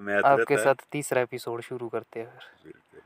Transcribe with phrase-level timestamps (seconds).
[0.00, 3.02] मैं आपके साथ तीसरा एपिसोड शुरू करते हैं फिर।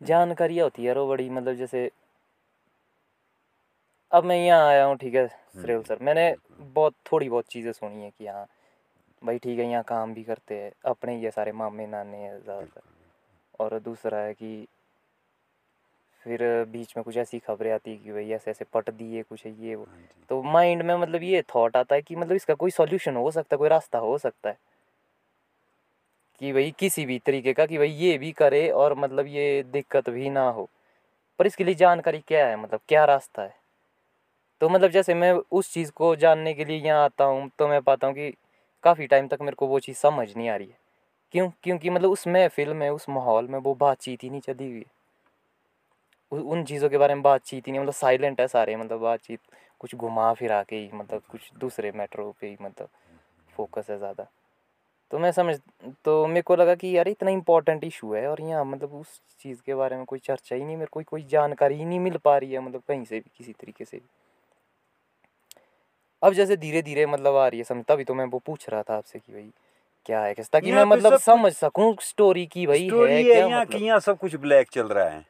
[0.00, 1.90] जानकारी होती है यार वो बड़ी मतलब जैसे
[4.12, 8.02] अब मैं यहाँ आया हूँ ठीक है श्रेयल सर। मैंने बहुत थोड़ी बहुत चीज़ें सुनी
[8.02, 8.46] है कि हाँ
[9.22, 12.38] भाई ठीक है यहाँ काम भी करते हैं अपने ही ये सारे मामे नाने हैं
[12.38, 12.80] ज़्यादातर।
[13.60, 14.66] और दूसरा है कि
[16.24, 19.46] फिर बीच में कुछ ऐसी खबरें आती है कि भाई ऐसे ऐसे पट दिए कुछ
[19.46, 22.54] है ये वो। हाँ तो माइंड में मतलब ये थॉट आता है कि मतलब इसका
[22.54, 24.56] कोई सॉल्यूशन हो सकता है कोई रास्ता हो सकता है।
[26.40, 30.10] कि भाई किसी भी तरीके का कि भाई ये भी करे और मतलब ये दिक्कत
[30.10, 30.68] भी ना हो।
[31.38, 32.56] पर इसके लिए जानकारी क्या है?
[32.56, 33.54] मतलब क्या रास्ता है?
[34.60, 37.82] तो मतलब जैसे मैं उस चीज़ को जानने के लिए यहाँ आता हूँ तो मैं
[37.82, 38.34] पाता हूँ कि
[38.84, 40.78] काफ़ी टाइम तक मेरे को वो चीज़ समझ नहीं आ रही है।
[41.32, 41.50] क्यों?
[41.62, 44.99] क्योंकि मतलब उस महफिल में उस माहौल में वो बातचीत ही नहीं चली हुई है।
[46.32, 49.40] उन चीज़ों के बारे में बातचीत ही नहीं मतलब साइलेंट है सारे मतलब बातचीत
[49.80, 52.88] कुछ घुमा फिरा के ही मतलब कुछ दूसरे मैटरों पे ही मतलब
[53.48, 54.26] फोकस है ज़्यादा।
[55.10, 55.56] तो मैं समझ
[56.04, 59.62] तो मेरे को लगा कि यार इतना इम्पोर्टेंट इशू है और यहाँ मतलब उस चीज़
[59.66, 62.36] के बारे में कोई चर्चा ही नहीं मेरे को कोई जानकारी ही नहीं मिल पा
[62.38, 64.08] रही है मतलब कहीं से भी किसी तरीके से भी।
[66.22, 68.82] अब जैसे धीरे धीरे मतलब आ रही है समझ तभी तो मैं वो पूछ रहा
[68.82, 69.50] था आपसे कि भाई
[70.06, 70.48] क्या है कैसे?
[70.52, 74.00] ताकि मैं मतलब समझ सकूँ स्टोरी की भाई है है क्या यहाँ मतलब?
[74.00, 75.24] सब कुछ ब्लैक चल रहा है।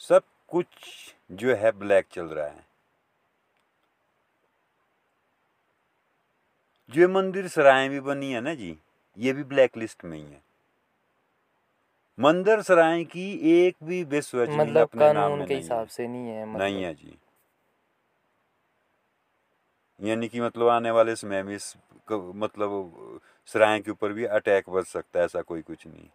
[0.00, 0.66] सब कुछ
[1.32, 2.66] जो है ब्लैक चल रहा है।
[6.90, 8.78] जो मंदिर सराय भी बनी है ना जी
[9.18, 10.42] ये भी ब्लैक लिस्ट में ही है।
[12.18, 16.44] मंदिर सराय की एक भी विश्व मतलब अपने नाम में के हिसाब से नहीं है
[16.44, 17.18] मतलब नहीं है जी।
[20.00, 21.76] यानी कि मतलब आने वाले समय में इस
[22.12, 26.08] मतलब सराय के ऊपर भी अटैक बच सकता है ऐसा कोई कुछ नहीं।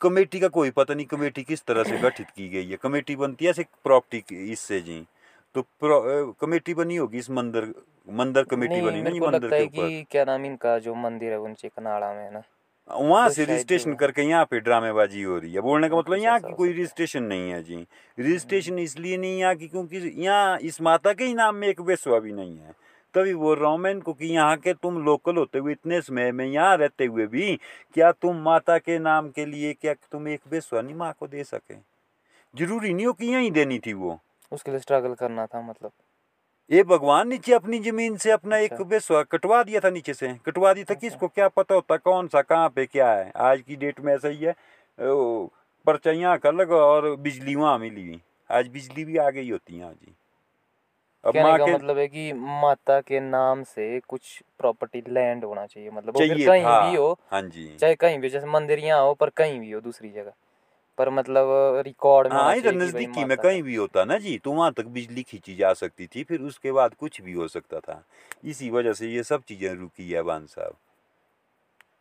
[0.00, 3.44] कमेटी का कोई पता नहीं कमेटी किस तरह से गठित की गई है। कमेटी बनती
[3.44, 5.04] है ऐसे प्रॉपर्टी इससे जी।
[5.54, 5.64] तो
[6.40, 7.72] कमेटी बनी होगी इस मंदिर
[8.08, 10.04] मंदिर कमेटी बनी ना मंदिर के ऊपर?
[10.10, 12.42] क्या नाम इनका जो मंदिर है नीचे कनाड़ा में ना?
[12.90, 16.40] वहाँ तो से रजिस्ट्रेशन करके यहाँ पे ड्रामेबाजी हो रही है। बोलने का मतलब यहाँ
[16.40, 17.86] की कोई रजिस्ट्रेशन नहीं है जी।
[18.18, 22.18] रजिस्ट्रेशन इसलिए नहीं यहाँ की क्योंकि यहाँ इस माता के ही नाम में एक बेसवा
[22.18, 22.74] भी नहीं है।
[23.14, 26.32] तभी बोल रहा हूँ मैं इनको कि यहाँ के तुम लोकल होते हुए इतने समय
[26.32, 27.56] में यहाँ रहते हुए भी
[27.94, 31.44] क्या तुम माता के नाम के लिए क्या तुम एक बेसवा नहीं माँ को दे
[31.44, 31.74] सके?
[32.54, 34.18] ज़रूरी नहीं हो कि यहीं देनी थी वो।
[34.52, 35.92] उसके लिए स्ट्रगल करना था मतलब।
[36.70, 40.34] ये भगवान नीचे अपनी ज़मीन से अपना एक अच्छा। बेसवा कटवा दिया था नीचे से।
[40.46, 43.60] कटवा दिया था अच्छा। किसको क्या पता होता कौन सा कहाँ पे क्या है। आज
[43.60, 44.54] की डेट में ऐसा ही है।
[44.98, 45.46] ओ,
[45.86, 48.20] पर्चा यहाँ का लगा और बिजली वहाँ मिली। हुई
[48.50, 50.29] आज बिजली भी आ गई होती है यहाँ जी अब
[51.24, 56.18] कहने का मतलब है कि माता के नाम से कुछ प्रॉपर्टी लैंड होना चाहिए। मतलब
[56.18, 59.30] चाहिए कहीं था भी हो हाँ जी। चाहे कहीं भी जैसे मंदिर यहाँ हो पर
[59.36, 60.32] कहीं भी हो दूसरी जगह।
[60.98, 64.72] पर मतलब रिकॉर्ड में हाँ इधर नजदीकी में कहीं भी होता ना जी तो वहाँ
[64.72, 68.02] तक बिजली खींची जा सकती थी फिर उसके बाद कुछ भी हो सकता था।
[68.44, 70.76] इसी वजह से ये सब चीज़ें रुकी है बान साहब।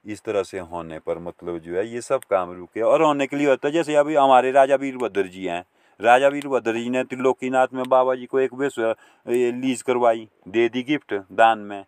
[0.06, 3.36] इस तरह से होने पर मतलब जो है ये सब काम रुके। और होने के
[3.36, 5.64] लिए होता है जैसे अभी हमारे राजा वीरभद्र जी हैं
[6.00, 8.96] राजा वीरभद्र जी ने त्रिलोकीनाथ में बाबा जी को एक विश्व
[9.26, 11.86] लीज करवाई, दे दी गिफ्ट दान में,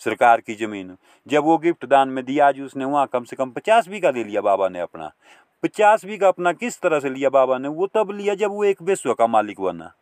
[0.00, 0.96] सरकार की ज़मीन।
[1.26, 4.24] जब वो गिफ्ट दान में दिया, आज उसने वहाँ कम से कम पचास बीघा ले
[4.24, 5.10] लिया बाबा ने अपना।
[5.62, 8.82] पचास बीघा अपना किस तरह से लिया बाबा ने, वो तब लिया जब वो एक
[8.82, 9.92] विश्व का मालिक बना।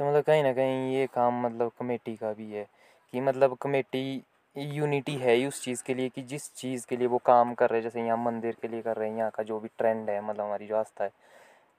[0.00, 2.66] तो मतलब कहीं ना कहीं ये काम मतलब कमेटी का भी है
[3.12, 4.22] कि मतलब कमेटी
[4.56, 7.70] यूनिटी है ही उस चीज़ के लिए कि जिस चीज़ के लिए वो काम कर
[7.70, 10.10] रहे हैं जैसे यहाँ मंदिर के लिए कर रहे हैं यहाँ का जो भी ट्रेंड
[10.10, 11.10] है मतलब हमारी जो आस्था है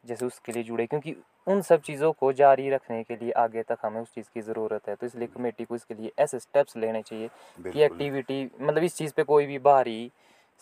[0.05, 1.15] जैसे उसके लिए जुड़े क्योंकि
[1.47, 4.89] उन सब चीज़ों को जारी रखने के लिए आगे तक हमें उस चीज़ की ज़रूरत
[4.89, 7.29] है तो इसलिए कमेटी को इसके लिए ऐसे स्टेप्स लेने चाहिए
[7.71, 10.11] कि एक्टिविटी मतलब इस चीज़ पे कोई भी बाहरी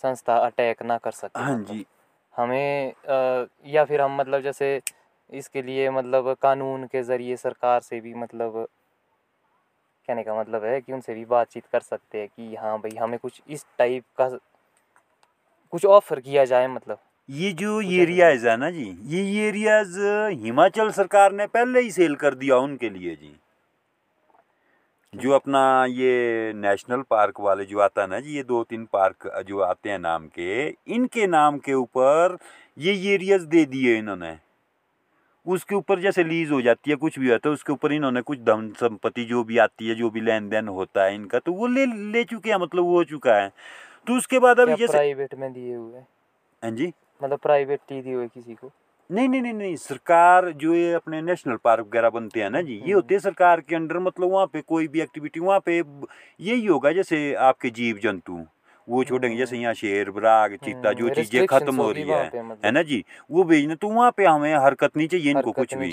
[0.03, 1.85] संस्था अटैक ना कर सके हाँ मतलब। जी
[2.33, 2.93] हमें
[3.67, 4.79] या फिर हम मतलब जैसे
[5.29, 8.65] इसके लिए मतलब कानून के ज़रिए सरकार से भी मतलब
[10.07, 13.17] कहने का मतलब है कि उनसे भी बातचीत कर सकते हैं कि हाँ भाई हमें
[13.19, 14.27] कुछ इस टाइप का
[15.73, 16.97] कुछ ऑफ़र किया जाए मतलब।
[17.29, 19.97] ये जो एरियाज़ है ना जी ये एरियाज़
[20.41, 23.35] हिमाचल सरकार ने पहले ही सेल कर दिया उनके लिए जी।
[25.13, 29.27] जो अपना ये नेशनल पार्क वाले जो आता है ना जी ये दो तीन पार्क
[29.47, 32.37] जो आते हैं नाम के इनके नाम के ऊपर
[32.77, 34.37] ये एरियाज़ दे दिए इन्होंने।
[35.45, 38.39] उसके ऊपर जैसे लीज हो जाती है कुछ भी होता है उसके ऊपर इन्होंने कुछ
[38.41, 41.67] धन संपत्ति जो भी आती है जो भी लेन देन होता है इनका तो वो
[41.67, 43.51] ले ले चुके हैं मतलब वो हो चुका है
[44.07, 46.07] तो उसके बाद अभी जैसे प्राइवेट में दिए हुए हैं?
[46.63, 48.71] हाँ जी मतलब प्राइवेट दिए हुए किसी को
[49.09, 52.73] नहीं नहीं नहीं नहीं सरकार जो ये अपने नेशनल पार्क वगैरह बनते हैं ना जी
[52.73, 55.77] ये हम्म। होते हैं सरकार के अंडर मतलब वहाँ पे कोई भी एक्टिविटी वहाँ पे
[55.77, 58.37] यही होगा जैसे आपके जीव जंतु
[58.87, 62.37] वो छोड़ेंगे जैसे यहाँ शेर बराग चीता जो हम्म, चीज़ें खत्म हो रही है पे
[62.37, 63.03] है मतलब ना जी?
[63.31, 65.91] वो भेजना तो वहाँ पे हमें हरकत नहीं चाहिए इनको कुछ भी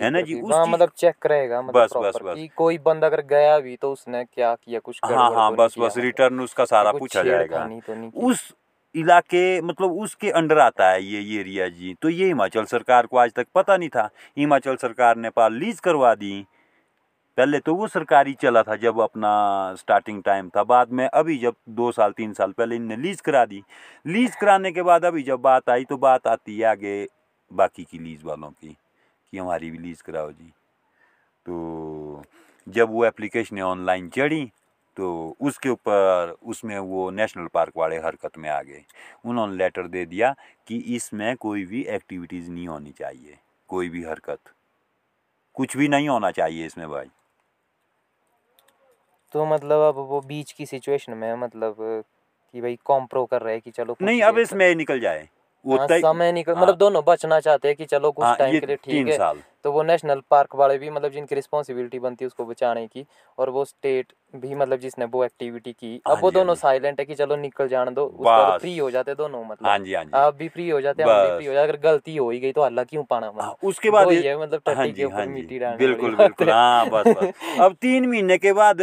[0.00, 0.40] है ना जी?
[0.40, 4.24] उस मतलब चेक रहेगा मतलब बस, बस, बस। कोई बंदा अगर गया भी तो उसने
[4.24, 8.28] क्या किया कुछ हाँ हाँ तो बस बस मतलब। रिटर्न उसका सारा पूछा जाएगा। तो।
[8.28, 8.52] उस
[8.94, 13.16] इलाके मतलब उसके अंडर आता है ये ये एरिया जी। तो ये हिमाचल सरकार को
[13.16, 14.08] आज तक पता नहीं था।
[14.38, 16.44] हिमाचल सरकार ने पाल लीज करवा दी
[17.38, 19.30] पहले तो वो सरकारी चला था जब अपना
[19.78, 23.44] स्टार्टिंग टाइम था। बाद में अभी जब दो साल, तीन साल पहले इनने लीज करा
[23.44, 23.62] दी।
[24.06, 27.06] लीज कराने के बाद अभी जब बात आई तो बात आती है आगे
[27.50, 28.76] बाकी की लीज वालों की
[29.32, 30.52] कि हमारी भी लीज कराओ जी।
[31.46, 32.22] तो
[32.66, 34.44] जब वो एप्लीकेशन ऑनलाइन चढ़ी
[34.96, 38.82] तो उसके ऊपर उसमें वो नेशनल पार्क वाले हरकत में आ गए।
[39.24, 40.34] उन्होंने लेटर दे दिया
[40.68, 43.36] कि इसमें कोई भी एक्टिविटीज़ नहीं होनी चाहिए,
[43.68, 44.38] कोई भी हरकत।
[45.56, 47.10] कुछ भी नहीं होना चाहिए इसमें भाई।
[49.34, 53.62] तो मतलब अब वो बीच की सिचुएशन में मतलब कि भाई कॉम्प्रो कर रहे हैं
[53.64, 55.28] कि चलो नहीं अब इसमें निकल जाए।
[55.66, 58.60] वो हाँ, समय निकल हाँ। मतलब दोनों बचना चाहते हैं कि चलो कुछ हाँ टाइम
[58.60, 59.32] के लिए ठीक है।
[59.64, 63.04] तो वो नेशनल पार्क वाले भी मतलब जिनकी रिस्पॉन्सिबिलिटी बनती है उसको बचाने की
[63.38, 67.00] और वो स्टेट भी मतलब जिसने वो एक्टिविटी की। हाँ अब वो हाँ दोनों साइलेंट
[67.00, 70.04] है कि चलो निकल जाने दो उसके फ्री हो जाते दोनों मतलब। हाँ जी हाँ
[70.04, 72.30] जी। आप भी फ्री हो जाते हैं हम भी फ्री हो जाते अगर गलती हो
[72.30, 73.42] ही गई तो हल्ला क्यों पाना मतलब?
[73.42, 76.86] हाँ, उसके बाद ये- मतलब हाँ टट्टी के ऊपर हाँ मिट्टी जी बिल्कुल बिल्कुल। हाँ।
[76.90, 78.82] बस अब तीन महीने के बाद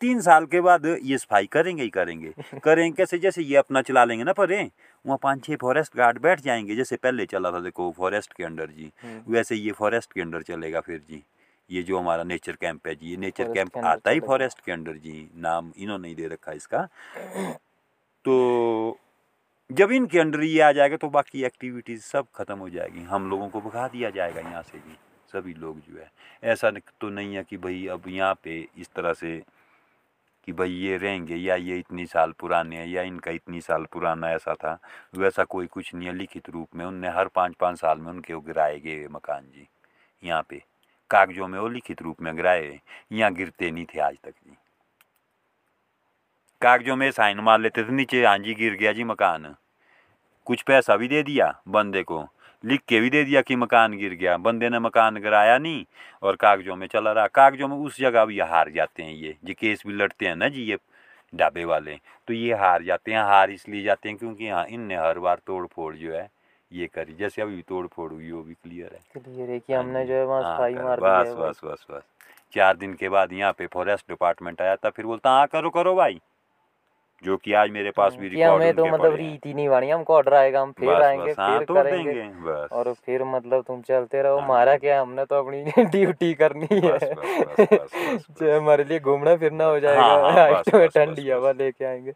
[0.00, 2.32] तीन साल के बाद ये सफ़ाई करेंगे ही करेंगे।
[2.64, 3.18] करेंगे कैसे?
[3.18, 4.62] जैसे ये अपना चला लेंगे ना परे
[5.06, 8.66] वहाँ पाँच छः फॉरेस्ट गार्ड बैठ जाएँगे। जैसे पहले चला था देखो फॉरेस्ट के अंडर
[8.66, 11.22] जी। हम्म। वैसे ये फॉरेस्ट के अंडर चलेगा फिर जी।
[11.70, 14.96] ये जो हमारा नेचर कैंप है जी ये नेचर कैंप आता ही फॉरेस्ट के अंडर
[14.96, 16.88] जी। नाम इन्होंने ही दे रखा इसका।
[18.24, 18.98] तो
[19.70, 23.48] जब इनके अंडर ये आ जाएगा तो बाकी एक्टिविटीज़ सब खत्म हो जाएगी। हम लोगों
[23.48, 24.96] को भगा दिया जाएगा यहाँ से भी
[25.32, 26.10] सभी लोग जो है।
[26.44, 29.42] ऐसा तो नहीं है कि भाई अब यहाँ पे इस तरह से
[30.46, 34.30] कि भाई ये रहेंगे या ये इतनी साल पुराने हैं या इनका इतनी साल पुराना
[34.30, 34.78] ऐसा था,
[35.14, 38.40] वैसा कोई कुछ नहीं है लिखित रूप में। उनने हर पाँच पाँच साल में उनके
[38.42, 39.66] गिराए गए मकान जी,
[40.24, 40.62] यहाँ पे।
[41.10, 42.78] कागजों में वो लिखित रूप में गिराए,
[43.12, 44.56] यहाँ गिरते नहीं थे आज तक जी।
[46.62, 49.54] कागजों में साइन मार लेते थे, नीचे हाँ जी गिर गया जी मकान।
[50.46, 52.26] कुछ पैसा भी दे दिया बंदे को।
[52.64, 55.84] लिख के भी दे दिया कि मकान गिर गया। बंदे ने मकान गिराया नहीं
[56.22, 59.54] और कागजों में चला रहा। कागजों में उस जगह भी हार जाते हैं ये जो
[59.60, 60.78] केस भी लड़ते हैं ना जी ये
[61.32, 65.18] ढाबे वाले। तो ये हार जाते हैं हार इसलिए जाते हैं क्योंकि हाँ इनने हर
[65.18, 66.28] बार तोड़ फोड़ जो है
[66.70, 70.04] ये करी। जैसे अभी तोड़ फोड़ हुई वो भी क्लियर है। क्लियर है कि हमने
[70.06, 72.02] जो है वहाँ हाँ, सफ़ाई मार बस बस बस बस।
[72.54, 75.94] चार दिन के बाद यहाँ पे फॉरेस्ट डिपार्टमेंट आया था फिर बोलता हाँ करो करो
[75.94, 76.20] भाई।
[77.24, 79.90] जो कि आज मेरे पास भी रिकॉर्ड हमें तो मतलब पड़े हैं। रीति नहीं बानी
[79.90, 83.24] हमको ऑर्डर आएगा हम फिर बस आएँगे बस हाँ फिर तोड़ करेंगे। बस। और फिर
[83.24, 86.98] मतलब तुम चलते रहो हाँ। हमारा क्या हमने तो अपनी ड्यूटी करनी है।
[88.40, 92.12] जो हमारे लिए घूमना फिरना हो जाएगा हाँ, हाँ, बस, ठंडी हवा लेके आएँगे।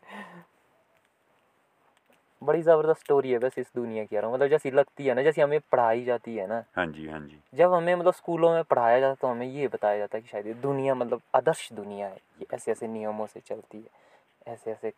[2.43, 5.41] बड़ी ज़बरदस्त स्टोरी है बस इस दुनिया की यार मतलब जैसी लगती है ना जैसी
[5.41, 9.01] हमें पढ़ाई जाती है ना। हाँ जी हाँ जी। जब हमें मतलब स्कूलों में पढ़ाया
[9.01, 12.07] जाता है तो हमें ये बताया जाता है कि शायद ये दुनिया मतलब आदर्श दुनिया
[12.07, 14.07] है ये ऐसे ऐसे नियमों से चलती है।
[14.49, 14.91] ऐसे ऐसे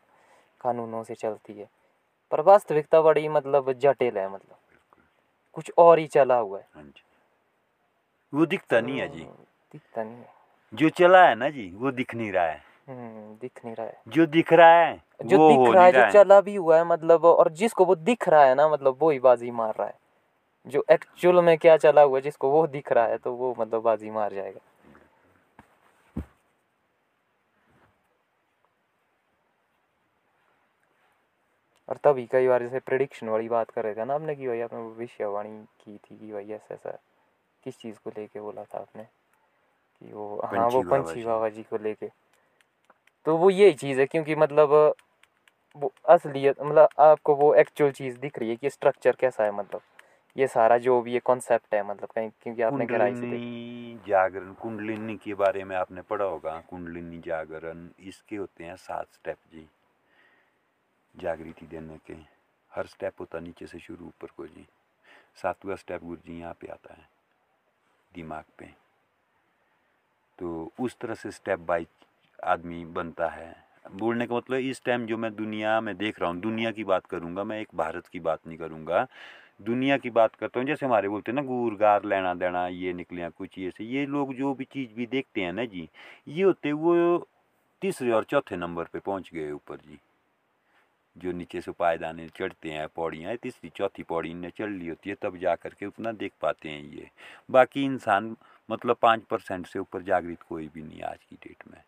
[0.61, 1.69] कानूनों से चलती है।
[2.31, 4.57] पर वास्तविकता बड़ी मतलब जटिल है मतलब।
[5.53, 6.93] कुछ और ही चला हुआ है। हाँ
[8.35, 9.33] वो दिखता नहीं है जी। हम्म,
[9.73, 10.29] दिखता नहीं है।
[10.75, 14.03] जो चला है ना जी वो दिख नहीं रहा है। हम्म, दिख नहीं रहा है।
[14.09, 17.25] जो दिख रहा है जो वो दिख रहा है जो चला भी हुआ है मतलब
[17.25, 19.99] और जिसको वो दिख रहा है ना मतलब वो ही बाजी मार रहा है।
[20.67, 23.83] जो एक्चुअल में क्या चला हुआ है जिसको वो दिख रहा है तो वो मतलब
[23.83, 24.61] बाजी मार जाएगा।
[31.91, 34.61] और तभी कई बार जैसे प्रिडिक्शन वाली बात कर रहे थे ना आपने कि भाई
[34.61, 36.99] आपने भविष्यवाणी की थी कि भाई ऐसा ऐसा
[37.65, 39.03] किस चीज़ को लेके बोला था आपने?
[40.03, 42.07] कि वो हाँ वो पंछी बाबा जी। को लेके।
[43.27, 44.95] तो वो यही चीज़ है क्योंकि मतलब
[45.77, 49.81] वो असलियत मतलब आपको वो एक्चुअल चीज़ दिख रही है कि स्ट्रक्चर कैसा है मतलब।
[50.37, 53.39] ये सारा जो भी ये कॉन्सेप्ट है मतलब कहीं क्योंकि आपने गहराई से
[54.07, 59.37] जागरण कुंडलिनी के बारे में आपने पढ़ा होगा कुंडलिनी जागरण इसके होते हैं सात स्टेप
[59.53, 59.69] जी।
[61.15, 62.15] जागृति देने के।
[62.73, 64.67] हर स्टेप होता नीचे से शुरू, ऊपर को जी।
[65.37, 67.09] सातवां स्टेप गुरु जी यहाँ पे आता है,
[68.13, 68.69] दिमाग पे।
[70.39, 71.87] तो उस तरह से स्टेप बाई
[72.39, 73.55] आदमी बनता है।
[73.93, 77.07] बोलने का मतलब इस टाइम जो मैं दुनिया में देख रहा हूँ, दुनिया की बात
[77.07, 79.07] करूँगा, मैं एक भारत की बात नहीं करूँगा।
[79.61, 82.93] दुनिया की बात करता हूँ, जैसे हमारे बोलते हैं ना, गुर, गार, लेना देना, ये
[82.93, 85.89] निकले कुछ ये से। ये लोग जो भी चीज़ भी देखते हैं ना जी,
[86.29, 87.19] ये होते वो
[87.83, 89.99] तीसरे और चौथे नंबर पे पहुँच गए ऊपर जी।
[91.17, 95.17] जो नीचे से पायदाने चढ़ते हैं, पौड़ियाँ तीसरी चौथी पौड़ी इनने चढ़ ली होती है,
[95.23, 97.11] तब जा करके उतना देख पाते हैं ये।
[97.51, 98.37] बाकी इंसान
[98.69, 101.83] मतलब पाँच परसेंट से ऊपर जागृत कोई भी नहीं आज की डेट में।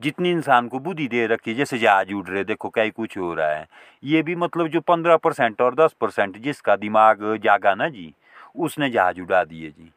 [0.00, 3.32] जितनी इंसान को बुद्धि दे रखी है, जैसे जहाज़ उड़ रहे देखो कहीं कुछ हो
[3.34, 3.66] रहा है।
[4.04, 8.12] ये भी मतलब जो पंद्रह परसेंट और दस परसेंट जिसका दिमाग जागा ना जी,
[8.56, 9.92] उसने जहाज़ उड़ा दिए जी।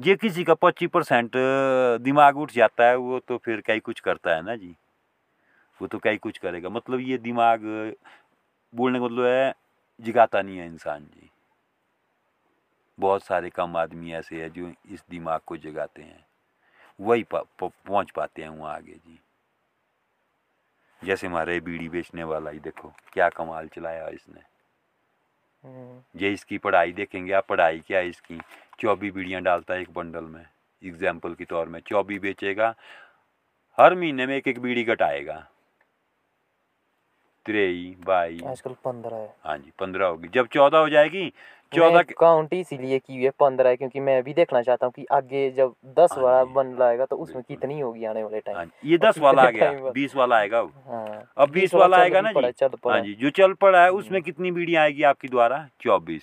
[0.00, 1.30] ये किसी का पच्चीस परसेंट
[2.02, 4.74] दिमाग उठ जाता है, वो तो फिर कहीं कुछ करता है ना जी।
[5.80, 7.60] वो तो कहीं कुछ करेगा। मतलब ये दिमाग
[8.72, 9.54] बोलने का मतलब है
[10.00, 11.30] जगाता नहीं है इंसान जी।
[12.98, 16.24] बहुत सारे कम आदमी ऐसे हैं जो इस दिमाग को जगाते हैं।
[16.98, 19.18] वही पहुँच पाते हैं वहाँ आगे जी।
[21.02, 24.40] जैसे हमारे बीड़ी बेचने वाला ही देखो क्या कमाल चलाया इसने।
[25.64, 28.38] हम्म, ये इसकी पढ़ाई देखेंगे आप पढ़ाई क्या है इसकी?
[28.80, 30.44] चौबीस बीड़ियाँ डालता है एक बंडल में।
[30.82, 32.74] एग्ज़ाम्पल के तौर में चौबीस बेचेगा
[33.78, 35.46] हर महीने में एक एक बीड़ी घटाएगा।
[37.46, 41.32] त्रेई बाई। आजकल पंद्रह है। हाँ जी पंद्रह होगी। जब चौदह हो जाएगी
[41.72, 44.92] चौदह मैं काउंट इसीलिए की हुई है पंद्रह है क्योंकि मैं भी देखना चाहता हूँ
[44.92, 48.54] कि आगे जब दस हाँ वाला बन लाएगा तो उसमें कितनी होगी आने वाले हाँ
[48.54, 52.20] टाइम ये दस वाला आ गया बीस वाला आएगा अब हाँ अब बीस वाला आएगा
[52.20, 52.50] ना जी?
[52.52, 55.66] चल पड़ा। हाँ जी जो चल पड़ा है उसमें हम्म। कितनी बीड़ी आएगी आपकी द्वारा?
[55.80, 56.22] चौबीस।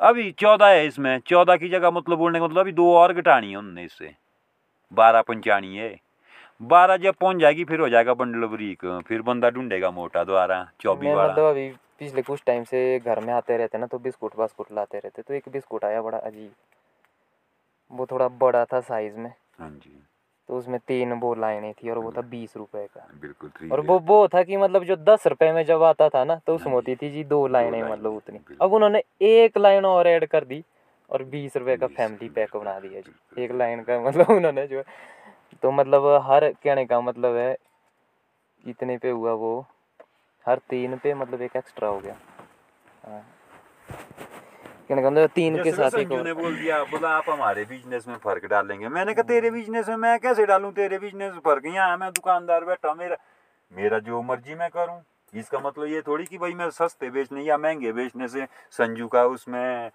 [0.00, 3.50] अभी चौदह है इसमें चौदह की जगह मतलब बोलने का मतलब अभी दो और घटानी
[3.50, 4.14] है उनने इससे
[4.92, 5.88] बारह पंचानी है।
[6.60, 11.08] बारह जब पहुँच जाएगी फिर हो जाएगा बंडल बरीक। फिर बंदा ढूंढेगा मोटा द्वारा चौबीस
[11.08, 14.72] वाला। मतलब अभी पिछले कुछ टाइम से घर में आते रहते ना तो बिस्कुट बास्कुट
[14.72, 16.50] लाते रहते तो एक बिस्कुट आया बड़ा अजीब।
[17.90, 20.02] वो थोड़ा बड़ा था साइज़ में। हाँ जी।
[20.48, 23.98] तो उसमें तीन वो लाइनें थी और वो था बीस रुपए का। बिल्कुल और वो
[23.98, 26.74] वो था कि मतलब जो दस रुपए में जब आता था ना तो उसमें हाँ
[26.74, 30.44] होती थी जी दो लाइनें लाइनें, मतलब उतनी। अब उन्होंने एक लाइन और ऐड कर
[30.44, 30.62] दी
[31.10, 34.82] और बीस रुपए का फैमिली पैक बना दिया जी। एक लाइन का मतलब उन्होंने जो
[35.62, 37.56] तो मतलब हर कहने का मतलब है
[38.64, 39.66] कितने पे हुआ वो
[40.46, 42.16] हर तीन पे मतलब एक एक्स्ट्रा हो गया।
[43.04, 43.20] हाँ।
[44.88, 48.16] कहने का मतलब तीन के साथ एक ने बोल दिया बोला आप हमारे बिज़नेस में
[48.16, 50.70] फ़र्क डालेंगे। मैंने कहा तेरे बिज़नेस में मैं कैसे डालूं?
[50.72, 51.66] तेरे बिज़नेस में फ़र्क?
[51.66, 53.16] यहाँ मैं दुकानदार बैठा मेरा
[53.72, 55.00] मेरा जो मर्ज़ी मैं करूँ।
[55.32, 59.24] इसका मतलब ये थोड़ी कि भाई मैं सस्ते बेचने या महँगे बेचने से संजू का
[59.26, 59.90] उसमें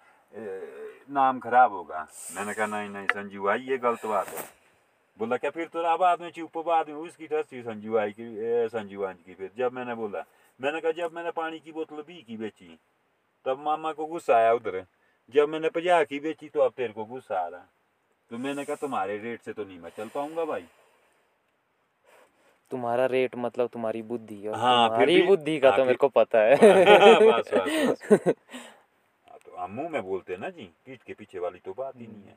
[1.10, 2.06] नाम खराब होगा।
[2.36, 4.44] मैंने कहा नहीं नहीं संजू भाई ये गलत बात है।
[5.18, 8.26] बोला क्या फिर तो बाद में चुप बाद में उसकी ठस्सी संजू आई की
[8.68, 9.50] संजू आंज की फिर?
[9.58, 10.24] जब मैंने बोला
[10.60, 12.78] मैंने कहा जब मैंने पानी की बोतल बी की बेची
[13.46, 14.84] तब मामा को गुस्सा आया उधर।
[15.34, 17.66] जब मैंने पचास की बेची तो अब तेरे को गुस्सा आ रहा
[18.30, 20.64] तो मैंने कहा तुम्हारे रेट से तो नहीं मैं चल पाऊँगा भाई।
[22.70, 26.38] तुम्हारा रेट मतलब तुम्हारी बुद्धि और हाँ, तुम्हारी बुद्धि का हाँ, तो मेरे को पता
[26.40, 26.56] है।
[27.20, 28.34] बस बस बस।
[29.44, 32.22] तो मुँह में बोलते हैं ना जी पीठ के पीछे वाली तो बात ही नहीं
[32.26, 32.36] है।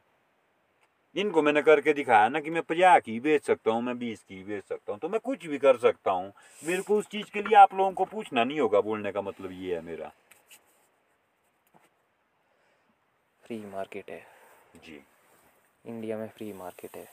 [1.15, 4.43] इनको मैंने करके दिखाया ना कि मैं पचास की बेच सकता हूँ मैं बीस की
[4.43, 7.41] बेच सकता हूँ तो मैं कुछ भी कर सकता हूँ। मेरे को उस चीज़ के
[7.41, 10.11] लिए आप लोगों को पूछना नहीं होगा बोलने का मतलब ये है मेरा।
[13.43, 14.21] फ्री मार्केट है।
[14.85, 14.99] जी।
[15.85, 17.07] इंडिया में फ्री मार्केट है।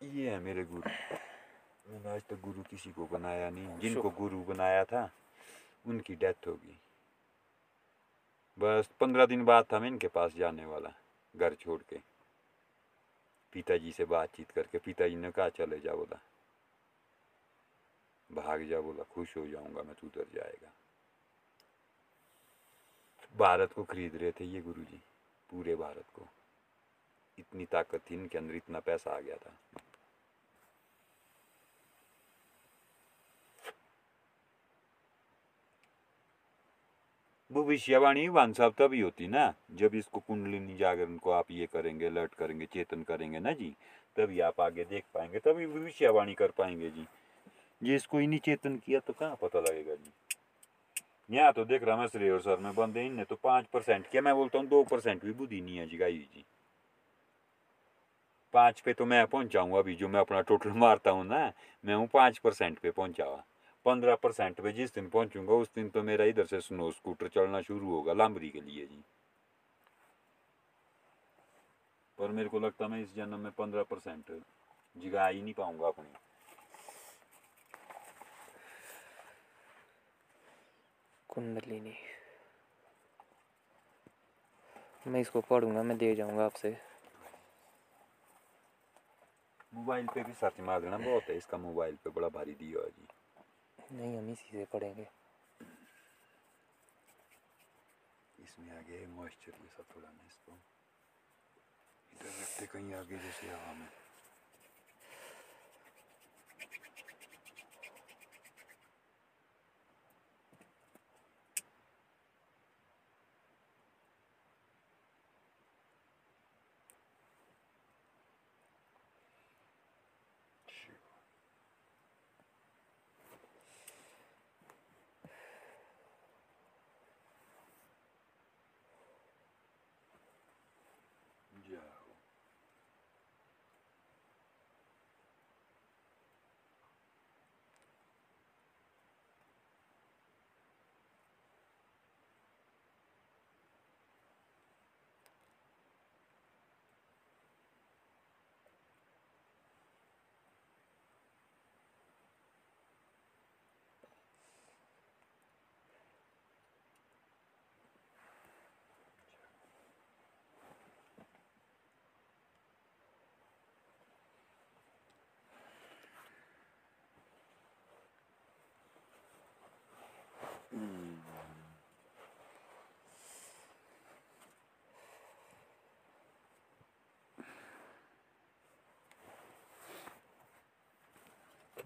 [0.00, 0.90] ये है मेरे गुरु।
[1.86, 5.08] मैंने आज तक गुरु किसी को बनाया नहीं। जिनको गुरु बनाया था
[5.86, 6.78] उनकी डेथ होगी।
[8.58, 10.92] बस पंद्रह दिन बाद था मैं इनके पास जाने वाला,
[11.36, 12.00] घर छोड़ के।
[13.52, 16.20] पिताजी से बातचीत करके पिताजी ने कहा, चले जा बोला।
[18.30, 20.72] भाग जा बोला, खुश हो जाऊँगा मैं, तू उधर जाएगा।
[23.36, 25.00] भारत को खरीद रहे थे ये गुरुजी,
[25.50, 26.26] पूरे भारत को।
[27.38, 29.52] इतनी ताकत थी इनके अंदर, इतना पैसा आ गया था।
[37.50, 42.34] भविष्यवाणी भान साहब तभी होती ना, जब इसको कुंडलिनी जागरण को आप ये करेंगे, अलर्ट
[42.34, 43.74] करेंगे, चेतन करेंगे ना जी,
[44.16, 47.06] तभी आप आगे देख पाएँगे, तभी भविष्यवाणी कर पाएँगे जी।
[47.80, 50.10] ये इसको ही नहीं चेतन किया तो कहाँ पता लगेगा जी?
[51.30, 54.34] यहाँ तो देख रहा मैं श्रेय सर में बंदे इनने तो पाँच परसेंट किया, मैं
[54.34, 56.44] बोलता हूँ दो परसेंट भी बुद्धि नहीं है जी गाई जी।
[58.54, 61.52] पाँच पे तो मैं पहुंचाऊँगा अभी जो मैं अपना टोटल मारता हूँ ना,
[61.84, 63.42] मैं हूँ पाँच परसेंट पे पहुँचा हुआ
[63.86, 67.60] पंद्रह परसेंट पे जिस दिन पहुंचूँगा उस दिन तो मेरा इधर से स्नो स्कूटर चलना
[67.62, 69.02] शुरू होगा लामरी के लिए जी।
[72.18, 74.30] पर मेरे को लगता मैं इस जन्म में पंद्रह परसेंट
[74.96, 76.08] जगह ही नहीं पाऊँगा अपनी।
[81.30, 81.94] कुंडलिनी
[85.06, 86.76] मैं इसको पढ़ूँगा मैं दे जाऊँगा आपसे।
[89.74, 92.90] मोबाइल पे भी सर्च मार देना बहुत है इसका मोबाइल पे बड़ा भारी दिया है
[92.90, 93.06] जी।
[93.92, 95.06] नहीं, हम इसी से पढ़ेंगे।
[98.38, 100.52] इसमें आगे मॉइस्चर जैसा थोड़ा ना इसको,
[102.12, 103.88] इधर रखते कहीं आगे जैसे हवा में।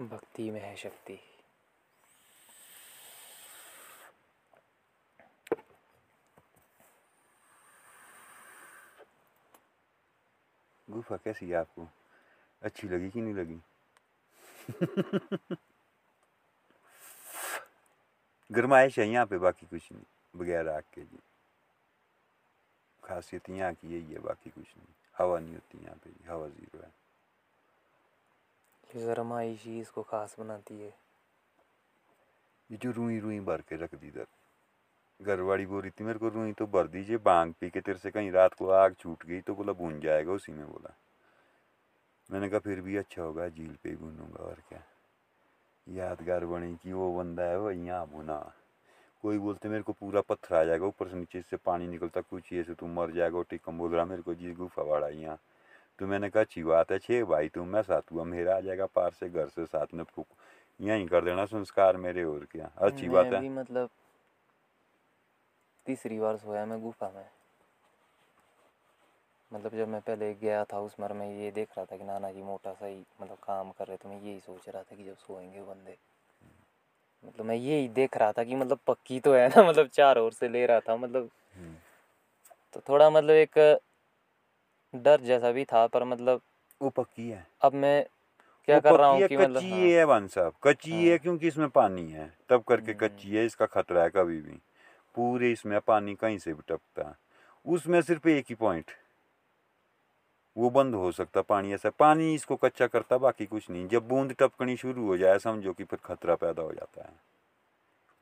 [0.00, 1.18] भक्ति में है शक्ति।
[10.90, 11.88] गुफा कैसी है आपको?
[12.62, 13.60] अच्छी लगी कि नहीं लगी?
[18.52, 20.04] गरमाइश है यहाँ पे बाकी कुछ नहीं
[20.34, 21.18] बगैर आग के जी।
[23.02, 26.46] खासियत यहाँ की यही है बाकी कुछ नहीं। हवा नहीं होती यहाँ पे जी हवा
[26.48, 26.90] ज़ीरो है।
[28.90, 30.92] ये गरमाइश ही इसको खास बनाती है।
[32.70, 34.26] ये जो रुई रुई भर के रख दी इधर।
[35.20, 37.98] घर वाली बोल रही थी मेरे को रुई तो भर दीजिए बांग पी के तेरे
[37.98, 40.94] से कहीं रात को आग छूट गई तो बोला भून जाएगा उसी में बोला।
[42.30, 44.82] मैंने कहा फिर भी अच्छा होगा झील पे ही भूनूँगा और क्या।
[45.86, 48.38] यादगार बनी कि वो बंदा है वो यहाँ भुना
[49.22, 52.52] कोई बोलते मेरे को पूरा पत्थर आ जाएगा ऊपर से नीचे से पानी निकलता कुछ
[52.52, 55.38] ये से तुम मर जाएगा टिकम बोल रहा मेरे को जी गुफा वाड़ा यहाँ।
[55.98, 58.86] तो मैंने कहा अच्छी बात है छः भाई तुम मैं साथ हुआ मेरा आ जाएगा
[58.86, 60.26] पार से घर से साथ में फूक
[60.80, 63.90] यहीं कर देना संस्कार मेरे और क्या। अच्छी बात है। मतलब
[65.86, 67.24] तीसरी बार सोया मैं गुफा में।
[69.52, 72.30] मतलब जब मैं पहले गया था उस मर में ये देख रहा था कि नाना
[72.32, 75.04] जी मोटा सा ही मतलब काम कर रहे तो मैं यही सोच रहा था कि
[75.04, 75.96] जब सोएँगे बंदे
[77.24, 80.32] मतलब मैं यही देख रहा था कि मतलब पक्की तो है ना मतलब चार ओर
[80.32, 81.74] से ले रहा था मतलब हम्म।
[82.74, 83.58] तो थोड़ा मतलब एक
[84.94, 86.40] डर जैसा भी था पर मतलब
[86.80, 88.04] वो पक्की है अब मैं
[88.68, 91.18] क्या कर रहा हूँ है, कि मतलब कच्ची हाँ, है भान साहब कच्ची हाँ। है
[91.18, 94.58] क्योंकि इसमें पानी है तब करके हम्म। कच्ची है इसका खतरा है कभी भी
[95.14, 97.14] पूरे इसमें पानी कहीं से भी टपकता है
[97.66, 98.90] उसमें सिर्फ़ एक ही पॉइंट
[100.56, 104.34] वो बंद हो सकता पानी ऐसा। पानी इसको कच्चा करता बाकी कुछ नहीं। जब बूंद
[104.38, 107.12] टपकनी शुरू हो जाए समझो कि फिर खतरा पैदा हो जाता है।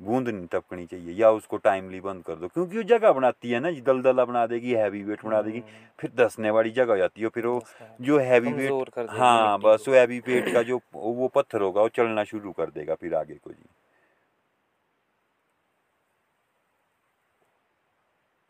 [0.00, 3.60] बूंद नहीं टपकनी चाहिए या उसको टाइमली बंद कर दो क्योंकि वो जगह बनाती है
[3.60, 7.22] ना दलदला बना देगी हैवी वेट बना देगी हम्म, फिर धसने वाली जगह हो जाती
[7.22, 7.62] है फिर वो
[8.00, 12.24] जो हैवी वेट हाँ बस वो हैवी वेट का जो वो पत्थर होगा वो चलना
[12.24, 13.68] शुरू कर देगा फिर आगे को जी।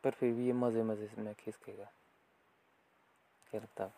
[0.05, 1.91] पर फिर भी ये मज़े मज़े से मैं खिसकेगा।
[3.55, 3.91] लगता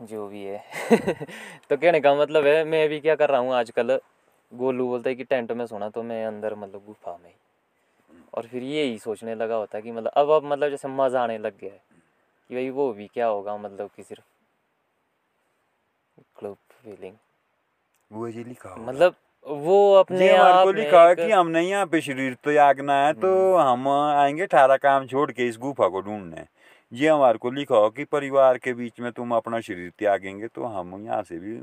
[0.00, 0.62] जो भी है।
[1.70, 3.98] तो कहने का मतलब है मैं भी क्या कर रहा हूँ आजकल
[4.52, 7.34] गोलू बोलता है कि टेंट में सोना तो मैं अंदर मतलब गुफा में ही।
[8.34, 11.38] और फिर यही सोचने लगा होता है कि मतलब अब अब मतलब जैसे मज़ा आने
[11.38, 11.80] लग गया है
[12.50, 14.24] कि भाई वो भी क्या होगा मतलब कि सिर्फ़
[16.38, 17.14] क्लब फीलिंग
[18.10, 19.14] वो ये लिखा मतलब
[19.46, 23.56] वो अपने आप को लिखा है कि हमने यहाँ पे शरीर तो यागना है तो
[23.56, 26.44] हम आएँगे ठारा काम छोड़ के इस गुफा को ढूँढने।
[26.92, 30.64] ये हमारे को लिखा हो कि परिवार के बीच में तुम अपना शरीर त्यागेंगे तो
[30.64, 31.56] हम यहाँ से भी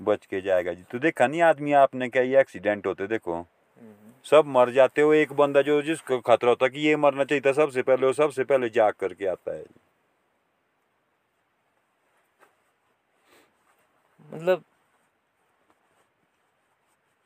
[0.00, 4.12] बच के जाएगा जी। तो देखा नहीं आदमी आपने क्या ये एक्सीडेंट होते देखो। हम्म,
[4.24, 7.52] सब मर जाते हो एक बंदा जो जिसको खतरा होता कि ये मरना चाहिए था
[7.52, 9.64] सबसे पहले वो सबसे पहले जाग करके आता है।
[14.30, 14.62] मतलब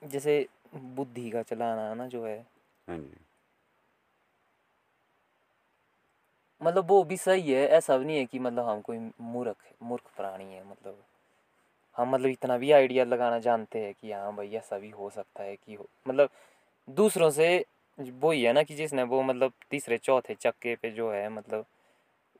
[0.02, 2.38] जैसे बुद्धि का चलाना ना जो है।
[2.88, 3.16] हाँ जी।
[6.60, 10.04] मतलब वो भी सही है, ऐसा भी नहीं है कि मतलब हम कोई मूर्ख मूर्ख
[10.16, 11.02] प्राणी है मतलब
[11.96, 15.42] हम मतलब इतना भी आइडिया लगाना जानते हैं कि हाँ भाई ऐसा भी हो सकता
[15.42, 16.30] है कि हो मतलब
[16.88, 17.48] दूसरों से
[17.98, 21.64] वो ही है ना कि जिसने वो मतलब तीसरे, चौथे चक्के पे जो है मतलब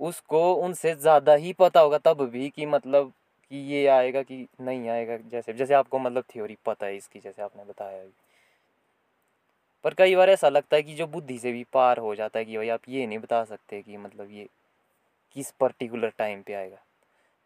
[0.01, 3.13] उसको उनसे ज़्यादा ही पता होगा तब भी कि मतलब
[3.53, 7.43] कि ये आएगा कि नहीं आएगा, जैसे जैसे आपको मतलब थ्योरी पता है इसकी, जैसे
[7.43, 8.03] आपने बताया
[9.85, 12.45] पर कई बार ऐसा लगता है कि जो बुद्धि से भी पार हो जाता है
[12.45, 14.49] कि भाई आप ये नहीं बता सकते कि मतलब ये
[15.37, 16.79] किस पर्टिकुलर टाइम पे आएगा।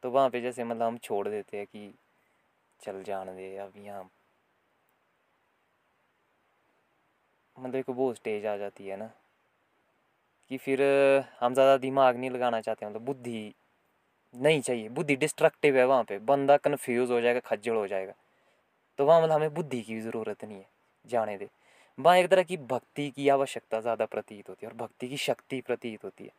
[0.03, 1.93] तो वहाँ पे जैसे मतलब हम छोड़ देते हैं कि
[2.81, 4.11] चल जान दे, अब यहाँ
[7.57, 9.11] मतलब एक वो स्टेज आ जाती है ना
[10.51, 10.83] कि फिर
[11.41, 13.53] हम ज़्यादा दिमाग नहीं लगाना चाहते मतलब बुद्धि
[14.35, 18.15] नहीं चाहिए, बुद्धि डिस्ट्रक्टिव है वहाँ पे, बंदा कन्फ्यूज़ हो जाएगा, खज्जल हो जाएगा।
[18.99, 20.67] तो वहाँ मतलब हमें बुद्धि की ज़रूरत नहीं है
[21.05, 21.49] जाने दे।
[21.99, 25.61] वहाँ एक तरह की भक्ति की आवश्यकता ज़्यादा प्रतीत होती है और भक्ति की शक्ति
[25.61, 26.31] प्रतीत होती है।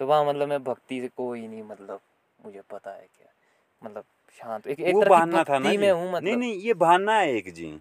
[0.00, 2.00] तो वहाँ मतलब मैं भक्ति से कोई नहीं मतलब
[2.38, 3.32] मुझे पता है क्या
[3.82, 4.04] मतलब
[4.42, 7.32] शांत एक एक तरह की था ना में हूँ मतलब। नहीं नहीं ये बहाना है
[7.34, 7.78] एक जी।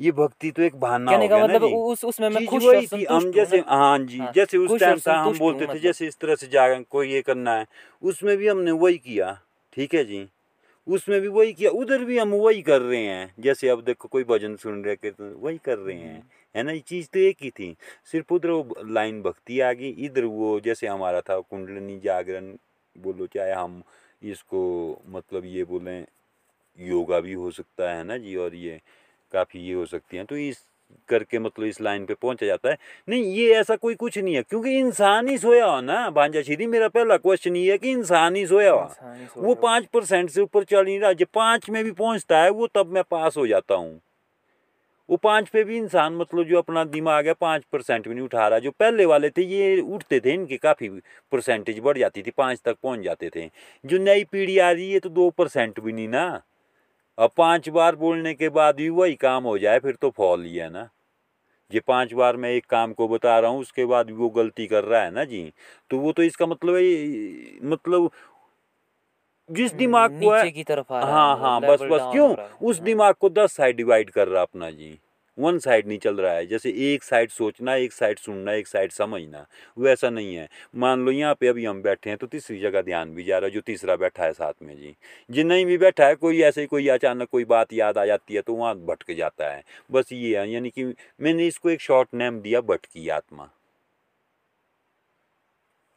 [0.00, 3.04] ये भक्ति तो एक बहाना कहने हो का मतलब उस उसमें मैं खुश वही थी
[3.04, 6.18] हम जैसे हाँ जी हाँ, जैसे उस टाइम था हम बोलते थे मतलब। जैसे इस
[6.18, 7.66] तरह से जागर कोई ये करना है
[8.02, 9.38] उसमें भी हमने वही किया
[9.72, 10.26] ठीक है जी।
[10.86, 14.24] उसमें भी वही किया, उधर भी हम वही कर रहे हैं। जैसे अब देखो कोई
[14.24, 16.22] भजन सुन रहे के तो वही कर रहे हैं,
[16.54, 16.72] है ना?
[16.72, 20.60] ये चीज़ तो एक ही थी। सिर्फ़ उधर वो लाइन भक्ति आ गई, इधर वो
[20.60, 22.54] जैसे हमारा था कुंडलनी जागरण,
[22.96, 23.82] बोलो चाहे हम
[24.22, 24.62] इसको
[25.08, 26.06] मतलब ये बोलें,
[26.78, 28.36] योगा भी हो सकता है ना जी?
[28.36, 28.80] और ये
[29.32, 30.62] काफ़ी ये हो सकती हैं। तो इस
[31.08, 34.42] करके मतलब इस लाइन पे पहुँचा जाता है। नहीं ये ऐसा कोई कुछ नहीं है
[34.42, 38.36] क्योंकि इंसान ही सोया हो ना भांजा श्री मेरा पहला क्वेश्चन ये है कि इंसान
[38.36, 38.88] ही सोया हो।
[39.38, 42.66] वो पाँच परसेंट से ऊपर चल नहीं रहा जब पाँच में भी पहुँचता है वो
[42.74, 44.00] तब मैं पास हो जाता हूँ।
[45.08, 48.46] वो पाँच पे भी इंसान मतलब जो अपना दिमाग है पाँच परसेंट भी नहीं उठा
[48.48, 50.88] रहा। जो पहले वाले थे ये उठते थे इनकी काफ़ी
[51.32, 53.48] परसेंटेज बढ़ जाती थी पाँच तक पहुँच जाते थे।
[53.84, 56.42] जो नई पीढ़ी आ रही है तो दो परसेंट भी नहीं ना।
[57.18, 60.56] अब पाँच बार बोलने के बाद भी वही काम हो जाए फिर तो फॉल ही
[60.56, 60.88] है ना
[61.70, 64.66] ये पाँच बार मैं एक काम को बता रहा हूँ उसके बाद भी वो गलती
[64.66, 65.52] कर रहा है ना जी
[65.90, 68.10] तो वो तो इसका मतलब है मतलब
[69.50, 72.80] जिस हम्म, दिमाग को है की तरफ़ आ रहा हाँ हाँ बस बस क्यों। उस।
[72.80, 74.98] दिमाग को दस साइड डिवाइड कर रहा अपना जी
[75.38, 78.92] वन साइड नहीं चल रहा है। जैसे एक साइड सोचना, एक साइड सुनना, एक साइड
[78.92, 79.46] समझना,
[79.78, 83.14] वैसा नहीं है। मान लो यहाँ पे अभी हम बैठे हैं तो तीसरी जगह ध्यान
[83.14, 84.94] भी जा रहा है, जो तीसरा बैठा है साथ में जी।
[85.30, 88.34] जी नहीं भी बैठा है, कोई ऐसे ही कोई अचानक कोई बात याद आ जाती
[88.34, 90.84] है तो वहाँ भटक जाता है। बस ये है, यानी कि
[91.20, 93.50] मैंने इसको एक शॉर्ट नेम दिया, भटकी आत्मा।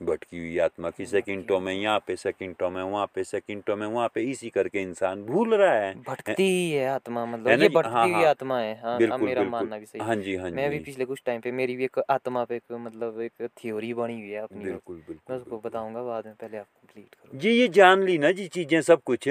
[0.01, 4.07] भटकी हुई आत्मा की सेकंडों में यहाँ पे सेकंडों में वहाँ पे सेकंडों में वहाँ
[4.15, 6.71] पे इसी करके इंसान भूल रहा है। भटकती ही?
[6.71, 7.69] है आत्मा मतलब ये?
[7.69, 10.35] भटकती हाँ, हुई हाँ। आत्मा है। हाँ बिल्कुल मेरा बिल्कुल। मानना भी सही हाँ। जी
[10.35, 13.21] हाँ जी मैं भी पिछले कुछ टाइम पे मेरी भी एक आत्मा पे एक मतलब
[13.21, 16.65] एक थ्योरी बनी हुई है अपनी। एक। बिल्कुल मैं उसको बताऊँगा बाद में पहले आप
[16.65, 19.29] कंप्लीट करो। जी ये जान ली ना जी चीज़ें सब कुछ।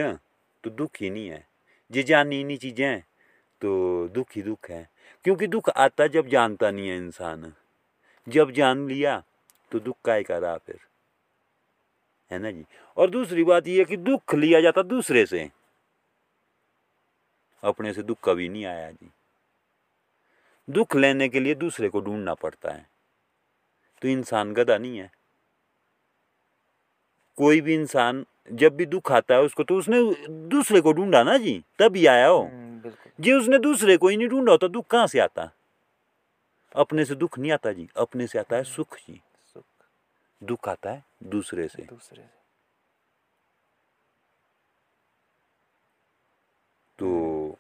[0.65, 1.47] तो दुख ही नहीं है।
[1.91, 3.03] ये जानी नहीं चीज़ें।
[3.61, 4.89] तो दुख ही दुख है।
[5.25, 7.53] क्योंकि दुख आता जब जानता नहीं है इंसान।
[8.29, 9.23] जब जान लिया
[9.73, 10.79] तो दुख काय का रहा फिर।
[12.31, 12.65] है ना जी?
[12.97, 15.51] और दूसरी बात यह कि दुख लिया जाता दूसरे से।
[17.63, 19.11] अपने से दुख कभी नहीं आया जी।
[20.71, 22.91] दुख लेने के लिए दूसरे को ढूंढना पड़ता है।
[24.03, 25.11] तो इंसान गधा नहीं है।
[27.37, 31.39] कोई भी इंसान जब भी दुख आता है उसको तो उसने दूसरे को ढूंढा ना
[31.39, 35.07] जी तभी आया हो। हम्म, जी उसने दूसरे को ही नहीं ढूंढा होता दुख कहाँ
[35.07, 35.51] से आता?
[36.77, 39.21] अपने से दुख नहीं आता जी अपने से आता है सुख जी।
[40.43, 42.37] दुख आता है दूसरे से। दूसरे से।
[46.99, 47.59] तो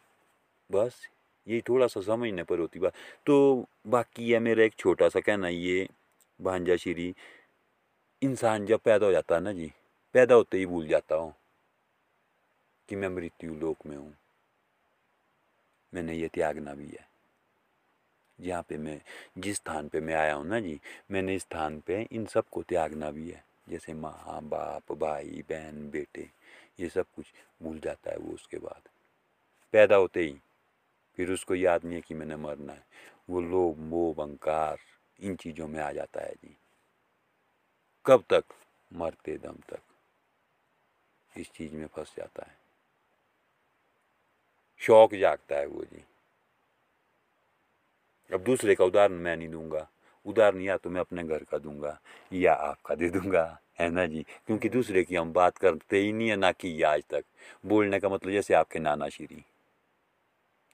[0.73, 1.09] बस
[1.47, 2.93] यही थोड़ा सा समझने पर होती बात।
[3.27, 5.88] तो बाकी है मेरा एक छोटा सा कहना ये
[6.41, 7.14] भांजा श्री
[8.23, 9.73] इंसान जब पैदा हो जाता है ना जी
[10.14, 11.35] पैदा होते ही भूल जाता हूँ
[12.88, 14.14] कि मैं मृत्यु लोक में हूँ।
[15.95, 17.08] मैंने ये त्यागना भी है।
[18.40, 19.01] जहाँ पे मैं,
[19.38, 23.11] जिस स्थान पे मैं आया हूँ ना जी, मैंने इस स्थान पे इन सबको त्यागना
[23.11, 26.31] भी है। जैसे माँ, बाप, भाई, बहन, बेटे,
[26.81, 27.27] ये सब कुछ
[27.62, 28.88] भूल जाता है वो उसके बाद।
[29.72, 30.40] पैदा होते ही
[31.16, 32.87] फिर उसको याद नहीं है कि मैंने मरना है।
[33.31, 34.79] वो लोभ, मोह, अहंकार,
[35.20, 36.57] इन चीज़ों में आ जाता है जी।
[38.07, 38.44] कब तक?
[38.92, 39.81] मरते दम तक।
[41.38, 42.59] इस चीज़ में फंस जाता है।
[44.79, 46.05] शौक जागता है वो जी।
[48.33, 49.88] अब दूसरे का उदाहरण मैं नहीं दूँगा।
[50.27, 52.01] उदाहरण या तो मैं अपने घर का दूँगा
[52.33, 54.23] या आपका दे दूँगा। है ना जी?
[54.47, 57.25] क्योंकि दूसरे की हम बात करते ही नहीं है ना कि आज तक।
[57.67, 59.45] बोलने का मतलब जैसे आपके नाना श्री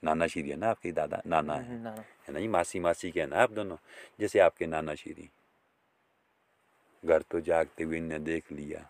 [0.05, 1.23] नाना श्री है ना आपके दादा?
[1.27, 1.79] नाना है।
[2.29, 2.49] है ना जी?
[2.49, 3.77] मासी मासी के है ना आप दोनों?
[4.21, 5.31] जैसे आपके नाना श्री
[7.05, 8.89] घर तो जागते हुए इनने देख लिया।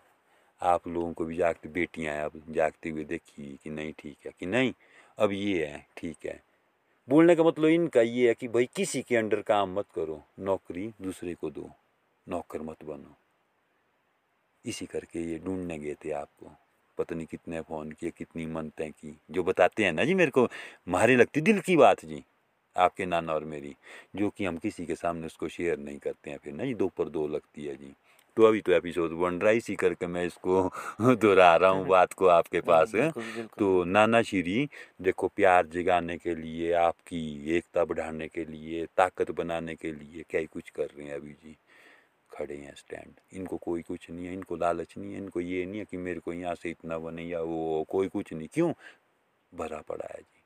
[0.61, 4.31] आप लोगों को भी जागते बेटियाँ हैं अब जागते हुए देखी कि नहीं ठीक है
[4.39, 4.73] कि नहीं?
[5.19, 6.43] अब ये है ठीक है।
[7.09, 10.93] बोलने का मतलब इनका ये है कि भाई किसी के अंडर काम मत करो, नौकरी
[11.01, 11.69] दूसरे को दो,
[12.27, 13.15] नौकर मत बनो।
[14.65, 16.51] इसी करके ये ढूँढने गए थे आपको,
[16.97, 20.47] पता नहीं कितने फ़ोन किए, कितनी मनतें की, जो बताते हैं ना जी मेरे को,
[20.87, 22.23] मारे लगती दिल की बात जी,
[22.75, 23.75] आपके नाना और मेरी,
[24.15, 26.87] जो कि हम किसी के सामने उसको शेयर नहीं करते हैं फिर ना जी, दो
[26.87, 27.95] पर दो लगती है जी।
[28.37, 30.71] तो अभी तो एपिसोड बन रहा है इसी करके मैं इसको
[31.15, 34.69] दोहरा रहा हूँ बात को आपके पास। बिल्कुल बिल्कुल। तो नाना श्री
[35.01, 37.21] देखो प्यार जगाने के लिए आपकी
[37.57, 41.31] एकता बढ़ाने के लिए ताकत बनाने के लिए क्या ही कुछ कर रहे हैं अभी
[41.33, 41.55] जी।
[42.31, 45.79] खड़े हैं स्टैंड। इनको कोई कुछ नहीं है इनको लालच नहीं है इनको ये नहीं
[45.79, 48.73] है कि मेरे को यहाँ से इतना बने या वो कोई कुछ नहीं। क्यों?
[49.53, 50.41] भरा पड़ा है जी।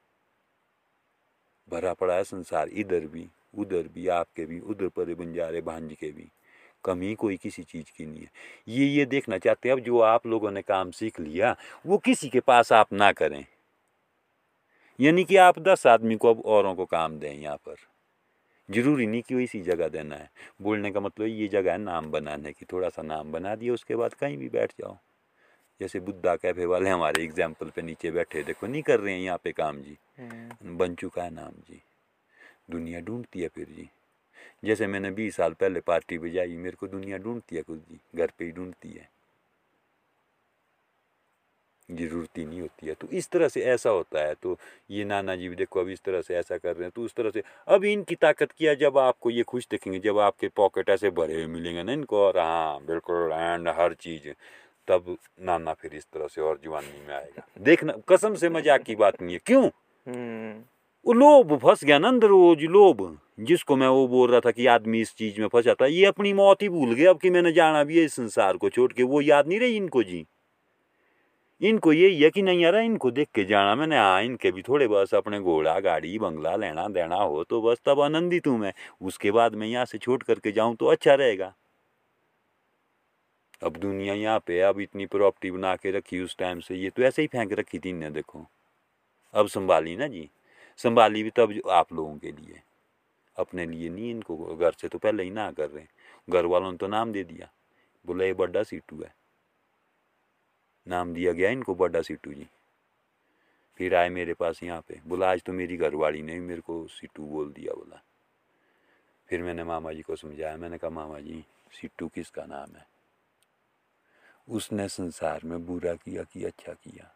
[1.67, 6.11] भरा पड़ा है संसार इधर भी उधर भी आपके भी उधर पर बंजारे भांज के
[6.11, 6.29] भी।
[6.83, 8.29] कमी कोई किसी चीज़ की नहीं है।
[8.69, 12.29] ये ये देखना चाहते हैं अब जो आप लोगों ने काम सीख लिया वो किसी
[12.29, 13.45] के पास आप ना करें।
[14.99, 17.75] यानी कि आप दस आदमी को अब औरों को काम दें यहाँ पर।
[18.69, 20.29] ज़रूरी नहीं कि वो इसी जगह देना है।
[20.61, 23.95] बोलने का मतलब ये जगह है नाम बनाने की थोड़ा सा नाम बना दिया उसके
[23.95, 24.97] बाद कहीं भी बैठ जाओ।
[25.81, 29.39] जैसे बुद्धा कैफ़े वाले हमारे एग्ज़ाम्पल पे नीचे बैठे देखो नहीं कर रहे हैं यहाँ
[29.43, 31.81] पे काम जी। हम्म, बन चुका है नाम जी।
[32.71, 33.89] दुनिया ढूंढती है फिर जी।
[34.63, 38.31] जैसे मैंने बीस साल पहले पार्टी बजाई, मेरे को दुनिया ढूंढती है खुद जी, घर
[38.37, 39.09] पे ही ढूंढती है।
[41.89, 44.57] ज़रूरत ही नहीं होती है। तो इस तरह से ऐसा होता है तो
[44.91, 47.13] ये नाना जी भी देखो अब इस तरह से ऐसा कर रहे हैं तो उस
[47.13, 51.09] तरह से अब इनकी ताकत किया जब आपको ये खुश देखेंगे, जब आपके पॉकेट ऐसे
[51.11, 54.29] भरे हुए मिलेंगे ना इनको, और हाँ बिल्कुल एंड हर चीज़,
[54.87, 58.95] तब नाना फिर इस तरह से और जवानी में आएगा। देखना, कसम से मज़ाक की
[58.95, 59.69] बात नहीं है, क्यों?
[60.05, 60.63] हम्म।
[61.05, 64.65] वो लोभ फंस गया ना अंदर, वो लोभ, जिसको मैं वो बोल रहा था कि
[64.67, 67.51] आदमी इस चीज़ में फंसा था, ये अपनी मौत ही भूल गए अब कि मैंने
[67.53, 70.25] जाना भी है इस संसार को छोड़ के, वो याद नहीं रही इनको जी।
[71.61, 74.87] इनको यही है कि नहीं यार इनको देख के जाना मैंने हाँ इनके भी थोड़े
[74.87, 79.31] बस अपने घोड़ा, गाड़ी, बंगला लेना देना हो तो बस, तब आनंदित हूँ मैं, उसके
[79.31, 81.53] बाद मैं यहाँ से छोड़ करके जाऊँ तो अच्छा रहेगा।
[83.61, 87.03] अब दुनिया यहाँ पे अब इतनी प्रॉपर्टी बना के रखी उस टाइम से, ये तो
[87.03, 88.45] ऐसे ही फेंक रखी थी इनने, देखो।
[89.33, 90.29] अब संभाली ना जी।
[90.83, 92.61] संभाली भी तब आप लोगों के लिए।
[93.37, 95.85] अपने लिए नहीं, इनको घर से तो पहले ही ना कर रहे
[96.29, 97.51] घर वालों ने तो नाम दे दिया।
[98.05, 99.15] बोला, ये बड्डा सीटू है।
[100.87, 102.47] नाम दिया गया इनको बड्डा सीटू जी।
[103.75, 106.87] फिर आए मेरे पास यहाँ पे। बोला, आज तो मेरी घरवाली ने भी मेरे को
[106.87, 108.03] सीटू बोल दिया। बोला।
[109.27, 112.87] फिर मैंने मामा जी को समझाया। मैंने कहा, मामा जी, सीटू किसका नाम है?
[114.49, 117.15] उसने संसार में बुरा किया कि अच्छा किया।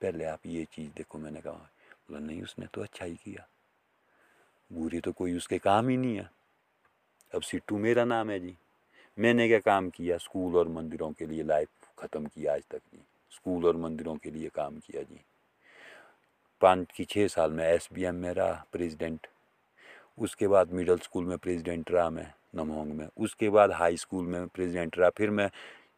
[0.00, 1.70] पहले आप ये चीज़ देखो। मैंने कहा
[2.10, 3.48] बोला, नहीं, उसने तो अच्छा ही किया।
[4.72, 6.30] बुरी तो कोई उसके काम ही नहीं है।
[7.34, 8.56] अब सिट्टू मेरा नाम है जी।
[9.18, 13.00] मैंने क्या काम किया स्कूल और मंदिरों के लिए लाइफ ख़त्म किया आज तक जी?
[13.30, 15.20] स्कूल और मंदिरों के लिए काम किया जी।
[16.60, 19.26] पाँच की छः साल में एस बी एम में रहा प्रेसिडेंट।
[20.18, 24.48] उसके बाद मिडिल स्कूल में प्रेसिडेंट रहा मैं, नमोंग में। उसके बाद हाई स्कूल में
[24.48, 25.50] प्रेसिडेंट रहा, फिर मैं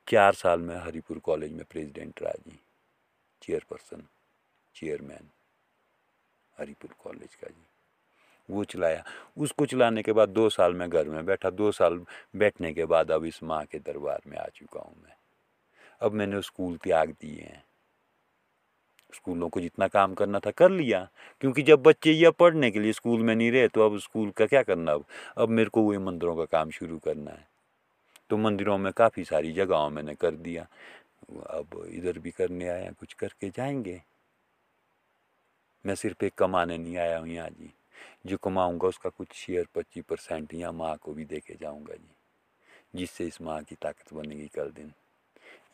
[0.09, 2.61] चार साल में हरिपुर कॉलेज में प्रेसिडेंट रहा जी।
[3.43, 4.03] Chairperson,
[4.75, 5.31] chairman.
[6.61, 7.65] हरिपुर कॉलेज का जी।
[8.51, 9.05] वो चलाया।
[9.39, 12.05] उसको चलाने के बाद दो साल में घर में बैठा। दो साल
[12.37, 15.13] बैठने के बाद अब इस माँ के दरबार में आ चुका हूँ मैं।
[16.01, 17.65] अब मैंने स्कूल त्याग दिए हैं।
[19.15, 21.09] स्कूलों को जितना काम करना था कर लिया।
[21.41, 24.47] क्योंकि जब बच्चे यह पढ़ने के लिए स्कूल में नहीं रहे तो अब स्कूल का
[24.47, 24.93] क्या करना?
[24.93, 25.05] अब
[25.37, 27.49] अब मेरे को वही मंदिरों का काम शुरू करना है।
[28.31, 30.67] तो मंदिरों में काफ़ी सारी जगहों मैंने कर दिया।
[31.51, 34.03] अब इधर भी करने आया, कुछ करके जाएँगे।
[35.89, 37.71] मैं सिर्फ़ एक कमाने नहीं आया हूँ यहाँ जी।
[38.27, 42.15] जो कमाऊँगा उसका कुछ शेयर पच्चीस परसेंट यहाँ माँ को भी दे के जाऊँगा जी।
[42.95, 44.93] जिससे इस माँ की ताकत बनेगी कल दिन।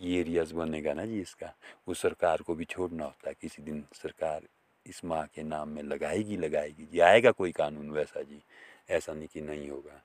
[0.02, 1.52] ये एरियाज़ बनेगा ना जी इसका।
[1.88, 4.42] वो सरकार को भी छोड़ना होता है। किसी दिन सरकार
[4.86, 8.42] इस माँ के नाम में लगाएगी लगाएगी जी। आएगा कोई कानून वैसा जी।
[8.90, 10.00] ऐसा नहीं कि नहीं होगा।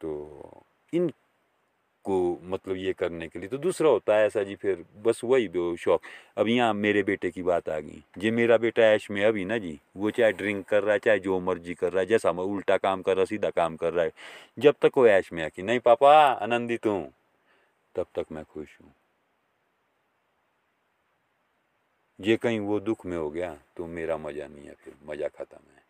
[0.00, 0.62] तो
[0.94, 1.12] इन
[2.04, 5.48] को मतलब ये करने के लिए। तो दूसरा होता है ऐसा जी, फिर बस वही
[5.48, 6.02] दो शौक।
[6.36, 9.58] अब यहाँ मेरे बेटे की बात आ गई। जी मेरा बेटा ऐश में अभी ना
[9.58, 12.44] जी, वो चाहे ड्रिंक कर रहा है, चाहे जो मर्ज़ी कर रहा है, जैसा मैं
[12.44, 14.12] उल्टा काम कर रहा, सीधा काम कर रहा है।
[14.58, 17.12] जब तक वो ऐश में है कि नहीं पापा आनंदित हूँ
[17.94, 18.92] तब तक मैं खुश हूँ।
[22.18, 25.58] ये कहीं वो दुख में हो गया तो मेरा मज़ा नहीं है फिर, मज़ा ख़त्म
[25.66, 25.81] है।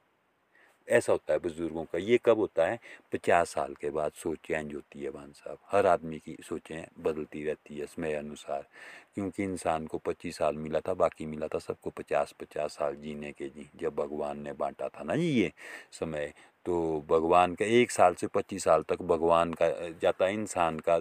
[0.88, 2.78] ऐसा होता है बुज़ुर्गों का, ये कब होता है?
[3.12, 7.44] पचास साल के बाद सोच चेंज होती है भान साहब, हर आदमी की सोचें बदलती
[7.44, 8.66] रहती है समय अनुसार,
[9.14, 13.32] क्योंकि इंसान को पच्चीस साल मिला था, बाकी मिला था सबको पचास पचास साल जीने
[13.32, 15.52] के जी, जब भगवान ने बांटा था ना जी ये
[15.92, 16.32] समय
[16.66, 19.68] तो भगवान का एक साल से पच्चीस साल तक भगवान का,
[20.02, 20.98] जाता है इंसान का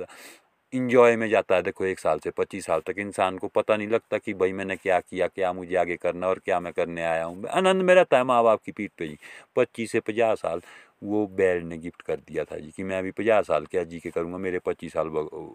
[0.73, 3.87] इंजॉय में जाता है, देखो, एक साल से, पच्चीस साल तक इंसान को पता नहीं
[3.87, 7.23] लगता कि भाई मैंने क्या किया, क्या मुझे आगे करना और क्या मैं करने आया
[7.25, 9.17] हूँ। आनंद में रहता है माँ बाप की पीठ पे जी।
[9.55, 10.61] पच्चीस से पचास साल
[11.03, 13.99] वो बैल ने गिफ्ट कर दिया था जी कि मैं अभी पचास साल क्या जी
[13.99, 15.07] के करूँगा, मेरे पच्चीस साल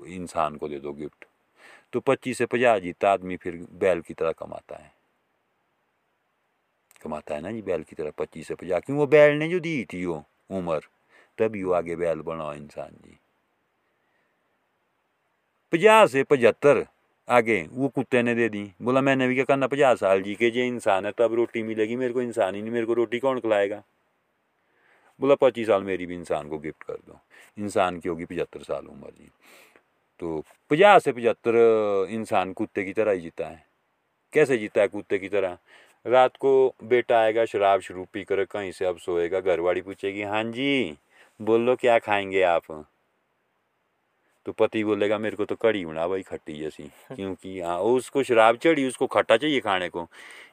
[0.08, 1.24] इंसान को दे दो गिफ्ट।
[1.92, 4.94] तो पच्चीस से पचास जीता आदमी फिर बैल की तरह कमाता है।
[7.02, 8.98] कमाता है ना जी बैल की तरह पच्चीस से पचास, क्यों?
[8.98, 10.80] वो बैल ने जो दी थी वो उम्र,
[11.38, 13.18] तभी वो आगे बैल बना इंसान जी।
[15.72, 16.86] पचास से पचहत्तर।
[17.28, 20.50] आगे, वो कुत्ते ने दे दी। बोला, मैंने भी क्या करना, पचास साल जी के,
[20.50, 23.40] जे इंसान है, तब रोटी मिलेगी, मेरे को इंसान ही नहीं, मेरे को रोटी कौन
[23.40, 23.82] खिलाएगा?
[25.20, 27.20] बोला, पच्चीस साल मेरी भी इंसान को गिफ्ट कर दो।
[27.58, 29.28] इंसान की होगी पचहत्तर साल उम्र जी।
[30.20, 31.54] तो पचास से पचहत्तर,
[32.10, 33.66] इंसान कुत्ते की तरह ही जीता है।
[34.32, 35.58] कैसे जीता है कुत्ते की तरह?
[36.06, 40.44] रात को बेटा आएगा, शराब शरूब पी कर कहीं से अब सोएगा, घरवाड़ी पूछेगी हाँ
[40.44, 40.98] जी,
[41.42, 42.86] बोलो क्या खाएँगे आप?
[44.46, 46.82] तो पति बोलेगा मेरे को तो कड़ी बना भाई खट्टी जैसी।
[47.16, 50.08] क्योंकि हाँ उसको शराब चढ़ी उसको खट्टा चाहिए खाने को।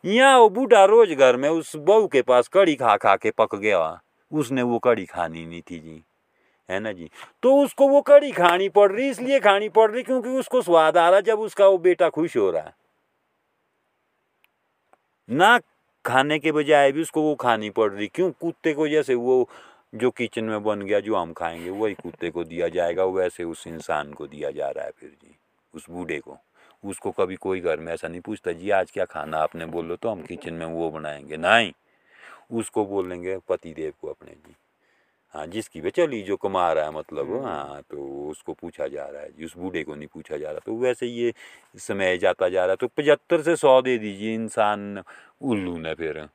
[0.05, 3.55] यहाँ वो बूढ़ा रोज घर में उस बहू के पास कड़ी खा खा के पक
[3.55, 4.01] गया।
[4.31, 6.03] उसने वो कड़ी खानी नहीं थी जी।
[6.69, 7.09] है ना जी?
[7.43, 11.09] तो उसको वो कड़ी खानी पड़ रही इसलिए खानी पड़ रही क्योंकि उसको स्वाद आ
[11.09, 12.71] रहा जब उसका वो बेटा खुश हो रहा।
[15.29, 15.59] ना
[16.05, 18.31] खाने के बजाय भी उसको वो खानी पड़ रही। क्यों?
[18.31, 19.49] कुत्ते को जैसे वो
[19.93, 23.65] जो किचन में बन गया जो हम खाएँगे वही कुत्ते को दिया जाएगा वैसे उस
[23.67, 25.35] इंसान को दिया जा रहा है फिर जी
[25.73, 26.37] उस बूढ़े को।
[26.83, 30.09] उसको कभी कोई घर में ऐसा नहीं पूछता जी आज क्या खाना आपने बोलो तो
[30.09, 31.71] हम किचन में वो बनाएँगे। नहीं
[32.51, 34.55] उसको बोलेंगे पति देव को अपने जी।
[35.33, 39.05] हाँ जिसकी वे चली जो कमा रहा है मतलब हम्म। हाँ तो उसको पूछा जा
[39.05, 41.33] रहा है जी उस बूढ़े को नहीं पूछा जा रहा। तो वैसे ये
[41.79, 45.03] समय जाता जा रहा है तो पचहत्तर से सौ दे दीजिए इंसान
[45.41, 46.27] उल्लू ने फिर।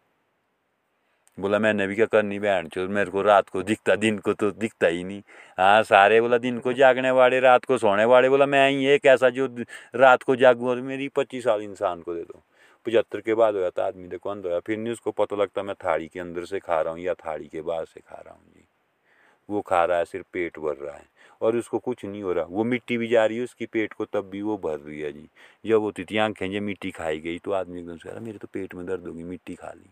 [1.38, 4.50] बोला मैंने भी क्या करनी बहन चो, मेरे को रात को दिखता, दिन को तो
[4.50, 5.22] दिखता ही नहीं।
[5.58, 9.06] हाँ सारे बोला, दिन को जागने वाले, रात को सोने वाले। बोला, मैं ही एक
[9.06, 9.46] ऐसा जो
[9.94, 12.42] रात को जागूँ और मेरी पच्चीस साल इंसान को दे दो।
[12.86, 15.74] पचहत्तर के बाद हो जाता आदमी देखो अंदर होया, फिर नहीं उसको पता लगता, मैं
[15.74, 18.42] थाली के अंदर से खा रहा हूँ या थाली के बाहर से खा रहा हूँ
[18.56, 18.64] जी।
[19.48, 21.04] वो खा रहा है सिर्फ़ पेट भर रहा है
[21.40, 24.04] और उसको कुछ नहीं हो रहा। वो मिट्टी भी जा रही है, उसकी पेट को
[24.04, 25.28] तब भी वो भर रही है जी।
[25.66, 28.48] जब वो थी आँखें मिट्टी खाई गई तो आदमी एकदम से कह रहा, मेरे तो
[28.52, 29.90] पेट में दर्द होगी मिट्टी खा ली।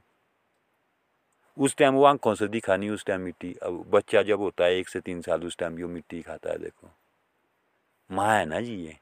[1.57, 4.77] उस टाइम वो आँखों से दिखा नहीं, उस टाइम मिट्टी। अब बच्चा जब होता है,
[4.79, 6.91] एक से तीन साल, उस टाइम वो मिट्टी खाता है, देखो।
[8.11, 8.97] माँ है ना जी ये।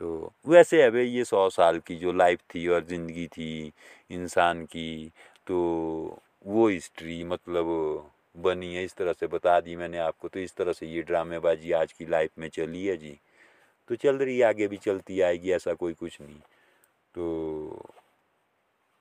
[0.00, 3.72] तो वैसे है भाई, ये सौ साल की जो लाइफ थी और ज़िंदगी थी,
[4.10, 5.10] इंसान की
[5.46, 5.56] तो
[6.46, 7.66] वो हिस्ट्री मतलब
[8.36, 11.72] बनी है, इस तरह से बता दी मैंने आपको। तो इस तरह से ये ड्रामेबाजी
[11.72, 13.18] आज की लाइफ में चली है जी।
[13.90, 16.38] तो चल रही आगे भी चलती आएगी, ऐसा कोई कुछ नहीं।
[17.14, 17.94] तो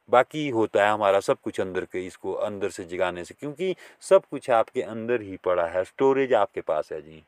[0.10, 4.26] बाकी होता है हमारा सब कुछ अंदर के, इसको अंदर से जगाने से, क्योंकि सब
[4.32, 7.24] कुछ आपके अंदर ही पड़ा है, स्टोरेज आपके पास है जी।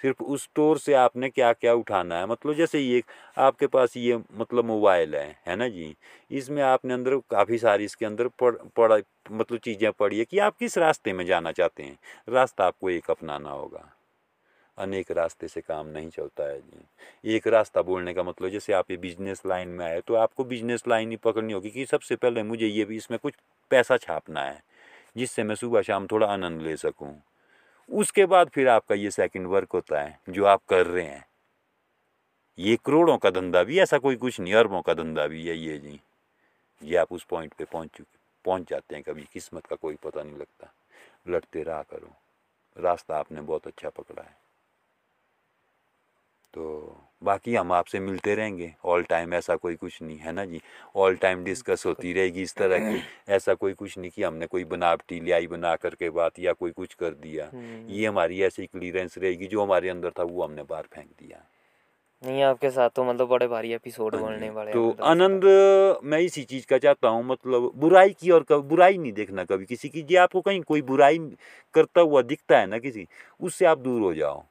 [0.00, 3.02] सिर्फ़ उस स्टोर से आपने क्या क्या उठाना है मतलब जैसे ये
[3.38, 5.94] आपके पास ये मतलब मोबाइल है है ना जी?
[6.32, 8.98] इसमें आपने अंदर काफ़ी सारी इसके अंदर पड़, पड़ा
[9.32, 11.98] मतलब चीज़ें पड़ी है कि आप किस रास्ते में जाना चाहते हैं?
[12.28, 13.90] रास्ता आपको एक अपनाना होगा।
[14.80, 18.90] अनेक रास्ते से काम नहीं चलता है, जी। एक रास्ता बोलने का मतलब जैसे आप
[18.90, 22.42] ये बिज़नेस लाइन में आए तो आपको बिज़नेस लाइन ही पकड़नी होगी कि सबसे पहले
[22.42, 23.34] मुझे ये भी इसमें कुछ
[23.70, 24.62] पैसा छापना है,
[25.16, 27.14] जिससे मैं सुबह शाम थोड़ा आनंद ले सकूँ।
[27.88, 31.24] उसके बाद फिर आपका ये सेकंड वर्क होता है, जो आप कर रहे हैं।
[32.58, 35.78] ये करोड़ों का धंधा भी, ऐसा कोई कुछ नहीं, अरबों का धंधा भी है ये,
[35.78, 36.00] जी।
[36.82, 40.22] ये आप उस पॉइंट पे पहुँच चुके, पहुँच जाते हैं कभी, किस्मत का कोई पता
[40.22, 40.72] नहीं लगता।
[41.28, 42.12] लड़ते रहा करो।
[42.76, 44.36] रास्ता आपने बहुत अच्छा पकड़ा है।
[46.54, 50.60] तो बाकी हम आपसे मिलते रहेंगे। ऑल टाइम ऐसा कोई कुछ नहीं है ना जी?
[50.96, 54.64] ऑल टाइम डिस्कस होती रहेगी इस तरह की। ऐसा कोई कुछ नहीं कि हमने कोई
[54.64, 59.18] बनावटी लियाई बना करके बात या कोई कुछ कर दिया। हम्म। ये हमारी ऐसी क्लियरेंस
[59.18, 61.44] रहेगी जो हमारे अंदर था वो हमने बाहर फेंक दिया।
[62.22, 65.44] नहीं आपके साथ तो मतलब बड़े भारी एपिसोड हाँ बोलने वाले हैं तो आनंद
[66.04, 69.64] मैं इसी चीज़ का चाहता हूँ मतलब बुराई की और कभी बुराई नहीं देखना कभी
[69.64, 71.18] किसी की। जी आपको कहीं कोई बुराई
[71.74, 73.06] करता हुआ दिखता है ना किसी
[73.40, 74.44] उससे आप दूर हो जाओ।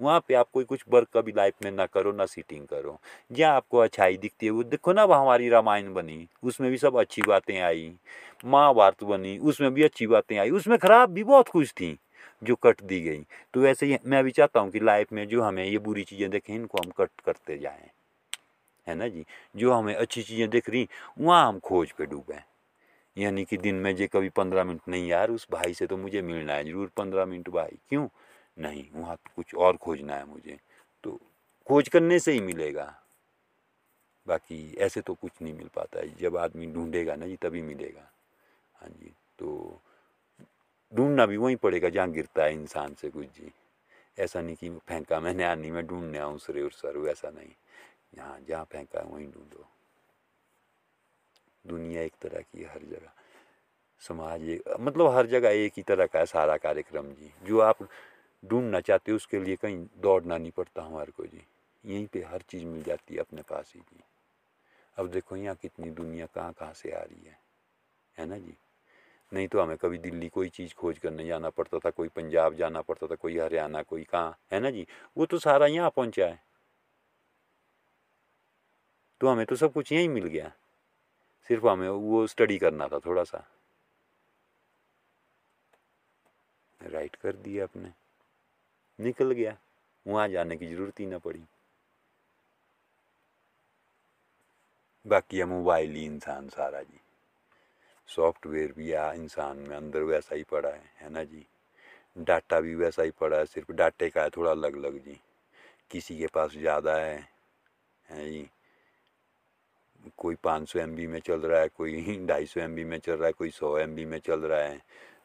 [0.00, 2.98] वहाँ पे आप कोई कुछ वर्क कभी लाइफ में ना करो, ना सीटिंग करो।
[3.32, 7.22] जहाँ आपको अच्छाई दिखती है, वो देखो ना हमारी रामायण बनी, उसमें भी सब अच्छी
[7.22, 7.92] बातें आई,
[8.44, 11.98] महाभारत बनी, उसमें भी अच्छी बातें आई, उसमें खराब भी बहुत कुछ थी
[12.44, 15.42] जो कट दी गई। तो वैसे ही मैं भी चाहता हूँ कि लाइफ में जो
[15.42, 17.90] हमें ये बुरी चीज़ें देखें, इनको हम कट करते जाएँ।
[18.86, 19.24] है ना जी?
[19.56, 22.42] जो हमें अच्छी चीज़ें दिख रही, वहाँ हम खोज पे डूबें।
[23.16, 26.22] यानी कि दिन में जे कभी पंद्रह मिनट, नहीं यार, उस भाई से तो मुझे
[26.22, 28.08] मिलना है, ज़रूर पंद्रह मिनट भाई, क्यों?
[28.58, 30.58] नहीं वहाँ तो कुछ और खोजना है मुझे।
[31.04, 31.20] तो
[31.66, 32.98] खोज करने से ही मिलेगा।
[34.26, 38.10] बाकी ऐसे तो कुछ नहीं मिल पाता है। जब आदमी ढूंढेगा ना जी, तभी मिलेगा।
[38.74, 39.80] हाँ जी तो
[40.94, 43.52] ढूंढना भी वहीं पड़ेगा जहाँ गिरता है इंसान से कुछ जी।
[44.18, 47.50] ऐसा नहीं कि फेंका मैंने, आनी मैं ढूँढने आऊँ सरे और सर ऐसा नहीं।
[48.18, 49.68] यहाँ जहाँ फेंका है वहीं ढूंढो।
[51.66, 53.12] दुनिया एक तरह की हर जगह।
[54.00, 57.88] समाज एक मतलब हर जगह एक ही तरह का है सारा कार्यक्रम जी। जो आप
[58.44, 61.46] ढूंढना चाहते हो, उसके लिए कहीं दौड़ना नहीं पड़ता हमारे को जी।
[61.84, 64.04] यहीं पे हर चीज़ मिल जाती है अपने पास ही जी।
[64.96, 67.38] अब देखो यहाँ कितनी दुनिया कहाँ कहाँ से आ रही है
[68.18, 68.56] है ना जी?
[69.34, 72.80] नहीं तो हमें कभी दिल्ली कोई चीज़ खोज करने जाना पड़ता था, कोई पंजाब जाना
[72.80, 74.86] पड़ता था, कोई हरियाणा, कोई कहाँ, है ना जी?
[75.16, 76.42] वो तो सारा यहाँ पहुँचा है।
[79.20, 80.52] तो हमें तो सब कुछ यहीं मिल गया।
[81.48, 83.48] सिर्फ़ हमें वो स्टडी करना था थोड़ा सा।
[86.82, 88.01] राइट कर दिया अपने।
[89.02, 89.56] निकल गया,
[90.06, 91.44] वहाँ जाने की ज़रूरत ही ना पड़ी।
[95.04, 97.00] बाकी है मोबाइल ही इंसान सारा जी।
[98.08, 101.46] सॉफ्टवेयर भी आ इंसान में, अंदर वैसा ही पड़ा है है ना जी?
[102.18, 105.20] डाटा भी वैसा ही पड़ा है, सिर्फ़ डाटे का है, थोड़ा अलग अलग जी।
[105.90, 107.18] किसी के पास ज़्यादा है
[108.06, 108.48] है जी?
[110.18, 113.50] कोई पाँच सौ में चल रहा है, कोई ढाई सौ में चल रहा है, कोई
[113.50, 114.80] सौ एम में चल रहा है।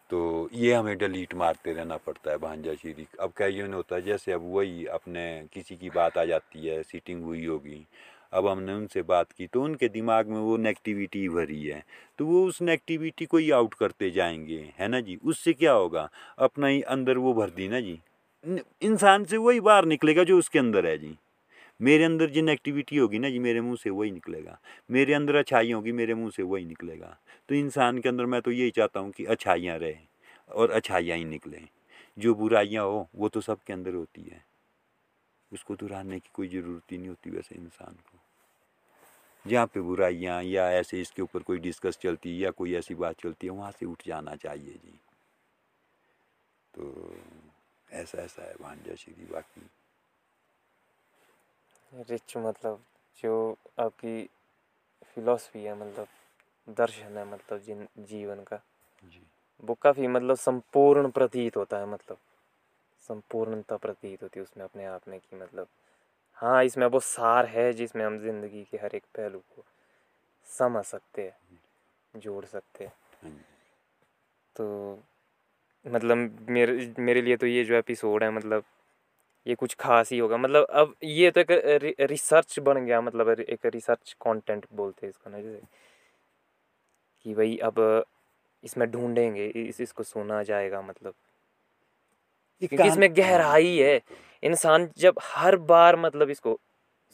[0.09, 4.31] तो ये हमें डिलीट मारते रहना पड़ता है भांजा श्री अब क्या नहीं होता, जैसे
[4.31, 7.85] अब वही अपने किसी की बात आ जाती है सीटिंग हुई होगी,
[8.33, 11.83] अब हमने उनसे बात की तो उनके दिमाग में वो नेगेटिविटी भरी है।
[12.19, 15.15] तो वो उस नेगेटिविटी को ही आउट करते जाएँगे, है ना जी?
[15.15, 16.09] उससे क्या होगा?
[16.39, 17.99] अपना ही अंदर वो भर दी ना जी।
[18.81, 21.17] इंसान से वही बाहर निकलेगा जो उसके अंदर है जी।
[21.81, 24.59] मेरे अंदर जिन एक्टिविटी होगी ना जी, मेरे मुँह से वही निकलेगा।
[24.91, 27.17] मेरे अंदर अच्छाई होगी, मेरे मुँह से वही निकलेगा।
[27.49, 30.07] तो इंसान के अंदर मैं तो यही चाहता हूँ कि अच्छाइयाँ रहें
[30.49, 31.67] और अच्छाइयाँ ही निकलें।
[32.17, 34.45] जो बुराइयाँ हो, वो तो सबके अंदर होती है।
[35.53, 38.19] उसको दोहराने की कोई ज़रूरत ही नहीं होती वैसे इंसान को।
[39.49, 43.21] जहाँ पे बुराइयाँ या ऐसे इसके ऊपर कोई डिस्कस चलती है या कोई ऐसी बात
[43.21, 44.99] चलती है, वहाँ से उठ जाना चाहिए जी।
[46.73, 47.15] तो
[47.91, 49.61] ऐसा ऐसा है भांजा श्री बाकी।
[51.93, 52.83] रिच मतलब
[53.23, 54.29] जो आपकी
[55.05, 56.07] फिलॉसफी है मतलब
[56.67, 58.61] दर्शन है मतलब जिन जीवन का।
[59.03, 59.21] जी।
[59.63, 62.17] वो काफ़ी मतलब संपूर्ण प्रतीत होता है मतलब
[63.03, 65.67] संपूर्णता प्रतीत होती है उसमें अपने आप में कि मतलब
[66.37, 69.63] हाँ इसमें वो सार है जिसमें हम ज़िंदगी के हर एक पहलू को
[70.49, 73.37] समझ सकते हैं जोड़ सकते हैं। हाँ
[74.55, 74.99] तो
[75.85, 78.63] मतलब मेरे मेरे लिए तो ये जो एपिसोड है मतलब
[79.47, 83.65] ये कुछ खास ही होगा। मतलब अब ये तो एक रिसर्च बन गया मतलब एक
[83.65, 85.61] रिसर्च कंटेंट बोलते हैं इसको ना जैसे
[87.25, 88.03] कि भाई अब
[88.63, 91.13] इसमें ढूंढेंगे इस इसको सुना जाएगा मतलब।
[92.61, 93.99] क्योंकि इसमें गहराई है।
[94.43, 96.59] इंसान जब हर बार मतलब इसको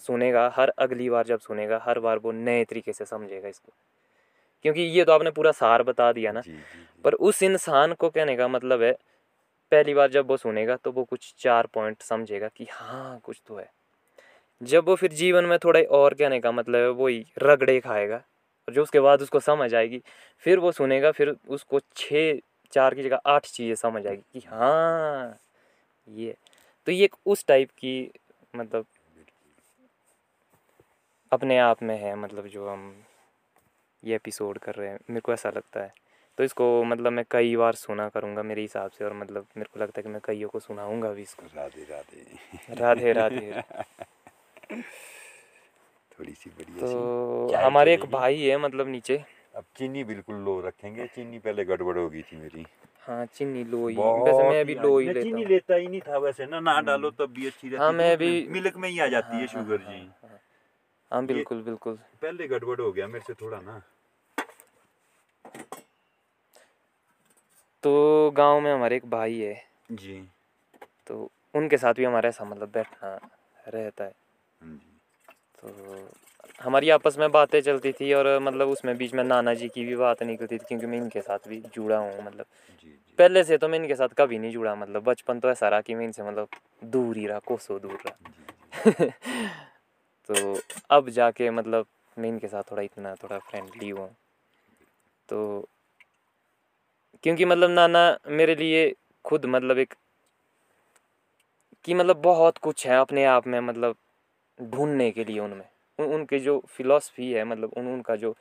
[0.02, 3.72] सुनेगा हर अगली बार जब सुनेगा हर बार वो नए तरीके से समझेगा इसको।
[4.66, 7.94] क्योंकि ये तो आपने पूरा सार बता दिया ना। जी, जी, जी। पर उस इंसान
[7.94, 8.96] को कहने का मतलब है
[9.74, 13.58] पहली बार जब वो सुनेगा तो वो कुछ चार पॉइंट समझेगा कि हाँ कुछ तो
[13.58, 13.72] है।
[14.62, 18.84] जब वो फिर जीवन में थोड़ा और कहने का मतलब वही रगड़े खाएगा, और जो
[18.84, 20.02] उसके बाद उसको समझ आएगी,
[20.44, 22.40] फिर वो सुनेगा, फिर उसको छः
[22.74, 25.38] चार की जगह आठ चीज़ें समझ आएगी कि हाँ
[26.08, 26.36] ये
[26.88, 28.12] तो ये एक उस टाइप की
[28.54, 28.86] मतलब
[31.32, 32.94] अपने आप में है मतलब जो हम
[34.04, 35.94] ये एपिसोड कर रहे हैं, मेरे को ऐसा लगता है।
[36.38, 39.80] तो इसको मतलब मैं कई बार सुना करूँगा मेरे हिसाब से और मतलब मेरे को
[39.80, 42.38] लगता है कि मैं कईयों को सुनाऊँगा भी इसको। राधे राधे।
[42.76, 43.62] राधे राधे।
[46.20, 49.24] थोड़ी सी। बढ़िया तो हमारे एक भाई है मतलब नीचे।
[49.56, 52.66] अब चीनी बिल्कुल लो रखेंगे। चीनी पहले गड़बड़ हो गई थी मेरी।
[53.00, 56.18] हाँ चीनी लो ही। वैसे मैं अभी लो ही लेता चीनी लेता ही नहीं था
[56.18, 59.08] वैसे ना ना डालो तब भी अच्छी रहती हाँ, मैं भी- मिल्क में ही आ
[59.08, 60.40] जाती है हाँ, शुगर हाँ, जी। हाँ,
[61.12, 63.82] हाँ। बिल्कुल बिल्कुल। पहले गड़बड़ हो गया मेरे से थोड़ा ना।
[67.84, 70.30] तो गाँव में हमारे एक भाई है। जी।
[71.08, 73.20] तो उनके साथ भी हमारा ऐसा मतलब बैठना
[73.68, 74.14] रहता है।
[74.62, 74.80] हाँ
[75.62, 76.10] तो
[76.64, 79.96] हमारी आपस में बातें चलती थी और मतलब उसमें बीच में नाना जी की भी
[79.96, 83.58] बात निकलती थी क्योंकि मैं इनके साथ भी जुड़ा हूँ मतलब जी जी। पहले से
[83.58, 86.24] तो मैं इनके साथ कभी नहीं जुड़ा मतलब बचपन तो ऐसा रहा कि मैं इनसे
[86.24, 86.48] मतलब
[86.84, 89.10] दूर ही रहा कोसों दूर रहा।
[90.30, 91.86] तो अब जाके मतलब
[92.18, 94.16] मैं इनके साथ थोड़ा इतना थोड़ा फ्रेंडली हुआ हूँ।
[95.30, 95.70] तो
[97.22, 98.95] क्योंकि मतलब नाना मेरे लिए
[99.26, 99.93] खुद मतलब एक
[101.84, 103.95] कि मतलब बहुत कुछ है अपने आप में मतलब
[104.61, 105.66] ढूँढने के लिए उनमें
[105.99, 108.36] उन, उनकी जो फिलॉसफी है मतलब उन उनका जो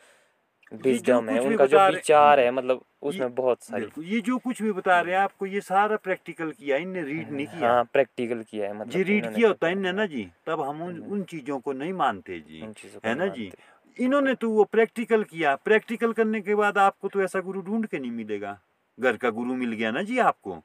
[0.73, 5.01] विजडम है उनका जो विचार है। मतलब उसमें बहुत सारी ये जो कुछ भी बता
[5.01, 8.73] रहे हैं आपको ये सारा प्रैक्टिकल किया इनने रीड नहीं किया हाँ प्रैक्टिकल किया है
[8.73, 11.59] मतलब जी रीड किया होता है इनने ना जी तब हम उन हम्म। उन चीज़ों
[11.59, 12.65] को नहीं मानते जी
[13.05, 13.53] है ना जी।
[13.99, 17.99] इन्होंने तो वो प्रैक्टिकल किया। प्रैक्टिकल करने के बाद आपको तो ऐसा गुरु ढूंढ के
[17.99, 18.59] नहीं मिलेगा।
[18.99, 20.63] घर का गुरु मिल गया ना जी आपको?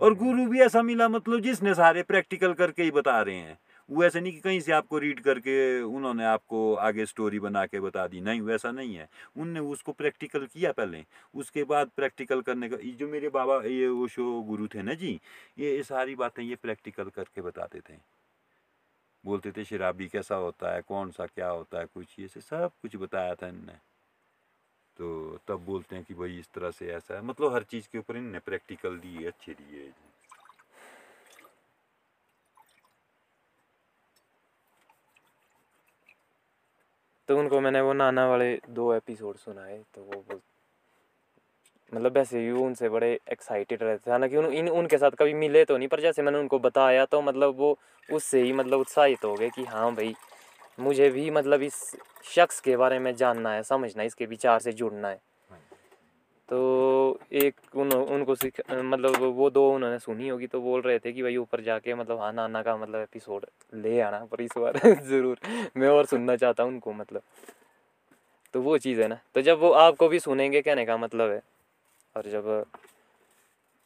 [0.00, 3.58] और हम्म। गुरु भी ऐसा मिला मतलब जिसने सारे प्रैक्टिकल करके ही बता रहे हैं।
[3.88, 7.80] वो ऐसा नहीं कि कहीं से आपको रीड करके उन्होंने आपको आगे स्टोरी बना के
[7.80, 11.04] बता दी। नहीं वैसा नहीं है। उनने उसको प्रैक्टिकल किया पहले।
[11.34, 15.20] उसके बाद प्रैक्टिकल करने का जो मेरे बाबा ये वो शो गुरु थे ना जी
[15.58, 17.94] ये ये सारी बातें ये प्रैक्टिकल करके बताते थे।
[19.26, 20.82] बोलते थे, शराबी कैसा होता है?
[20.82, 21.86] कौन सा क्या होता है?
[21.86, 23.72] कुछ ये से सब कुछ बताया था इनने।
[24.96, 27.98] तो तब बोलते हैं कि भाई इस तरह से ऐसा है। मतलब हर चीज़ के
[27.98, 29.92] ऊपर इनने प्रैक्टिकल दिए अच्छे दिए
[37.28, 40.40] तो उनको मैंने वो नाना वाले दो एपिसोड सुनाए तो वो बोल
[41.92, 45.64] मतलब वैसे ही उनसे बड़े एक्साइटेड रहते थे। हालाँकि उन इन उनके साथ कभी मिले
[45.64, 47.76] तो नहीं पर जैसे मैंने उनको बताया तो मतलब वो
[48.08, 50.14] उससे ही मतलब उत्साहित हो गए कि हाँ भाई
[50.80, 51.74] मुझे भी मतलब इस
[52.24, 55.20] शख्स के बारे में जानना है समझना है इसके विचार से जुड़ना है।
[55.50, 55.60] हाँ।
[56.48, 61.12] तो एक उन उनको सीख मतलब वो दो उन्होंने सुनी होगी तो बोल रहे थे
[61.12, 64.78] कि भाई ऊपर जाके मतलब हाँ नाना का मतलब एपिसोड ले आना पर इस बार
[65.02, 65.38] ज़रूर
[65.76, 67.22] मैं और सुनना चाहता हूँ उनको मतलब।
[68.54, 71.42] तो वो चीज़ है ना। तो जब वो आपको भी सुनेंगे कहने का मतलब है।
[72.16, 72.46] और जब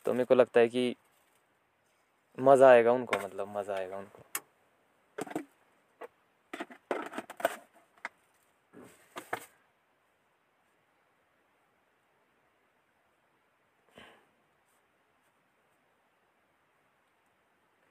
[0.06, 0.94] तो मेरे को लगता है कि
[2.38, 4.22] मज़ा आएगा उनको मतलब मज़ा आएगा उनको।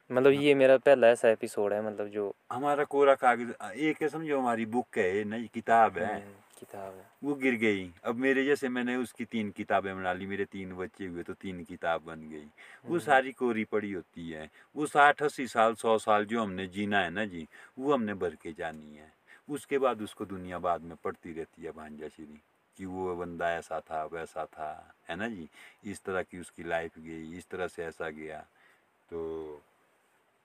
[0.09, 4.39] मतलब ये मेरा पहला ऐसा एपिसोड है मतलब जो हमारा कोरा कागज़ एक है समझो
[4.39, 8.69] हमारी बुक है नई किताब है। हम्म, किताब है। वो गिर गई। अब मेरे जैसे
[8.69, 12.39] मैंने उसकी तीन किताबें बना ली मेरे तीन बच्चे हुए तो तीन किताब बन गई।
[12.39, 16.67] वो हम्म। सारी कोरी पड़ी होती है। वो साठ अस्सी साल सौ साल जो हमने
[16.67, 17.47] जीना है ना जी
[17.77, 19.11] वो हमने भर के जानी है।
[19.49, 22.41] उसके बाद उसको दुनिया बाद में पढ़ती रहती है भांजा श्री
[22.77, 25.47] कि वो बंदा ऐसा था वैसा था है ना जी?
[25.85, 28.39] इस तरह की उसकी लाइफ गई इस तरह से ऐसा गया।
[29.09, 29.61] तो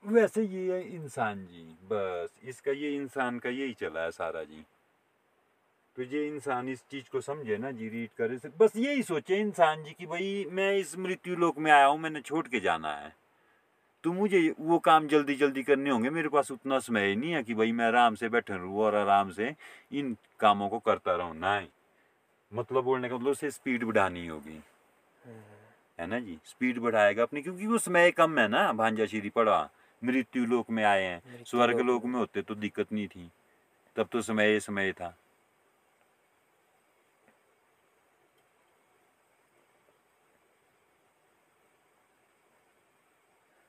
[0.04, 4.64] वैसे ये है इंसान जी बस इसका ये इंसान का यही चला है सारा जी।
[5.97, 9.36] तो ये इंसान इस चीज़ को समझे ना जी रीड करे से बस यही सोचे
[9.36, 12.92] इंसान जी कि भाई मैं इस मृत्यु लोक में आया हूँ मैंने छोड़ के जाना
[12.92, 13.16] है।
[14.05, 17.42] तो मुझे वो काम जल्दी जल्दी करने होंगे मेरे पास उतना समय ही नहीं है
[17.42, 19.55] कि भाई मैं आराम से बैठा रहूँ और आराम से
[19.92, 21.66] इन कामों को करता रहूँ नहीं।
[22.53, 24.62] मतलब बोलने का मतलब उसे स्पीड बढ़ानी होगी।
[26.01, 26.38] है ना जी?
[26.45, 29.70] स्पीड बढ़ाएगा अपनी क्योंकि वो समय कम है ना भांजा श्री पड़ा।
[30.05, 33.30] मृत्यु लोक में आए हैं। स्वर्ग लोक में। होते तो दिक्कत नहीं थी।
[33.97, 35.16] तब तो समय समय था।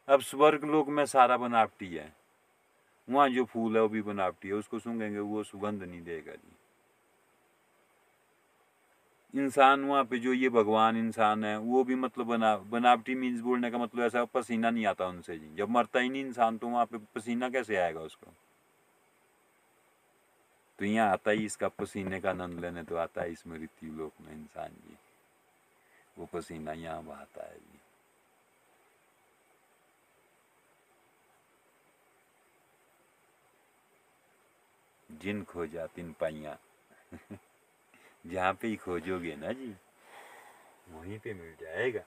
[0.08, 2.14] अब स्वर्ग लोक में सारा बनावटी है।
[3.10, 6.52] वहाँ जो फूल है वो भी बनावटी है। उसको सूंघेंगे, वो सुगंध नहीं देगा जी।
[9.34, 13.72] इंसान वहाँ पे जो ये भगवान इंसान है, वो भी मतलब बना, बनावटी मीन्स बोलने
[13.72, 16.86] का मतलब ऐसा पसीना नहीं आता उनसे जी। जब मरता ही नहीं इंसान तो वहाँ
[16.86, 18.32] पे पसीना कैसे आएगा उसको?
[20.80, 24.14] तो यहाँ आता ही इसका पसीने का आनंद लेने तो आता है इस मृत्यु लोक
[24.22, 24.98] में इंसान जी।
[26.18, 27.75] वो पसीना यहाँ बहाता है जी।
[35.22, 36.58] जिन खोजा तिन पाइया।
[38.26, 39.74] जहाँ पे ही खोजोगे ना जी,
[40.92, 42.02] वहीं पे मिल जाएगा।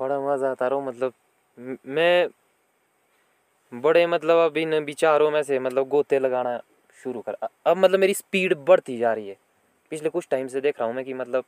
[0.00, 1.12] बड़ा मज़ा आता रहा मतलब
[1.86, 2.28] मैं
[3.72, 6.58] बड़े मतलब अब इन विचारों में से मतलब गोते लगाना
[7.04, 7.36] शुरू कर
[7.66, 9.36] अब मतलब मेरी स्पीड बढ़ती जा रही है।
[9.92, 11.44] पिछले कुछ टाइम से देख रहा हूँ मैं कि मतलब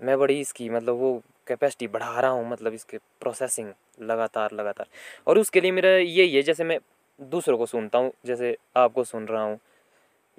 [0.00, 4.86] मैं बड़ी इसकी मतलब वो कैपेसिटी बढ़ा रहा हूँ मतलब इसके प्रोसेसिंग लगातार लगातार।
[5.26, 6.78] और उसके लिए मेरा यही है, जैसे मैं
[7.20, 9.58] दूसरों को सुनता हूँ, जैसे आपको सुन रहा हूँ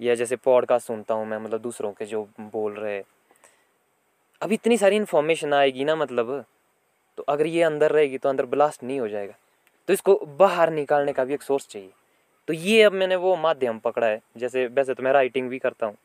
[0.02, 3.04] या जैसे पॉडकास्ट सुनता हूँ मैं मतलब दूसरों के जो बोल रहे हैं।
[4.42, 6.44] अब इतनी सारी इन्फॉर्मेशन आएगी ना मतलब
[7.18, 9.34] तो अगर ये अंदर रहेगी तो अंदर ब्लास्ट नहीं हो जाएगा।
[9.88, 11.90] तो इसको बाहर निकालने का भी एक सोर्स चाहिए।
[12.48, 15.86] तो ये अब मैंने वो माध्यम पकड़ा है जैसे वैसे तो मैं राइटिंग भी करता
[15.86, 15.96] हूँ।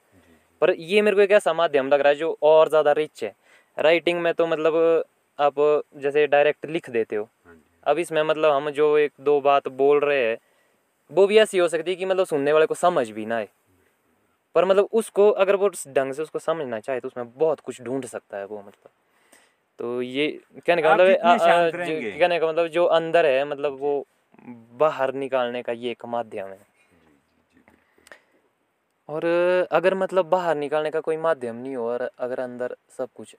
[0.62, 3.34] पर ये मेरे को एक ऐसा माध्यम लग रहा है जो और ज़्यादा रिच है।
[3.78, 5.04] राइटिंग में तो मतलब
[5.38, 5.54] आप
[5.96, 10.00] जैसे डायरेक्ट लिख देते हो। हाँ अब इसमें मतलब हम जो एक दो बात बोल
[10.00, 10.36] रहे हैं
[11.10, 13.48] वो भी ऐसी हो सकती है कि मतलब सुनने वाले को समझ भी ना आए।
[14.56, 18.04] पर मतलब उसको अगर वो ढंग से उसको समझना चाहे तो उसमें बहुत कुछ ढूंढ
[18.04, 18.90] सकता है वो मतलब।
[19.78, 20.28] तो ये
[20.66, 21.06] कहने का मतलब।
[22.18, 24.06] कहने का मतलब जो अंदर है मतलब वो
[24.78, 26.58] बाहर निकालने का ये एक माध्यम है।
[29.08, 29.24] और
[29.70, 33.36] अगर मतलब बाहर निकालने का कोई माध्यम नहीं हो और अगर अंदर सब कुछ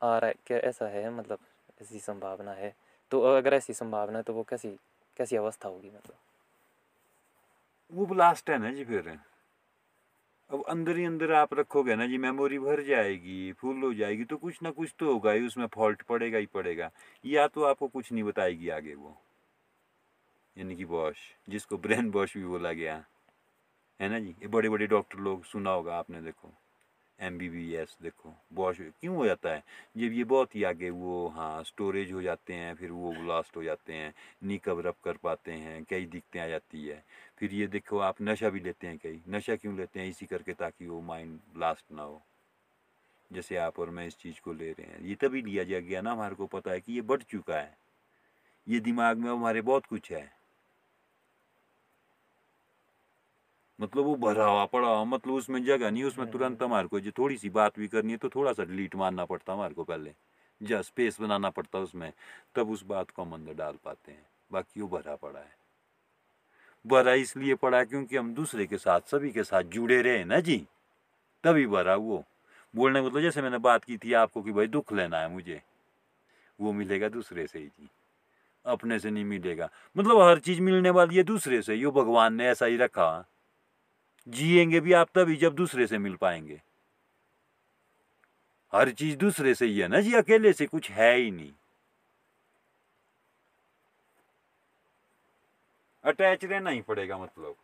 [0.00, 1.38] आ रहा है क्या ऐसा है मतलब
[1.82, 2.72] ऐसी संभावना है
[3.12, 4.68] तो अगर ऐसी संभावना है तो वो कैसी
[5.16, 6.16] कैसी अवस्था होगी मतलब?
[7.92, 9.18] वो ब्लास्ट है ना जी फिर।
[10.50, 14.36] अब अंदर ही अंदर आप रखोगे ना, जी मेमोरी भर जाएगी फुल हो जाएगी तो
[14.36, 16.90] कुछ ना कुछ तो होगा ही, उसमें फॉल्ट पड़ेगा ही पड़ेगा।
[17.24, 19.16] या तो आपको कुछ नहीं बताएगी आगे वो।
[20.58, 21.16] यानी कि वॉश
[21.48, 23.04] जिसको ब्रेन वॉश भी बोला गया।
[24.00, 24.28] है ना जी?
[24.28, 26.52] ये बड़े बड़े डॉक्टर लोग, सुना होगा आपने, देखो।
[27.20, 29.62] एम बी बी एस देखो। वॉश क्यों हो जाता है?
[29.96, 33.62] जब ये बहुत ही आगे वो हाँ स्टोरेज हो जाते हैं, फिर वो ब्लास्ट हो
[33.62, 37.04] जाते हैं नी कवर अप कर पाते हैं, कई दिक्कतें आ जाती है।
[37.40, 40.06] फिर ये देखो आप नशा भी लेते हैं कई नशा क्यों लेते हैं?
[40.06, 42.22] इसी करके ताकि वो माइंड ब्लास्ट ना हो।
[43.32, 46.00] जैसे आप और मैं इस चीज़ को ले रहे हैं। ये तभी लिया जा गया
[46.00, 47.78] ना हमारे को पता है कि ये बढ़ चुका है।
[48.68, 50.32] ये दिमाग में हमारे बहुत कुछ है।
[53.80, 57.10] मतलब वो भरा हुआ पड़ा हुआ मतलब उसमें जगह नहीं उसमें तुरंत हमारे को जो
[57.10, 60.14] थोड़ी सी बात भी करनी है तो थोड़ा सा डिलीट मारना पड़ता हमारे को पहले।
[60.62, 62.12] जहाँ स्पेस बनाना पड़ता उसमें
[62.54, 65.59] तब उस बात को हम अंदर डाल पाते हैं। बाकी वो भरा पड़ा है।
[66.86, 70.66] भरा इसलिए पड़ा क्योंकि हम दूसरे के साथ, सभी के साथ जुड़े रहे ना जी?
[71.44, 72.24] तभी बरा वो।
[72.76, 75.62] बोलने मतलब जैसे मैंने बात की थी आपको कि भाई दुख लेना है मुझे।
[76.60, 77.88] वो मिलेगा दूसरे से ही जी।
[78.66, 82.46] अपने से नहीं मिलेगा। मतलब हर चीज़ मिलने वाली है दूसरे से। यो भगवान ने
[82.46, 83.28] ऐसा ही रखा।
[84.28, 86.62] जिएँगे भी आप तभी जब दूसरे से मिल पाएँगे।
[88.72, 90.14] हर चीज़ दूसरे से ही है ना जी?
[90.14, 91.52] अकेले से कुछ है ही नहीं।
[96.04, 97.56] अटैच रहना ही पड़ेगा मतलब।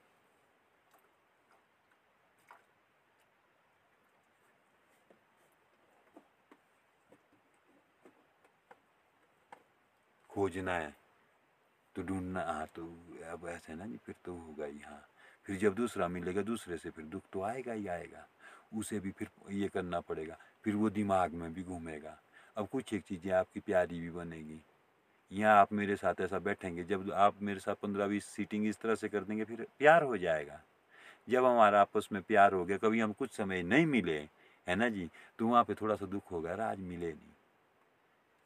[10.30, 10.94] खोजना है
[11.96, 12.82] तो ढूंढना हाँ तो
[13.32, 15.00] अब ऐसे ना जी फिर तो होगा ही हाँ।
[15.46, 18.26] फिर जब दूसरा मिलेगा, दूसरे से फिर दुख तो आएगा ही आएगा।
[18.76, 22.16] उसे भी फिर ये करना पड़ेगा, फिर वो दिमाग में भी घूमेगा।
[22.56, 24.60] अब कुछ एक चीज़ें आपकी प्यारी भी बनेगी।
[25.32, 28.94] यहाँ आप मेरे साथ ऐसा बैठेंगे, जब आप मेरे साथ पंद्रह बीस सीटिंग इस तरह
[28.94, 30.60] से कर देंगे, फिर प्यार हो जाएगा।
[31.28, 34.28] जब हमारा आपस में प्यार हो गया, कभी हम कुछ समय नहीं मिले,
[34.68, 35.10] है ना जी?
[35.38, 37.32] तो वहाँ पे थोड़ा सा दुख होगा यार आज मिले नहीं।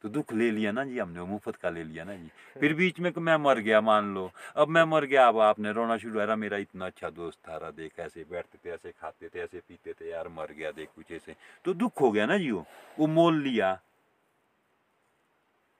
[0.01, 2.99] तो दुख ले लिया ना जी हमने, मुफ़्त का ले लिया ना जी। फिर बीच
[2.99, 6.35] में मैं मर गया, मान लो। अब मैं मर गया, अब आपने रोना शुरू हुआ
[6.35, 9.93] मेरा इतना अच्छा दोस्त था, रहा देख, ऐसे बैठते थे, ऐसे खाते थे, ऐसे पीते
[9.93, 12.65] थे, यार मर गया, देख कुछ ऐसे। तो दुख हो गया ना जी वो
[12.99, 13.81] वो मोल लिया।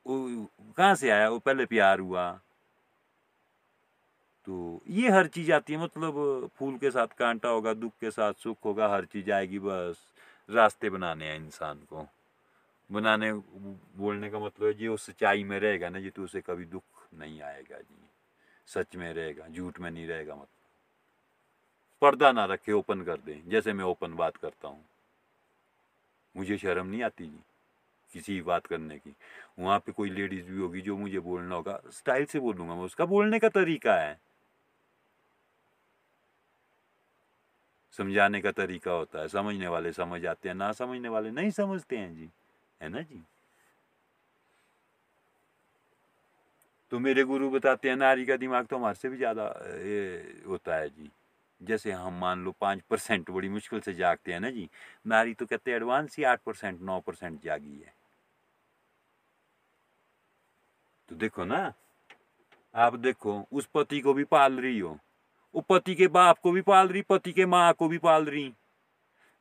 [0.08, 0.48] वो
[0.78, 1.30] कहाँ से आया?
[1.30, 2.32] वो पहले प्यार हुआ।
[4.48, 8.34] तो ये हर चीज़ आती है मतलब फूल के साथ कांटा होगा, दुख के साथ
[8.34, 9.98] सुख होगा, हर चीज़ आएगी बस।
[10.50, 12.08] रास्ते बनाने हैं इंसान को।
[12.92, 16.66] बनाने, बोलने का मतलब है जी वो सच्चाई में रहेगा ना जी तो उसे कभी
[16.66, 16.84] दुख
[17.14, 18.10] नहीं आएगा जी।
[18.68, 20.48] सच में रहेगा, झूठ में नहीं रहेगा मतलब
[22.02, 24.86] पर्दा ना रखे, ओपन कर दें। जैसे मैं ओपन बात करता हूँ।
[26.38, 27.40] मुझे शर्म नहीं आती जी।
[28.14, 29.16] किसी बात करने की।
[29.60, 33.06] वहाँ पे कोई लेडीज़ भी होगी जो मुझे बोलना होगा स्टाइल से बोलूँगा मैं उसका।
[33.06, 34.20] बोलने का तरीका है।
[37.94, 41.98] समझाने का तरीका होता है। समझने वाले समझ आते हैं, ना समझने वाले नहीं समझते
[41.98, 42.30] हैं जी।
[42.82, 43.24] है ना जी?
[46.92, 49.44] तो मेरे गुरु बताते हैं, नारी का दिमाग तो हमारे से भी ज़्यादा
[50.48, 51.10] होता है जी।
[51.62, 54.70] जैसे हम मान लो पाँच परसेंट बड़ी मुश्किल से जागते हैं ना जी।
[55.08, 57.94] नारी तो कहते हैं, एडवांस ही आठ परसेंट, नौ परसेंट जागी है।
[61.12, 61.74] तो देखो ना
[62.76, 65.00] आप देखो उस पति को भी पाल रही हो।
[65.56, 68.54] वो पति के बाप को भी पाल रही पति के माँ को भी पाल रही।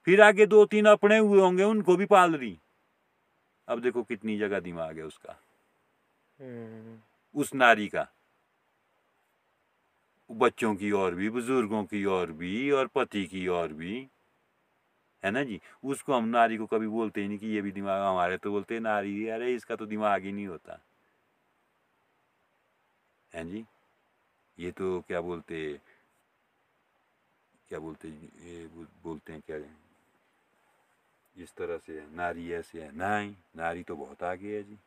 [0.04, 2.58] फिर आगे दो तीन अपने हुए होंगे उनको भी पाल रही।
[3.68, 5.40] अब देखो कितनी जगह दिमाग है उसका।
[6.40, 6.98] हम्म,
[7.40, 8.06] उस नारी का।
[10.30, 14.08] बच्चों की और भी बुज़ुर्गों की और भी और पति की और भी।
[15.24, 15.60] है ना जी?
[15.84, 18.80] उसको हम नारी को कभी बोलते ही नहीं कि ये भी दिमाग हमारे तो बोलते
[18.80, 20.80] नारी अरे इसका तो दिमाग ही नहीं होता।
[23.32, 23.64] है जी?
[24.58, 25.80] ये तो क्या बोलते
[27.70, 28.66] क्या बोलते, ये
[29.04, 29.56] बोलते हैं क्या
[31.36, 34.78] इस तरह से नारी ऐसे है, नहीं, नारी तो बहुत आगे है जी।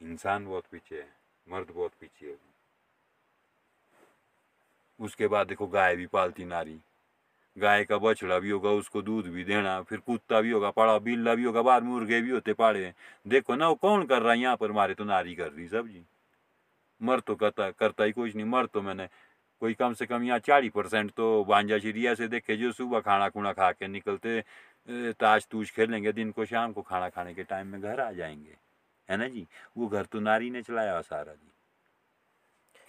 [0.00, 1.08] इंसान बहुत पीछे है,
[1.46, 2.36] मर्द बहुत पीछे है।
[5.00, 6.78] उसके बाद देखो गाय भी पालती नारी।
[7.56, 11.34] गाय का बछड़ा भी होगा, उसको दूध भी देना, फिर कुत्ता भी होगा पाड़ा बिल्ला
[11.34, 12.92] भी होगा बाहर मुर्गे भी होते पाड़े
[13.26, 15.88] देखो ना वो कौन कर रहा है, यहाँ पर मारे तो नारी कर रही सब
[15.88, 16.04] जी।
[17.04, 19.08] मर तो करता करता ही कुछ नहीं मर तो मैंने।
[19.62, 23.28] कोई कम से कम यहाँ चालीस परसेंट तो बांझा चिड़िया से देखे जो सुबह खाना
[23.28, 24.40] खुना खा के निकलते
[25.14, 28.56] ताश तूश खेलेंगे दिन को शाम को खाना खाने के टाइम में घर आ जाएँगे।
[29.08, 29.46] है ना जी?
[29.76, 31.50] वो घर तो नारी ने चलाया सारा जी।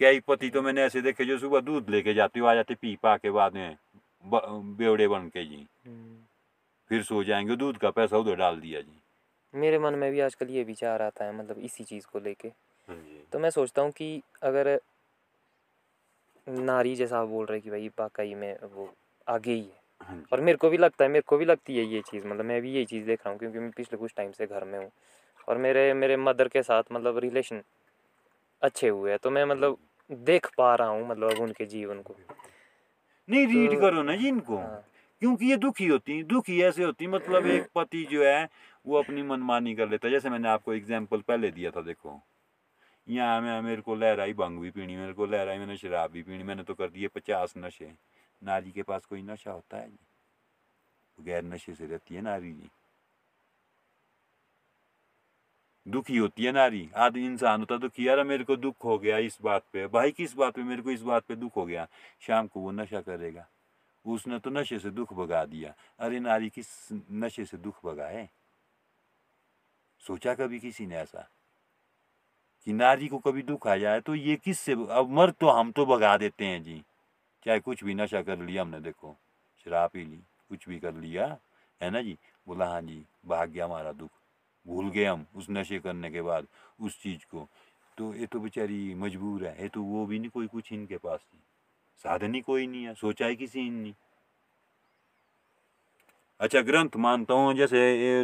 [0.00, 2.74] क्या ही पति तो मैंने ऐसे देखे जो सुबह दूध लेके जाते हो आ जाते
[2.74, 3.76] पी पा के बाद में
[4.24, 6.16] बेवड़े बन के जी। हम्म।
[6.90, 8.98] फिर सो जाएँगे दूध का पैसा उधर डाल दिया जी।
[9.54, 12.48] मेरे मन में भी आजकल ये विचार आता है मतलब इसी चीज़ को लेके।
[13.32, 14.80] तो मैं सोचता हूँ कि अगर
[16.48, 18.94] नारी जैसा आप बोल रहे कि भाई वाकई में वो
[19.28, 21.84] आगे ही है। हाँ और मेरे को भी लगता है मेरे को भी लगती है
[21.84, 24.32] ये चीज़ मतलब मैं भी यही चीज़ देख रहा हूँ क्योंकि मैं पिछले कुछ टाइम
[24.32, 24.90] से घर में हूँ।
[25.48, 27.62] और मेरे मेरे मदर के साथ मतलब रिलेशन
[28.62, 29.78] अच्छे हुए हैं तो मैं मतलब
[30.10, 32.16] देख पा रहा हूँ मतलब उनके जीवन को।
[33.28, 34.84] नहीं रीड तो- करो ना जी इनको। हाँ।
[35.20, 38.48] क्योंकि ये दुखी होती दुखी ऐसे होती मतलब एक पति जो है
[38.86, 42.20] वो अपनी मनमानी कर लेता है। जैसे मैंने आपको एग्ज़ाम्पल पहले दिया था देखो।
[43.08, 46.44] यहाँ मैं मेरे को लहराई भंग भी पीनी, मेरे को लहराई मैंने शराब भी पीनी,
[46.44, 47.94] मैंने तो कर दिए पचास नशे।
[48.42, 49.98] नारी के पास कोई नशा होता है जी?
[51.20, 52.70] गैर नशे से रहती है नारी जी।
[55.88, 59.38] दुखी होती है नारी। आदमी, इंसान होता दुखी, यार मेरे को दुख हो गया इस
[59.42, 61.88] बात पे। भाई किस बात पे मेरे को इस बात पे दुख हो गया?
[62.20, 63.48] शाम को वो नशा करेगा।
[64.04, 66.66] उसने तो नशे से दुख भगा दिया। अरे नारी, किस
[67.12, 68.28] नशे से दुख भगाए
[70.00, 71.28] सोचा कभी किसी ने ऐसा?
[72.66, 75.86] कि नारी को कभी दुख आ जाए तो ये किससे अब मर तो हम तो
[75.86, 76.82] भगा देते हैं जी।
[77.46, 79.16] चाहे कुछ भी नशा कर लिया हमने, देखो,
[79.66, 81.26] शराब पी ली, कुछ भी कर लिया,
[81.80, 82.16] है ना जी?
[82.46, 84.10] बोला हाँ जी, भाग गया हमारा दुख,
[84.66, 86.46] भूल गए हम उस नशे करने के बाद,
[86.80, 87.48] उस चीज़ को।
[87.98, 91.20] तो ये तो बेचारी मजबूर है, ये तो वो भी नहीं, कोई कुछ इनके पास
[91.34, 91.42] नहीं।
[92.04, 93.94] साधन ही कोई नहीं है, सोचा ही किसी ने
[96.40, 98.22] अच्छा ग्रंथ मानता हूँ, जैसे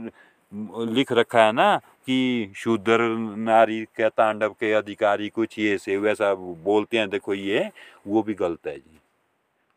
[0.54, 3.00] लिख रखा है ना कि शूद्र
[3.36, 7.70] नारी के तांडव के अधिकारी कुछ ये से वैसा बोलते हैं, देखो ये,
[8.06, 8.98] वो भी गलत है जी।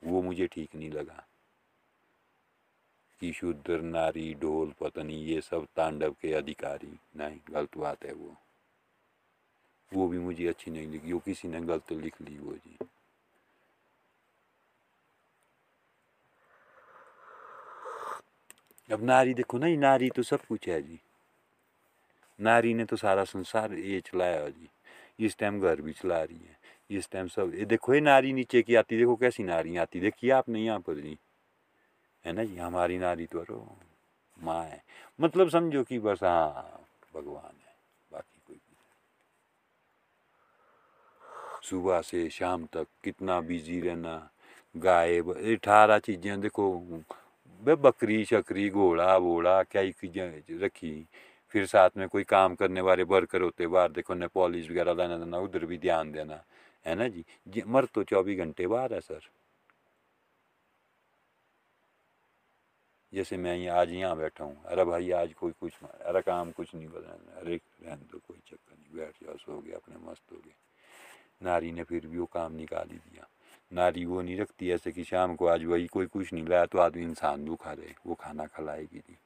[0.04, 1.24] वो मुझे ठीक नहीं लगा
[3.22, 8.36] कि शूद्र नारी, ढोल पतनी, ये सब तांडव के अधिकारी। नहीं, गलत बात है वो।
[9.94, 12.78] वो भी मुझे अच्छी नहीं लगी, वो किसी ने गलत लिख ली वो जी।
[18.90, 21.00] अब नारी देखो ना नारी तो सब कुछ है जी।
[22.40, 24.70] नारी ने तो सारा संसार ये चलाया जी।
[25.20, 26.58] इस टाइम घर भी चला रही है,
[26.90, 30.32] इस टाइम सब, ये देखो ये नारी नीचे की आती, देखो कैसी नारी आती, देखिए
[30.32, 31.18] आपने यहाँ पर जी।
[32.26, 33.66] है ना जी, हमारी नारी तो रो
[34.40, 34.82] माँ है।
[35.20, 36.80] मतलब समझो कि बस हाँ
[37.16, 37.76] भगवान है,
[38.12, 38.76] बाकी कोई भी
[41.64, 44.18] सुबह से शाम तक कितना बिज़ी रहना
[44.76, 45.20] गाय
[45.56, 46.72] अठारह चीज़ें देखो
[47.62, 51.08] बकरी, शकरी, घोड़ा वोड़ा क्या ही चीज़ें रखी
[51.54, 55.18] फिर साथ में कोई काम करने वाले वर्कर होते, बाहर देखो न पॉलिश वगैरह लाना
[55.18, 56.44] देना, उधर भी ध्यान देना,
[56.86, 57.24] है ना जी?
[57.68, 59.30] मर तो चौबीस घंटे बाहर है, सर।
[63.14, 66.88] जैसे मैं आज यहाँ बैठा हूँ, अरे भाई आज कोई कुछ अरे काम कुछ नहीं
[66.88, 70.54] बदलना अरे रहन दो, कोई चक्कर नहीं, बैठ जाओ, सो गए, अपने मस्त हो गए।
[71.44, 73.28] नारी ने फिर भी वो काम निकाल ही दिया।
[73.76, 76.80] नारी वो नहीं रखती ऐसे कि शाम को आज वही कोई कुछ नहीं लाया तो
[76.80, 79.18] आदमी इंसान भूखा रहे, वो खाना खिलाएगी जी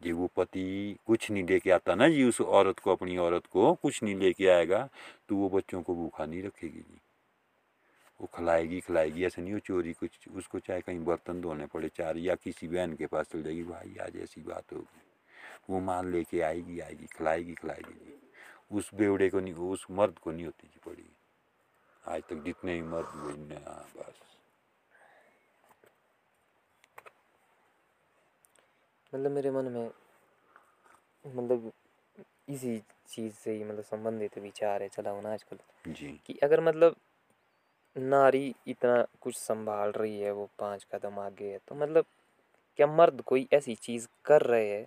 [0.00, 3.72] जी वो पति कुछ नहीं लेके आता ना जी, उस औरत को, अपनी औरत को
[3.74, 4.88] कुछ नहीं लेके आएगा
[5.28, 7.00] तो वो बच्चों को भूखा नहीं रखेगी जी।
[8.20, 12.16] वो खिलाएगी खिलाएगी, ऐसे नहीं हो चोरी कुछ, उसको चाहे कहीं बर्तन धोने पड़े, चार
[12.18, 15.02] या किसी बहन के पास चल जाएगी, भाई आज ऐसी बात होगी
[15.70, 18.18] वो माल लेके आएगी आएगी, खिलाएगी खिलाएगी जी।
[18.70, 21.08] उस बेवड़े को नहीं, उस मर्द को नहीं होती जी पड़ी।
[22.06, 24.20] आज तक जितने ही मर्द हुए हाँ बस
[29.12, 29.90] मतलब मेरे मन में
[31.24, 31.72] मतलब
[32.48, 32.78] इसी
[33.08, 36.96] चीज़ से ही मतलब संबंधित विचार है चला होना आजकल जी कि अगर मतलब
[37.96, 42.04] नारी इतना कुछ संभाल रही है वो पाँच कदम आगे है तो मतलब
[42.78, 44.86] क्या मर्द कोई ऐसी चीज़ कर रहे है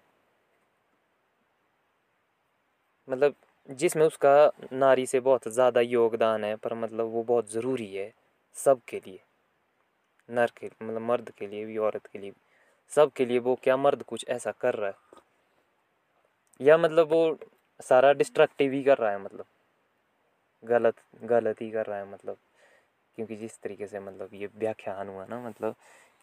[3.08, 3.36] मतलब
[3.70, 8.12] जिसमें उसका नारी से बहुत ज़्यादा योगदान है, पर मतलब वो बहुत ज़रूरी है
[8.58, 9.20] सब के लिए।
[10.30, 12.42] नर के मतलब मर्द के लिए भी, औरत के लिए भी।
[12.92, 15.18] सब के लिए वो क्या मर्द कुछ ऐसा कर रहा है।
[16.60, 17.38] या मतलब वो
[17.80, 19.46] सारा डिस्ट्रक्टिव ही कर रहा है मतलब।
[20.64, 22.38] गलत गलत ही कर रहा है मतलब।
[23.18, 25.76] क्योंकि जिस तरीके से मतलब ये व्याख्यान हुआ ना मतलब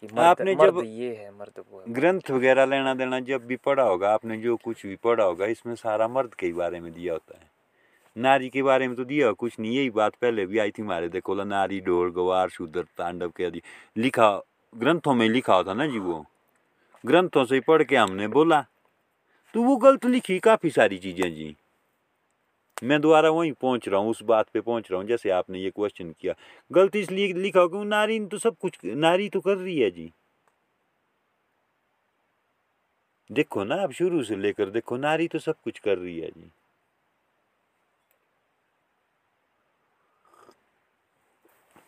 [0.03, 3.57] मर्द, आपने मर्द जब ये है मर्द वो है ग्रंथ वगैरह लेना देना जब भी
[3.65, 7.13] पढ़ा होगा आपने जो कुछ भी पढ़ा होगा इसमें सारा मर्द के बारे में दिया
[7.13, 7.49] होता है।
[8.17, 11.09] नारी के बारे में तो दिया कुछ नहीं यही बात पहले भी आई थी हमारे
[11.09, 13.63] देखो नारी ढोल गवार शूद्र तांडव के आदि
[13.97, 14.31] लिखा
[14.73, 16.25] ग्रंथों में लिखा होता ना जी वो।
[17.05, 18.65] ग्रंथों से पढ़ के हमने बोला
[19.55, 21.55] तो वो गलत लिखी काफ़ी सारी चीज़ें जी।
[22.83, 25.70] मैं दोबारा वहीं पहुँच रहा हूँ उस बात पे पहुँच रहा हूँ जैसे आपने ये
[25.70, 26.35] क्वेश्चन किया।
[26.70, 30.12] गलती इसलिए लिखा हो क्योंकि नारी तो सब कुछ नारी तो कर रही है जी।
[33.31, 36.51] देखो ना आप शुरू से लेकर देखो नारी तो सब कुछ कर रही है जी।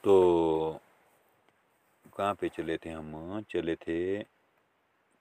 [0.04, 0.80] तो
[2.16, 3.42] कहाँ पे चले थे हम?
[3.52, 4.22] चले थे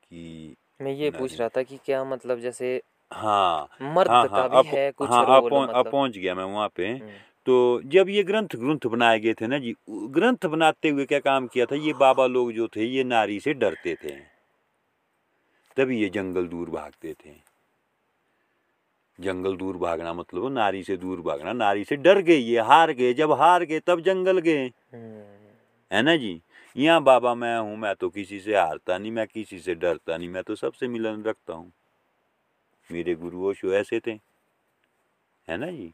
[0.03, 2.82] कि मैं ये पूछ रहा था कि क्या मतलब जैसे
[3.12, 6.36] हाँ मर्द हाँ का हाँ भी है कुछ हाँ अब रोल पहुंच- मतलब। पहुँच गया
[6.36, 7.12] मैं वहाँ पे। हम्म,
[7.45, 11.47] तो जब ये ग्रंथ ग्रंथ बनाए गए थे ना जी ग्रंथ बनाते हुए क्या काम
[11.47, 11.76] किया था?
[11.76, 14.16] ये बाबा लोग जो थे ये नारी से डरते थे।
[15.78, 17.36] तभी ये जंगल दूर भागते थे।
[19.20, 23.14] जंगल दूर भागना मतलब नारी से दूर भागना नारी से डर गए ये हार गए
[23.14, 25.24] जब हार गए तब जंगल गए। हम्म,
[25.91, 26.41] है ना जी?
[26.76, 30.30] यहाँ बाबा मैं हूँ मैं तो किसी से हारता नहीं मैं किसी से डरता नहीं
[30.30, 31.72] मैं तो सबसे मिलन रखता हूँ।
[32.92, 34.12] मेरे गुरु ओशो ऐसे थे
[35.48, 35.94] है ना जी?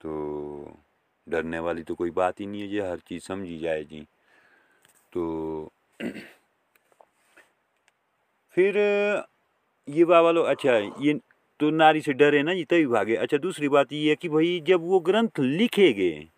[0.00, 0.78] तो
[1.28, 4.06] डरने वाली तो कोई बात ही नहीं है जी, हर चीज़ समझी जाए जी।
[5.12, 5.70] तो
[8.54, 8.76] फिर
[9.88, 11.20] ये बाबा लोग अच्छा ये
[11.60, 14.60] तो नारी से डरे ना जी, तभी भागे। अच्छा दूसरी बात ये है कि भाई,
[14.60, 16.28] जब वो ग्रंथ लिखे गए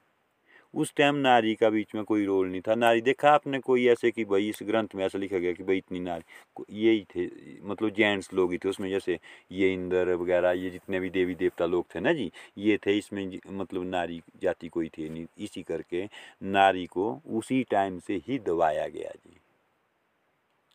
[0.77, 4.11] उस टाइम नारी का बीच में कोई रोल नहीं था। नारी, देखा आपने कोई ऐसे
[4.11, 6.25] कि भाई इस ग्रंथ में ऐसा लिखा गया कि भाई इतनी नारी
[6.71, 7.27] यही थे
[7.63, 9.19] मतलब जेंट्स लोग ही थे उसमें, जैसे
[9.53, 13.39] ये इंद्र वगैरह, ये जितने भी देवी देवता लोग थे ना जी, ये थे इसमें
[13.51, 16.05] मतलब नारी जाति कोई थी नहीं। इसी करके
[16.43, 19.41] नारी को उसी टाइम से ही दबाया गया जी।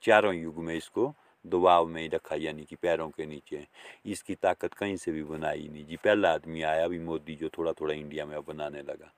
[0.03, 1.13] चारों युग में इसको
[1.45, 3.65] दबाव में ही रखा, यानी कि पैरों के नीचे।
[4.05, 7.71] इसकी ताकत कहीं से भी बनाई नहीं जी। पहला आदमी आया, अभी मोदी जो थोड़ा
[7.71, 9.11] थोड़ा इंडिया में अब बनाने लगा।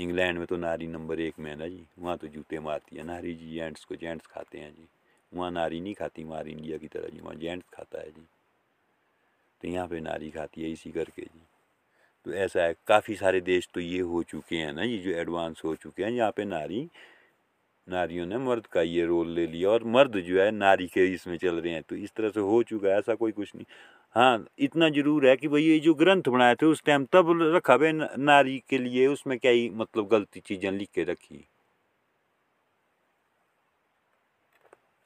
[0.00, 3.02] इंग्लैंड में तो नारी नंबर एक में है ना जी। वहाँ तो जूते मारती है।
[3.02, 4.86] नारी जी जेंट्स को जेंट्स खाते हैं जी।
[5.32, 8.26] वहाँ नारी नहीं खाती, वहाँ इंडिया की तरह जी। वहाँ जेंट्स खाता है जी।
[9.60, 11.40] तो यहाँ पे नारी खाती है इसी करके जी।
[12.26, 15.62] तो ऐसा है। काफ़ी सारे देश तो ये हो चुके हैं ना जी, जो एडवांस
[15.64, 16.88] हो चुके हैं। यहाँ पे नारी
[17.86, 21.36] नारियों ने मर्द का ये रोल ले लिया और मर्द जो है नारी के इसमें
[21.38, 23.64] चल रहे हैं। तो इस तरह से हो चुका है, ऐसा कोई कुछ नहीं।
[24.14, 27.76] हाँ इतना ज़रूर है कि भाई ये जो ग्रंथ बनाए थे उस टाइम तब रखा
[27.76, 31.46] भाई नारी के लिए उसमें क्या ही मतलब गलती चीज़ें लिख के रखी।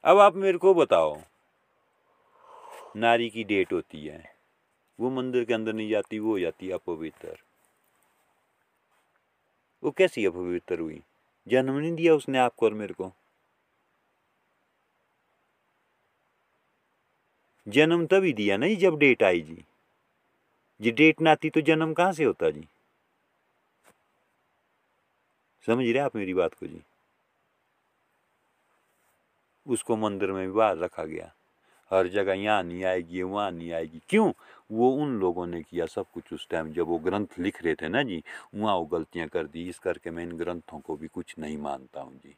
[0.03, 1.15] अब आप मेरे को बताओ,
[2.97, 4.23] नारी की डेट होती है,
[4.99, 7.35] वो मंदिर के अंदर नहीं जाती, वो हो जाती अपवित्र।
[9.83, 11.01] वो कैसी अपवित्र हुई?
[11.47, 13.11] जन्म नहीं दिया उसने आपको और मेरे को।
[17.67, 19.65] जन्म तभी दिया ना जब डेट आई जी।
[20.81, 22.67] जी डेट ना आती तो जन्म कहाँ से होता जी?
[25.65, 26.81] समझ रहे आप मेरी बात को जी?
[29.67, 31.33] उसको मंदिर में भी बाहर रखा गया।
[31.91, 34.31] हर जगह यहाँ नहीं आएगी, वहाँ नहीं आएगी। क्यों?
[34.71, 37.87] वो उन लोगों ने किया सब कुछ उस टाइम जब वो ग्रंथ लिख रहे थे
[37.87, 38.23] ना जी,
[38.55, 42.01] वहाँ वो गलतियाँ कर दी। इस करके मैं इन ग्रंथों को भी कुछ नहीं मानता
[42.01, 42.35] हूँ जी।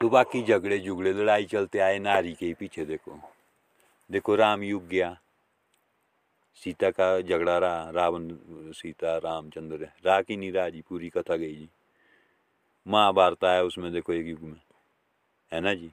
[0.00, 3.20] तो बाकी झगड़े झुगड़े लड़ाई चलते आए, नारी के ही पीछे देखो।
[4.10, 5.20] देखो राम युग गया।
[6.54, 8.28] सीता का झगड़ा रहा रावण,
[8.72, 11.68] सीता, रामचंद्र रा की नहीं रहा जी, पूरी कथा गई जी।
[12.86, 14.60] महाभारत आया उसमें देखो एक युग में।
[15.52, 15.92] है ना जी?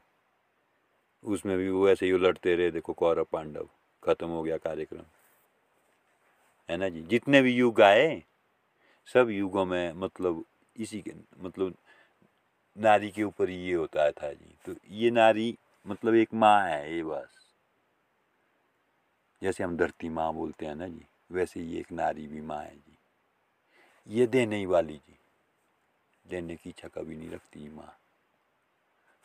[1.23, 3.69] उसमें भी वो ऐसे ही लड़ते रहे, देखो कौरव, पांडव,
[4.03, 5.03] खत्म हो गया कार्यक्रम।
[6.69, 7.01] है ना जी?
[7.01, 8.23] जितने भी युग आए,
[9.13, 10.45] सब युगों में मतलब
[10.79, 11.75] इसी के मतलब
[12.77, 15.57] नारी के ऊपर ये होता है था जी। तो ये नारी
[15.87, 17.45] मतलब एक माँ है, ये बस।
[19.43, 22.75] जैसे हम धरती माँ बोलते हैं ना जी, वैसे ये एक नारी भी माँ है
[22.75, 22.97] जी।
[24.07, 25.17] ये देने ही वाली जी।
[26.27, 27.97] देने की इच्छा कभी नहीं रखती माँ।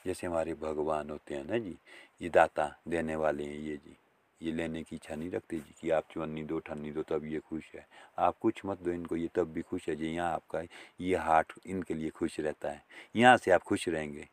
[0.07, 1.78] जैसे हमारे भगवान होते हैं ना जी,
[2.22, 3.96] ये दाता देने वाले हैं ये जी।
[4.43, 7.38] ये लेने की इच्छा नहीं रखते जी कि आप चुन्नी दो ठन्नी दो, तब ये
[7.41, 7.86] खुश है।
[8.18, 10.62] आप कुछ मत दो इनको, ये तब भी खुश है जी, यहाँ आपका
[11.01, 12.84] ये हार्ट इनके लिए खुश रहता है।
[13.16, 14.28] यहाँ से आप खुश रहेंगे।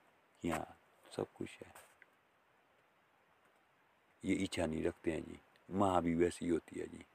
[0.46, 0.78] यहाँ
[1.18, 1.74] सब खुश है।
[4.24, 5.40] ये इच्छा नहीं रखते हैं जी।
[5.72, 7.06] माँ भी वैसी होती है जी।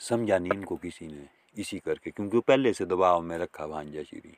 [0.00, 4.36] समझा नहीं इनको किसी ने, इसी करके, क्योंकि पहले से दबाव में रखा भांजा श्री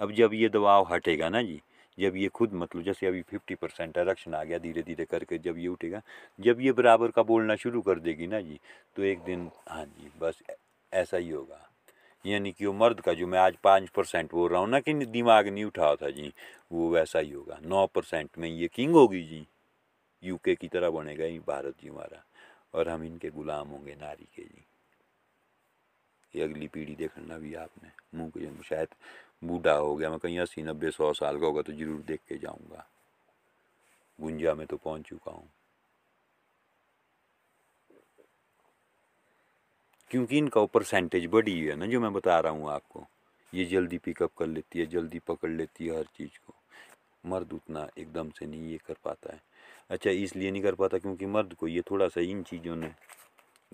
[0.00, 1.60] अब जब ये दबाव हटेगा ना जी,
[1.98, 5.58] जब ये खुद मतलब जैसे अभी फिफ्टी परसेंट आरक्षण आ गया धीरे धीरे करके जब
[5.58, 6.00] ये उठेगा,
[6.38, 8.58] जब ये बराबर का बोलना शुरू कर देगी ना जी
[8.96, 10.42] तो एक दिन हाँ जी, बस
[10.92, 11.60] ऐसा ही होगा।
[12.24, 14.94] यानी कि वो मर्द का जो मैं आज पाँच परसेंट बोल रहा हूँ ना कि
[14.94, 16.32] दिमाग नहीं उठा था जी,
[16.72, 19.46] वो वैसा ही होगा। नौ परसेंट में ये किंग होगी जी।
[20.22, 22.24] यूके की तरह बनेगा ही भारत जी हमारा,
[22.74, 24.64] और हम इनके गुलाम होंगे नारी के जी।
[26.34, 28.88] ये अगली पीढ़ी देखना भी आपने, मुँह के शायद
[29.44, 32.38] बूढ़ा हो गया, मैं कहीं अस्सी नब्बे सौ साल का होगा तो ज़रूर देख के
[32.38, 32.86] जाऊँगा।
[34.20, 35.48] गुंजा में तो पहुँच चुका हूँ।
[40.10, 43.06] क्योंकि इनका परसेंटेज बढ़ी है ना, जो मैं बता रहा हूँ आपको।
[43.54, 46.54] ये जल्दी पिकअप कर लेती है, जल्दी पकड़ लेती है हर चीज़ को।
[47.28, 49.40] मर्द उतना एकदम से नहीं ये कर पाता है।
[49.90, 52.92] अच्छा इसलिए नहीं कर पाता क्योंकि मर्द को ये थोड़ा सा इन चीज़ों ने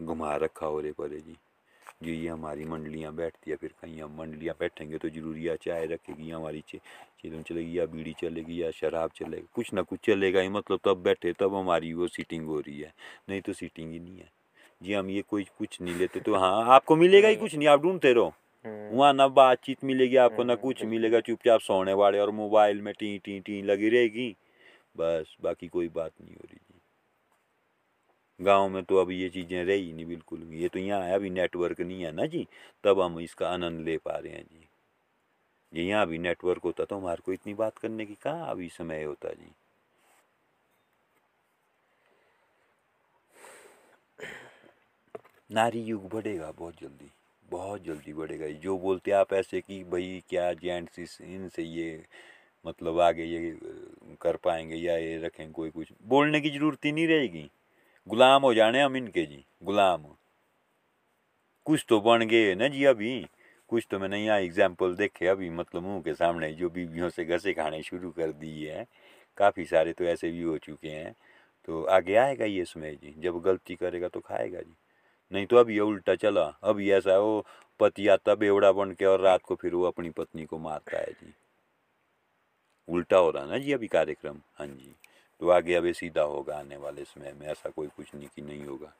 [0.01, 1.37] घुमा रखा हो रे परे जी।
[2.03, 5.86] जो ये हमारी मंडलियाँ बैठती है फिर कहीं हम मंडलियाँ बैठेंगे तो ज़रूरी या चाय
[5.86, 10.40] रखेगी या हमारी चीज़ों चलेगी या बीड़ी चलेगी या शराब चलेगी कुछ ना कुछ चलेगा
[10.40, 12.92] ही मतलब तब बैठे तब हमारी वो सीटिंग हो रही है
[13.28, 14.28] नहीं तो सीटिंग ही नहीं है।
[14.82, 17.82] जी हम ये कोई कुछ नहीं लेते तो हाँ आपको मिलेगा ही कुछ नहीं आप
[17.82, 18.32] ढूंढते रहो।
[18.64, 22.30] हम्म। वहाँ ना बातचीत मिलेगी आपको ना हम्म, कुछ हम्म, मिलेगा चुपचाप सोने वाले और
[22.30, 24.36] मोबाइल में टी टी टी लगी रहेगी
[24.98, 26.59] बस बाकी कोई बात नहीं हो रही।
[28.41, 31.30] गाँव में तो अभी ये चीज़ें रही नहीं बिल्कुल भी। ये तो यहाँ है, अभी
[31.30, 32.47] नेटवर्क नहीं है ना जी।
[32.84, 34.66] तब हम इसका आनंद ले पा रहे हैं जी।
[35.72, 39.03] जी यहाँ अभी नेटवर्क होता तो हमारे को इतनी बात करने की कहाँ अभी समय
[39.05, 39.53] होता जी।
[45.51, 47.11] नारी युग बढ़ेगा बहुत जल्दी
[47.47, 52.05] बहुत जल्दी बढ़ेगा। जो बोलते आप ऐसे कि भाई क्या जेंट्स इस, इनसे ये
[52.64, 53.57] मतलब आगे ये
[54.22, 57.49] कर पाएँगे या ये रखें, कोई कुछ, बोलने की ज़रूरत ही नहीं रहेगी।
[58.11, 60.05] गुलाम हो जाने हम इनके जी, गुलाम
[61.67, 63.27] कुछ तो बन गए ना जी अभी।
[63.71, 67.53] कुछ तो मैंने यहाँ एग्ज़ाम्पल देखे अभी मतलब मुँह के सामने जो बीवियों से घसे
[67.53, 68.87] खाने शुरू कर दिए हैं।
[69.39, 71.15] काफ़ी सारे तो ऐसे भी हो चुके हैं।
[71.69, 74.75] तो आगे आएगा ये समय जी, जब गलती करेगा तो खाएगा जी।
[75.33, 77.45] नहीं तो अब ये उल्टा चला अब ये ऐसा वो
[77.81, 81.13] पति आता बेवड़ा बन के और रात को फिर वो अपनी पत्नी को मारता है
[81.13, 81.33] जी।
[82.89, 84.41] उल्टा हो रहा ना जी अभी कार्यक्रम?
[84.59, 84.95] हाँ जी।
[85.41, 88.64] तो आगे अभी सीधा होगा आने वाले समय में, ऐसा कोई कुछ नहीं कि नहीं
[88.66, 88.93] होगा।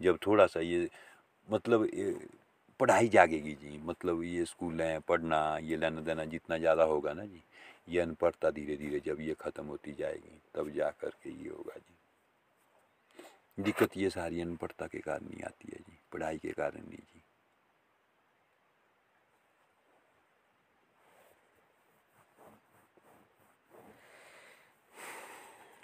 [0.00, 0.88] जब थोड़ा सा ये
[1.48, 2.14] मतलब ये
[2.80, 7.24] पढ़ाई जागेगी जी मतलब ये स्कूल हैं, पढ़ना, ये लेना देना जितना ज़्यादा होगा ना
[7.24, 7.42] जी,
[7.88, 11.78] ये अनपढ़ता धीरे धीरे जब ये ख़त्म होती जाएगी, तब जा कर के ये होगा
[11.78, 11.94] जी।
[13.58, 17.13] दिक्कत ये सारी अनपढ़ता के कारण ही आती है जी, पढ़ाई के कारण नहीं जी।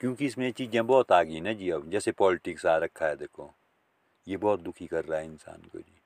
[0.01, 3.55] क्योंकि इसमें चीज़ें बहुत आ गई ना जी अब, जैसे पॉलिटिक्स आ रखा है, देखो।
[4.29, 6.03] ये बहुत दुखी कर रहा है इंसान को जी।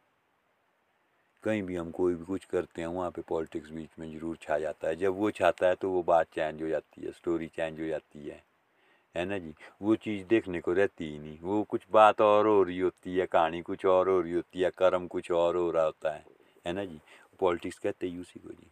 [1.44, 4.58] कहीं भी हम कोई भी कुछ करते हैं, वहाँ पे पॉलिटिक्स बीच में ज़रूर छा
[4.58, 7.80] जाता है। जब वो छाता है तो वो बात चेंज हो जाती है, स्टोरी चेंज
[7.80, 8.44] हो जाती है।
[9.16, 9.54] है ना जी?
[9.82, 13.26] वो चीज़ देखने को रहती ही नहीं। वो कुछ बात और हो रही होती है,
[13.26, 16.24] कहानी कुछ और हो रही होती है, कर्म कुछ और हो रहा होता है।
[16.66, 17.00] है ना जी?
[17.40, 18.70] पॉलिटिक्स कहते ही उसी को जी।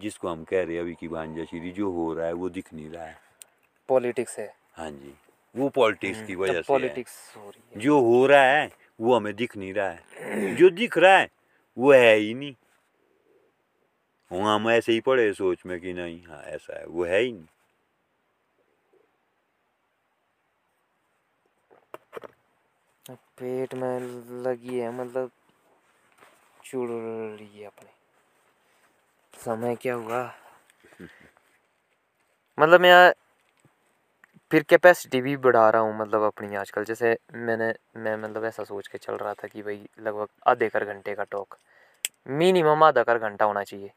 [0.00, 2.74] जिसको हम कह रहे हैं अभी की भांजा श्री जो हो रहा है, वो दिख
[2.74, 3.31] नहीं रहा है।
[3.88, 5.14] पॉलिटिक्स है। हाँ जी
[5.56, 8.70] वो पॉलिटिक्स की वजह से पॉलिटिक्स हो। रही है। जो हो रहा है
[9.00, 11.28] वो हमें दिख नहीं रहा है। जो दिख रहा है
[11.78, 12.54] वो है ही नहीं।
[14.30, 17.46] हम ऐसे ही पड़े सोच में कि नहीं हाँ ऐसा है वो है ही नहीं।
[23.10, 24.00] पेट में
[24.42, 25.30] लगी है मतलब
[26.64, 27.90] चुड़ रही है अपने।
[29.44, 30.34] समय क्या हुआ?
[32.58, 33.12] मतलब मैं
[34.52, 38.88] फिर कैपेसिटी भी बढ़ा रहा हूँ मतलब अपनी आजकल। जैसे मैंने, मैं मतलब ऐसा सोच
[38.88, 41.56] के चल रहा था कि भाई लगभग आधे कर घंटे का टॉक
[42.28, 43.90] मिनिमम आधा कर घंटा होना चाहिए।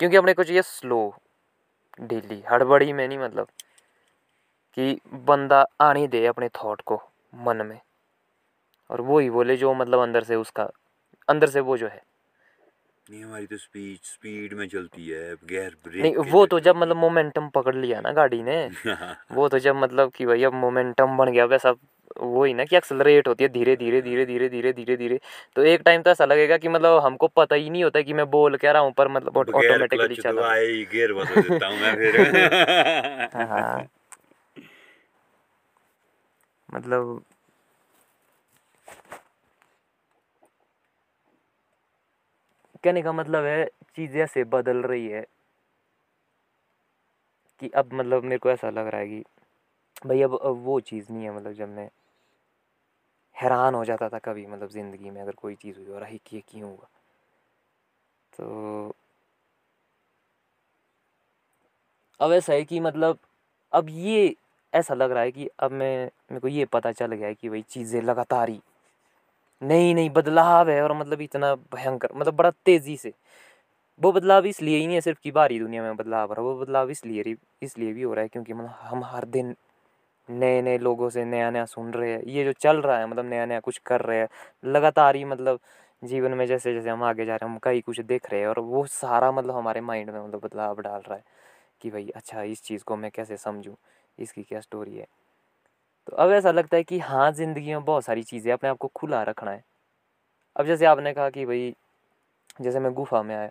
[0.00, 1.14] क्योंकि अपने को चाहिए स्लो
[2.00, 3.48] डेली हड़बड़ी में नहीं मतलब
[4.74, 7.02] कि बंदा आने दे अपने थॉट को
[7.34, 7.80] मन में।
[8.90, 10.70] और वो ही बोले जो मतलब अंदर से उसका,
[11.28, 12.02] अंदर से वो जो है।
[13.10, 16.96] नहीं हमारी तो स्पीड स्पीड में चलती है गैर ब्रेक नहीं वो तो जब मतलब
[16.96, 18.70] मोमेंटम पकड़ लिया ना गाड़ी ने
[19.32, 21.74] वो तो जब मतलब कि भाई अब मोमेंटम बन गया वैसा
[22.20, 25.20] वो ही ना कि एक्सलरेट होती है धीरे धीरे धीरे धीरे धीरे धीरे धीरे।
[25.56, 28.30] तो एक टाइम तो ऐसा लगेगा कि मतलब हमको पता ही नहीं होता कि मैं
[28.30, 30.54] बोल क्या रहा हूँ पर मतलब ऑटोमेटिकली चल। रहा
[30.92, 33.86] गियर बदल देता मैं फिर।
[36.74, 37.22] मतलब
[42.86, 43.64] कहने का मतलब है
[43.96, 45.26] चीज़ें ऐसे बदल रही है
[47.62, 49.22] कि अब मतलब मेरे को ऐसा लग रहा है कि
[50.06, 51.88] भाई अब, अब वो चीज़ नहीं है मतलब जब मैं
[53.36, 56.40] हैरान हो जाता था कभी मतलब ज़िंदगी में अगर कोई चीज़ हुई और ही ये
[56.40, 56.88] क्यों हुआ?
[58.32, 58.46] तो
[62.20, 63.18] अब ऐसा है कि मतलब
[63.72, 64.34] अब ये
[64.72, 67.48] ऐसा लग रहा है कि अब मैं मेरे को ये पता चल गया है कि
[67.48, 68.60] भाई चीज़ें लगातार ही
[69.62, 73.12] नहीं नहीं बदलाव है और मतलब इतना भयंकर मतलब बड़ा तेज़ी से।
[74.00, 76.48] वो बदलाव इसलिए ही नहीं है सिर्फ़ कि बाहरी दुनिया में बदलाव हो रहा है,
[76.48, 79.54] वो बदलाव इसलिए इसलिए भी हो रहा है क्योंकि मतलब हम हर दिन
[80.28, 83.26] नए नए लोगों से नया नया सुन रहे हैं। ये जो चल रहा है मतलब
[83.26, 84.28] नया नया कुछ कर रहे हैं,
[84.66, 85.60] लगातार ही मतलब
[86.02, 88.48] जीवन में जैसे जैसे हम आगे जा रहे हैं, हम कई कुछ देख रहे हैं
[88.48, 91.24] और वो सारा मतलब हमारे माइंड में मतलब बदलाव डाल रहा है
[91.82, 93.76] कि भाई अच्छा इस चीज़ को मैं कैसे समझूँ?
[94.18, 95.06] इसकी क्या स्टोरी है?
[96.08, 98.88] तो अब ऐसा लगता है कि हाँ ज़िंदगी में बहुत सारी चीज़ें अपने आप को
[98.88, 99.62] खुला रखना है।
[100.56, 101.74] अब जैसे आपने कहा कि भाई,
[102.60, 103.50] जैसे मैं गुफा में आया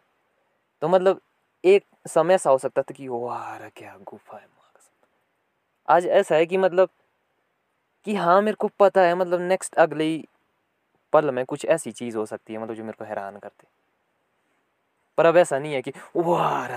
[0.82, 1.22] तो मतलब
[1.64, 4.48] एक समय ऐसा हो सकता था कि वाह क्या गुफा है
[5.88, 6.90] आज ऐसा है कि मतलब
[8.06, 10.08] कि हाँ मेरे को पता है मतलब नेक्स्ट अगले
[11.14, 13.68] पल में कुछ ऐसी चीज़ हो सकती है मतलब जो मेरे को हैरान करते।
[15.18, 16.76] पर अब ऐसा नहीं है कि वाह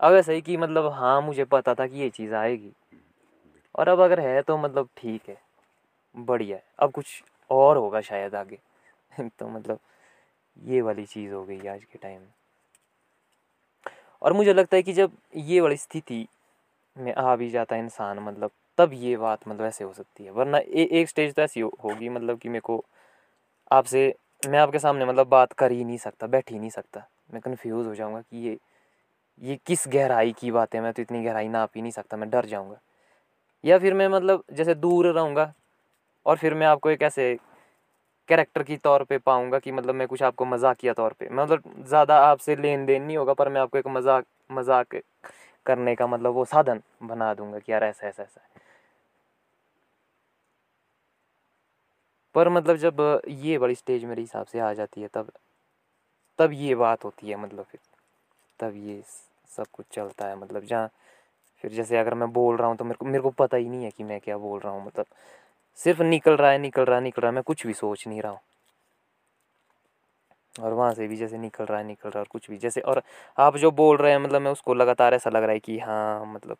[0.00, 2.72] अब ऐसा ही कि मतलब हाँ मुझे पता था कि ये चीज़ आएगी।
[3.74, 5.36] और अब अगर है तो मतलब ठीक है
[6.16, 8.58] बढ़िया है। अब कुछ और होगा शायद आगे।
[9.38, 9.78] तो मतलब
[10.64, 12.28] ये वाली चीज़ हो गई आज के टाइम। में
[14.22, 16.28] और मुझे लगता है कि जब ये वाली स्थिति
[16.98, 20.30] में आ भी जाता है इंसान मतलब तब ये बात मतलब ऐसे हो सकती है।
[20.30, 22.84] वरना ए, एक स्टेज तो ऐसी हो, होगी मतलब कि मेरे को
[23.72, 24.14] आपसे
[24.48, 27.86] मैं आपके सामने मतलब बात कर ही नहीं सकता बैठ ही नहीं सकता। मैं कन्फ्यूज़
[27.88, 28.58] हो जाऊँगा कि ये
[29.42, 30.80] ये किस गहराई की बात है?
[30.80, 32.80] मैं तो इतनी गहराई ना आप ही नहीं सकता मैं डर जाऊँगा।
[33.64, 35.52] या फिर मैं मतलब जैसे दूर रहूँगा
[36.26, 37.34] और फिर मैं आपको एक ऐसे
[38.28, 42.18] कैरेक्टर की तौर पे पाऊँगा कि मतलब मैं कुछ आपको मजाकिया तौर पे। मतलब ज़्यादा
[42.26, 44.96] आपसे लेन देन नहीं होगा, पर मैं आपको एक मज़ाक मज़ाक
[45.66, 48.40] करने का मतलब वो साधन बना दूँगा कि यार ऐसा ऐसा ऐसा।
[52.34, 55.30] पर मतलब जब ये बड़ी स्टेज मेरे हिसाब से आ जाती है, तब
[56.38, 57.80] तब ये बात होती है मतलब फिर।
[58.60, 59.02] तब ये
[59.56, 60.88] सब कुछ चलता है मतलब जहाँ
[61.64, 63.84] फिर जैसे अगर मैं बोल रहा हूँ तो मेरे को मेरे को पता ही नहीं
[63.84, 65.06] है कि मैं क्या बोल रहा हूँ मतलब
[65.78, 68.20] सिर्फ़ निकल रहा है, निकल रहा है, निकल रहा है, मैं कुछ भी सोच नहीं
[68.22, 68.40] रहा हूँ।
[70.54, 72.80] और वहाँ से भी जैसे निकल रहा है, निकल रहा है और कुछ भी, जैसे
[72.80, 73.02] और
[73.38, 76.26] आप जो बोल रहे हैं मतलब मैं उसको लगातार ऐसा लग रहा है कि हाँ
[76.26, 76.56] मतलब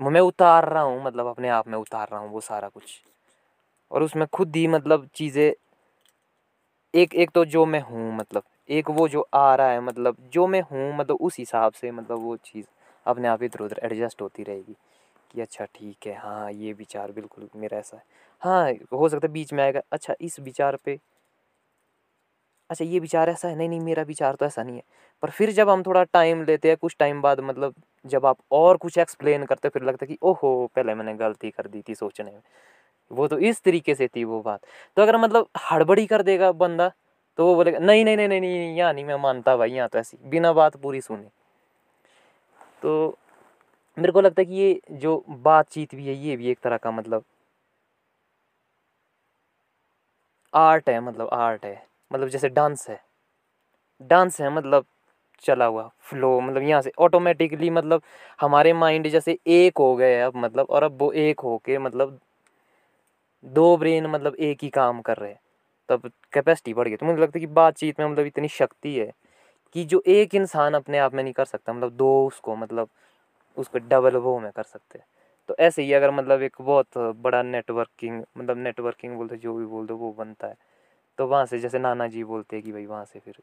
[0.00, 3.00] मैं उतार रहा हूँ मतलब अपने आप में उतार रहा हूँ वो सारा कुछ।
[3.90, 5.52] और उसमें खुद ही मतलब चीज़ें,
[6.94, 10.46] एक एक तो जो मैं हूँ मतलब एक वो जो आ रहा है मतलब जो
[10.46, 12.66] मैं हूँ मतलब उस हिसाब से मतलब वो चीज़
[13.06, 14.76] अपने आप इधर उधर एडजस्ट होती रहेगी
[15.30, 18.02] कि अच्छा ठीक है हाँ ये विचार बिल्कुल मेरा ऐसा है।
[18.42, 20.98] हाँ हो सकता है बीच में आएगा अच्छा इस विचार पे
[22.70, 24.82] अच्छा ये विचार ऐसा है, नहीं नहीं, मेरा विचार तो ऐसा नहीं है।
[25.22, 28.76] पर फिर जब हम थोड़ा टाइम लेते हैं, कुछ टाइम बाद मतलब जब आप और
[28.76, 32.30] कुछ एक्सप्लेन करते फिर लगता है कि ओहो, पहले मैंने गलती कर दी थी सोचने
[32.30, 32.40] में।
[33.10, 34.60] वो तो इस तरीके से थी वो बात।
[34.96, 36.90] तो अगर मतलब हड़बड़ी कर देगा बंदा
[37.38, 39.98] तो वो बोलेगा, नहीं नहीं नहीं नहीं नहीं, यहाँ नहीं, मैं मानता भाई, यहाँ तो
[39.98, 41.28] ऐसी, बिना बात पूरी सुने।
[42.82, 43.16] तो
[43.96, 46.90] मेरे को लगता है कि ये जो बातचीत भी है, ये भी एक तरह का
[46.92, 47.24] मतलब
[50.52, 51.76] आर्ट है मतलब आर्ट है।
[52.10, 53.00] मतलब जैसे डांस है।
[54.00, 54.86] डांस है मतलब
[55.44, 58.02] चला हुआ, फ्लो मतलब यहाँ से ऑटोमेटिकली मतलब
[58.40, 62.18] हमारे माइंड जैसे एक हो गए अब मतलब और अब वो एक हो के मतलब
[63.44, 65.38] दो ब्रेन मतलब एक ही काम कर रहे हैं।
[65.88, 69.10] तब कैपेसिटी बढ़ गई तो मुझे लगता है कि बातचीत में मतलब इतनी शक्ति है।
[69.76, 72.88] कि जो एक इंसान अपने आप में नहीं कर सकता मतलब दो उसको मतलब
[73.56, 74.98] उसको डबल वो में कर सकते
[75.48, 79.86] तो ऐसे ही अगर मतलब एक बहुत बड़ा नेटवर्किंग मतलब नेटवर्किंग बोलते जो भी बोल
[79.86, 80.56] दो वो बनता है।
[81.18, 83.34] तो वहाँ से जैसे नाना जी बोलते हैं कि भाई वहाँ से फिर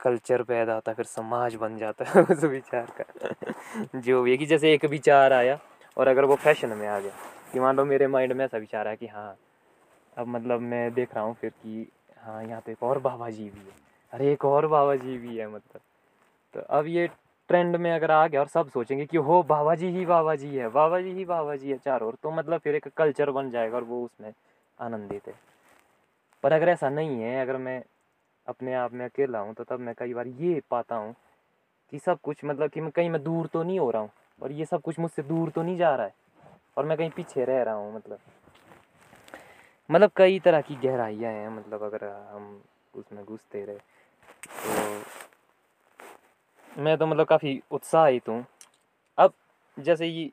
[0.00, 4.36] कल्चर पैदा होता है, फिर समाज बन जाता है, उस विचार का। जो भी है
[4.36, 5.58] कि जैसे एक विचार आया
[5.96, 7.12] और अगर वो फ़ैशन में आ गया,
[7.52, 9.36] कि मान लो मेरे माइंड में ऐसा विचार है कि हाँ
[10.18, 13.44] अब मतलब मैं देख रहा हूँ फिर कि हाँ यहाँ पे एक और बाबा जी
[13.44, 15.80] भी है। अरे एक और बाबा जी भी है मतलब।
[16.54, 17.06] तो अब ये
[17.50, 20.48] ट्रेंड में अगर आ गया और सब सोचेंगे कि हो बाबा जी ही बाबा जी
[20.48, 23.50] है बाबा जी ही बाबा जी है चारों ओर तो मतलब फिर एक कल्चर बन
[23.50, 24.32] जाएगा और वो उसमें
[24.78, 25.34] आनंदित है।
[26.44, 27.82] पर अगर ऐसा नहीं है, अगर मैं
[28.46, 31.14] अपने आप में अकेला हूँ तो तब मैं कई बार ये पाता हूँ
[31.92, 34.10] कि सब कुछ मतलब कि मैं कहीं मैं दूर तो नहीं हो रहा हूँ,
[34.40, 36.14] और ये सब कुछ मुझसे दूर तो नहीं जा रहा है,
[36.76, 38.18] और मैं कहीं पीछे रह रहा हूँ मतलब।
[39.90, 42.60] मतलब कई तरह की गहराइयाँ हैं मतलब अगर हम
[42.94, 43.78] उसमें घुसते रहे।
[44.42, 45.02] तो
[46.82, 48.44] मैं तो मतलब काफ़ी उत्साहित हूँ।
[49.18, 49.32] अब
[49.76, 50.30] जैसे ये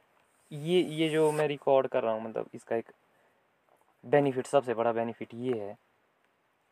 [0.51, 2.91] ये ये जो मैं रिकॉर्ड कर रहा हूँ मतलब इसका एक
[4.03, 5.77] बेनिफिट सबसे बड़ा बेनिफिट ये है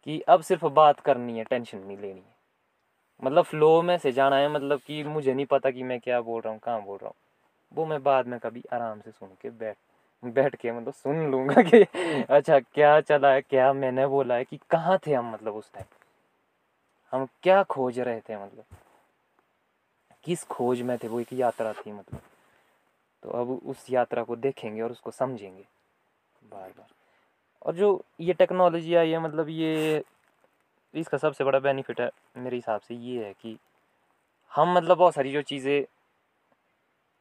[0.07, 2.35] कि अब सिर्फ़ बात करनी है टेंशन नहीं लेनी है।
[3.23, 6.41] मतलब फ्लो में से जाना है मतलब कि मुझे नहीं पता कि मैं क्या बोल
[6.41, 7.15] रहा हूँ कहाँ बोल रहा हूँ।
[7.71, 9.77] वो मैं बाद में कभी आराम से सुन के बैठ
[10.23, 11.81] बैठ के मतलब सुन लूँगा कि
[12.29, 15.85] अच्छा क्या चला है क्या मैंने बोला है कि कहाँ थे हम मतलब उस टाइम
[17.11, 18.65] हम क्या खोज रहे थे मतलब?
[20.23, 22.21] किस खोज में थे वो एक यात्रा थी मतलब?
[23.23, 25.65] तो अब उस यात्रा को देखेंगे और उसको समझेंगे।
[26.43, 26.87] बार बार।
[27.65, 30.03] और जो ये टेक्नोलॉजी आई है मतलब ये,
[30.93, 33.57] इसका सबसे बड़ा बेनिफिट है मेरे हिसाब से ये है कि
[34.51, 35.85] हम मतलब बहुत सारी जो चीज़ें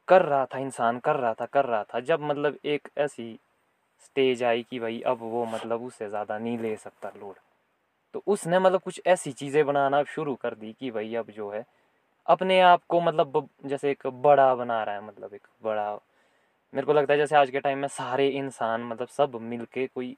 [0.07, 3.39] कर रहा था, इंसान कर रहा था, कर रहा था, जब मतलब एक ऐसी
[4.05, 7.35] स्टेज आई कि भाई अब वो मतलब उससे ज़्यादा नहीं ले सकता लोड।
[8.13, 11.65] तो उसने मतलब कुछ ऐसी चीज़ें बनाना शुरू कर दी कि भाई अब जो है,
[12.27, 15.93] अपने आप को मतलब जैसे एक बड़ा बना रहा है मतलब एक बड़ा,
[16.73, 20.15] मेरे को लगता है जैसे आज के टाइम में सारे इंसान मतलब सब मिलके कोई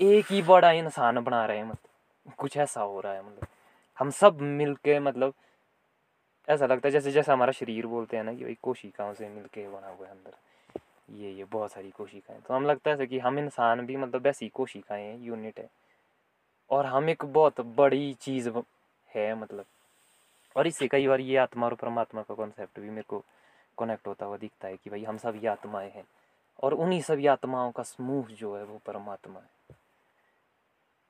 [0.00, 3.46] एक ही बड़ा इंसान बना रहे हैं मतलब कुछ ऐसा हो रहा है मतलब
[3.98, 5.34] हम सब मिलके मतलब
[6.48, 9.68] ऐसा लगता है जैसे जैसे हमारा शरीर बोलते हैं ना कि भाई कोशिकाओं से मिलके
[9.68, 10.34] बना हुआ है अंदर,
[11.16, 14.48] ये ये बहुत सारी कोशिकाएँ तो हम लगता है कि हम इंसान भी मतलब ऐसी
[14.48, 15.68] कोशिकाएँ, यूनिट है
[16.70, 18.50] और हम एक बहुत बड़ी चीज़
[19.16, 19.64] है मतलब।
[20.56, 23.24] और इससे कई बार ये आत्मा और परमात्मा का कॉन्सेप्ट भी मेरे को
[23.78, 26.04] कनेक्ट होता हुआ दिखता है कि भाई हम सब ये आत्माएँ हैं।
[26.62, 29.76] और उन्हीं सभी आत्माओं का समूह जो है वो परमात्मा है।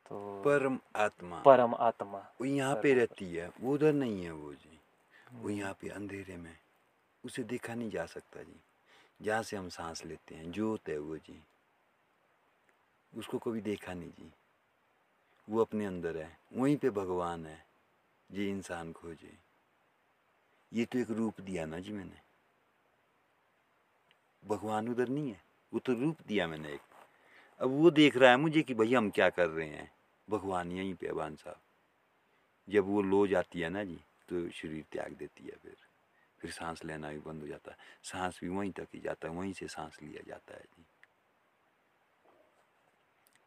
[0.06, 4.54] तो परम आत्मा। परम आत्मा। वो यहाँ पे रहती है वो उधर नहीं है वो
[4.54, 4.80] जी।
[5.32, 6.56] वो हम्म। यहाँ पे अंधेरे में।
[7.24, 8.60] उसे देखा नहीं जा सकता जी।
[9.22, 11.42] जहाँ से हम सांस लेते हैं जोत है वो जी।
[13.16, 14.32] उसको कभी देखा नहीं जी।
[15.50, 17.66] वो अपने अंदर है, वहीं पे भगवान है,
[18.32, 19.38] जी इंसान खोजे
[20.72, 22.20] ये तो एक रूप दिया ना जी मैंने।
[24.44, 25.42] भगवान उधर नहीं है,
[25.74, 26.80] वो तो रूप दिया मैंने एक।
[27.60, 29.92] अब वो देख रहा है मुझे कि भैया हम क्या कर रहे हैं।
[30.30, 31.60] भगवान यहीं पे अबान साहब।
[32.68, 35.76] जब वो लो जाती है ना जी तो शरीर त्याग देती है फिर।
[36.40, 39.34] फिर सांस लेना भी बंद हो जाता है। सांस भी वहीं तक ही जाता है,
[39.34, 40.86] वहीं से सांस लिया जाता है जी।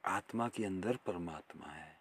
[0.05, 1.92] आत्मा के अंदर परमात्मा है।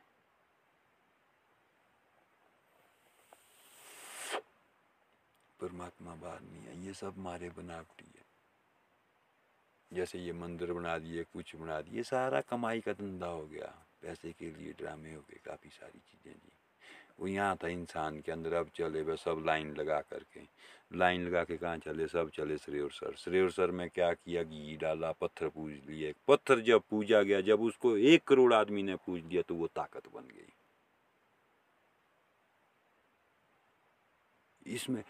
[5.63, 8.25] परमात्मा बाहर नहीं है। ये सब मारे बनावटी है।
[9.91, 13.67] जैसे ये मंदिर बना दिए, कुछ बना दिए सारा कमाई का धंधा हो गया।
[14.03, 16.53] पैसे के लिए ड्रामे हो गए, काफ़ी सारी चीज़ें जी।
[17.21, 20.41] वो यहाँ था इंसान के अंदर, अब चले वह सब लाइन लगा करके।
[20.97, 22.07] लाइन लगा के कहाँ चले?
[22.07, 24.43] सब चले श्रेयोर सर। श्रेयोर सर में क्या किया?
[24.43, 28.97] घी डाला, पत्थर पूज लिए। पत्थर जब पूजा गया, जब उसको एक करोड़ आदमी ने
[28.97, 30.53] पूज लिया तो वो ताकत बन गई।
[34.67, 35.03] इसमें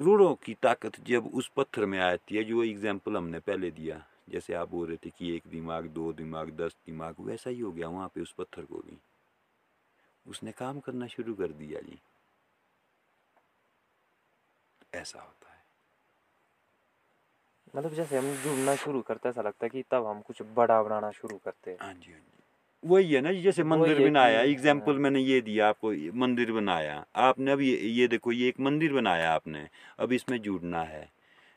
[0.00, 4.54] करोड़ों की ताकत जब उस पत्थर में आती है जो एग्ज़ाम्पल हमने पहले दिया जैसे
[4.54, 7.88] आप बोल रहे थे कि एक दिमाग दो दिमाग दस दिमाग वैसा ही हो गया
[7.88, 8.98] वहाँ पे उस पत्थर को भी।
[10.26, 11.98] उसने काम करना शुरू कर दिया जी।
[14.94, 15.62] ऐसा होता है।
[17.74, 21.10] मतलब जैसे हम जुड़ना शुरू करते ऐसा लगता है कि तब हम कुछ बड़ा बनाना
[21.10, 22.33] शुरू करते हैं। हाँ जी हाँ जी।
[22.84, 27.52] वही है ना जैसे मंदिर बनाया एग्ज़ाम्पल हाँ। मैंने ये दिया आपको मंदिर बनाया। आपने
[27.52, 29.66] अब ये ये देखो ये एक मंदिर बनाया आपने
[29.98, 31.08] अब इसमें जुड़ना है।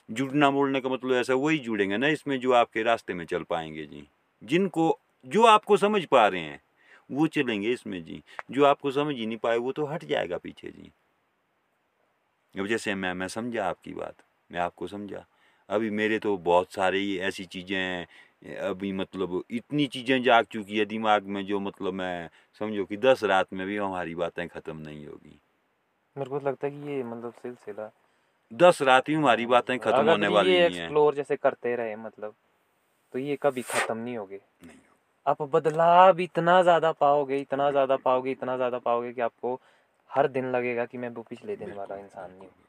[0.10, 3.86] जुड़ना मोड़ने का मतलब ऐसा वही जुड़ेंगे ना इसमें जो आपके रास्ते में चल पाएँगे
[3.86, 4.08] जी।
[4.42, 6.62] जिनको जो आपको समझ पा रहे हैं
[7.10, 8.22] वो चलेंगे इसमें जी।
[8.52, 10.92] जो आपको समझ ही नहीं पाए वो तो हट जाएगा पीछे जी।
[12.56, 14.16] अब जैसे मैं मैं समझा आपकी बात
[14.50, 15.26] मैं आपको समझा।
[15.70, 18.08] अभी मेरे तो बहुत सारे ऐसी चीज़ें हैं
[18.42, 22.30] अभी मतलब इतनी चीज़ें जाग चुकी है दिमाग में जो मतलब मैं
[22.62, 25.40] समझो कि दस रात में भी हमारी बातें ख़त्म नहीं होगी।
[26.16, 27.90] मेरे को तो लगता है कि ये मतलब सिलसिला
[28.52, 32.36] दस रात ही हमारी बातें ख़त्म होने वाली है। एक्सप्लोर जैसे करते रहे मतलब
[33.14, 34.78] तो ये कभी खत्म नहीं होगे। नहीं।
[35.26, 39.60] आप बदलाव इतना ज़्यादा पाओगे इतना ज़्यादा पाओगे इतना ज़्यादा पाओगे कि आपको
[40.10, 42.67] हर दिन लगेगा कि मैं वो पिछले दिन वाला इंसान नहीं हूँ।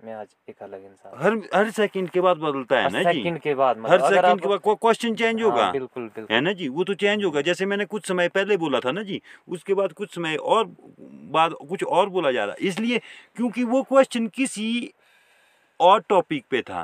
[0.00, 3.18] मैं आज एक अलग इंसान हर हर सेकंड के बाद बदलता है ना जी?
[3.18, 6.40] सेकंड के बाद मतलब हर सेकंड के बाद क्वेश्चन चेंज हाँ, होगा। बिल्कुल बिल्कुल। है
[6.40, 6.68] ना जी?
[6.68, 9.92] वो तो चेंज होगा। जैसे मैंने कुछ समय पहले बोला था ना जी उसके बाद
[9.92, 10.64] कुछ समय और
[11.36, 12.98] बाद कुछ और बोला जा रहा इसलिए
[13.36, 14.92] क्योंकि वो क्वेश्चन किसी
[15.80, 16.82] और टॉपिक पे था।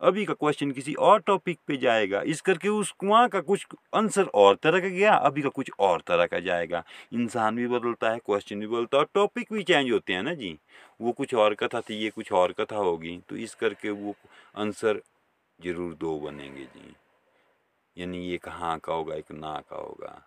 [0.00, 4.24] अभी का क्वेश्चन किसी और टॉपिक पे जाएगा। इस करके उस वहाँ का कुछ आंसर
[4.34, 6.82] और तरह का गया, अभी का कुछ और तरह का जाएगा।
[7.12, 10.34] इंसान भी बदलता है क्वेश्चन भी बदलता है और टॉपिक भी चेंज होते हैं ना
[10.34, 10.58] जी।
[11.00, 14.14] वो कुछ और कथा थी, ये कुछ और कथा होगी। तो इस करके वो
[14.56, 15.00] आंसर
[15.58, 16.94] ज़रूर दो बनेंगे जी।
[17.96, 20.22] यानी ये कहाँ का होगा, एक ना का होगा।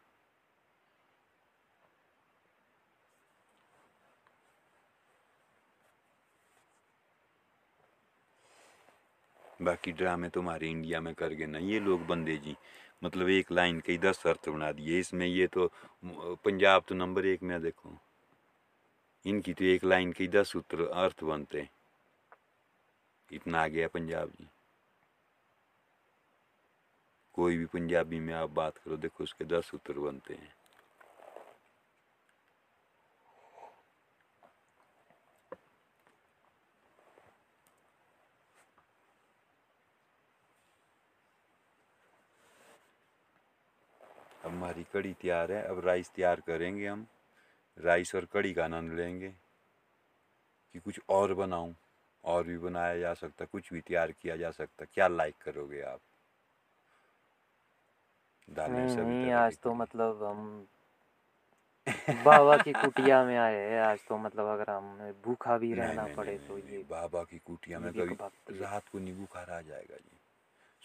[9.60, 12.56] बाकी ड्रामे तो हमारे इंडिया में कर गए ना, ये लोग बंदे जी।
[13.04, 15.72] मतलब एक लाइन के दस अर्थ बना दिए। इसमें ये तो
[16.06, 17.98] पंजाब तो नंबर एक में देखो।
[19.26, 21.68] इनकी तो एक लाइन के दस सूत्र अर्थ बनते।
[23.32, 24.48] इतना आ गया पंजाब जी।
[27.36, 30.54] कोई भी पंजाबी में आप बात करो, देखो उसके दस सूत्र बनते हैं।
[44.46, 47.06] अब हमारी कड़ी तैयार है अब राइस तैयार करेंगे हम।
[47.78, 49.30] राइस और कड़ी का आनंद लेंगे
[50.76, 51.76] कि कुछ और बनाऊँ
[52.24, 56.00] और भी बनाया जा सकता कुछ भी तैयार किया जा सकता। क्या लाइक करोगे आप?
[58.50, 60.68] दालें नहीं नहीं आज तो मतलब हम
[62.24, 66.16] बाबा की कुटिया में आए हैं आज तो मतलब अगर हम भूखा भी रहना नहीं,
[66.16, 69.96] पड़े नहीं, तो ये बाबा की कुटिया में कभी रात को नहीं बुखार आ जाएगा
[69.96, 70.19] जी।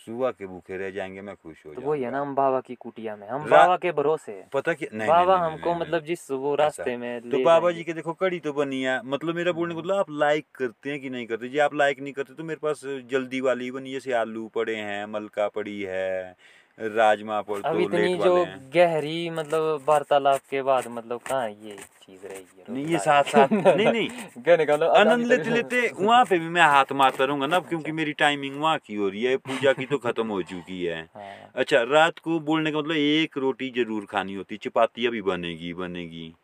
[0.07, 2.75] सुबह के भूखे रह जाएँगे मैं खुश हो तो वही है ना हम बाबा की
[2.75, 6.97] कुटिया में हम बाबा के भरोसे पता क्या नहीं बाबा हमको मतलब जिस वो रास्ते
[6.97, 9.97] में तो बाबा जी के देखो कड़ी तो बनी है मतलब मेरा बोलने का। मतलब
[9.97, 11.49] आप लाइक करते हैं कि नहीं करते?
[11.49, 15.07] जी आप लाइक नहीं करते तो मेरे पास जल्दी वाली बनी जैसे आलू पड़े हैं
[15.07, 16.37] मलका पड़ी है
[16.79, 18.45] राजमा पर अब तो इतनी जो
[18.75, 23.87] गहरी मतलब वार्तालाप के बाद मतलब कहाँ ये चीज़ रहेगी नहीं ये साथ साथ नहीं
[23.87, 24.09] नहीं।
[24.45, 28.13] कहने का आनंद लेते लेते वहाँ पे भी मैं हाथ मारता रहूँगा ना क्योंकि मेरी
[28.13, 31.83] टाइमिंग वहाँ की हो रही है पूजा की तो खत्म हो चुकी है। हाँ, अच्छा
[31.83, 36.35] रात को बोलने का मतलब एक रोटी ज़रूर खानी होती चपाती भी बनेगी बनेगी।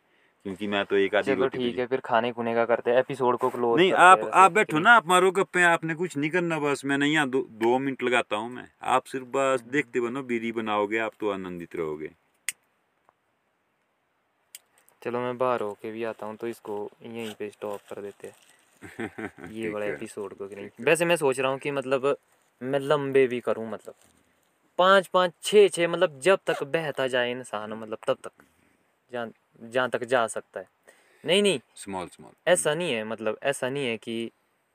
[0.46, 2.98] क्योंकि मैं तो एक आधी चलो रोटी ठीक है फिर खाने खुने का करते हैं।
[2.98, 6.58] एपिसोड को क्लोज नहीं आप आप बैठो ना आप मारो गप्पे आपने कुछ नहीं करना
[6.58, 10.22] बस। मैं नहीं यहाँ दो, दो मिनट लगाता हूँ मैं। आप सिर्फ़ बस देखते बनो
[10.22, 12.10] बीरी बनाओगे आप तो आनंदित रहोगे।
[15.02, 18.34] चलो मैं बाहर होके भी आता हूँ तो इसको यहीं पे स्टॉप कर देते हैं।
[19.52, 22.16] ये वाला एपिसोड को नहीं। वैसे मैं सोच रहा हूँ कि मतलब
[22.62, 23.94] मैं लंबे भी करूँ मतलब।
[24.78, 28.32] पाँच पाँच छः छः मतलब जब तक बहता जाए इंसान मतलब तब तक।
[29.12, 29.30] जहाँ
[29.62, 30.66] जहाँ तक जा सकता है।
[31.24, 34.30] नहीं नहीं। स्मॉल स्मॉल ऐसा नहीं है मतलब ऐसा नहीं है कि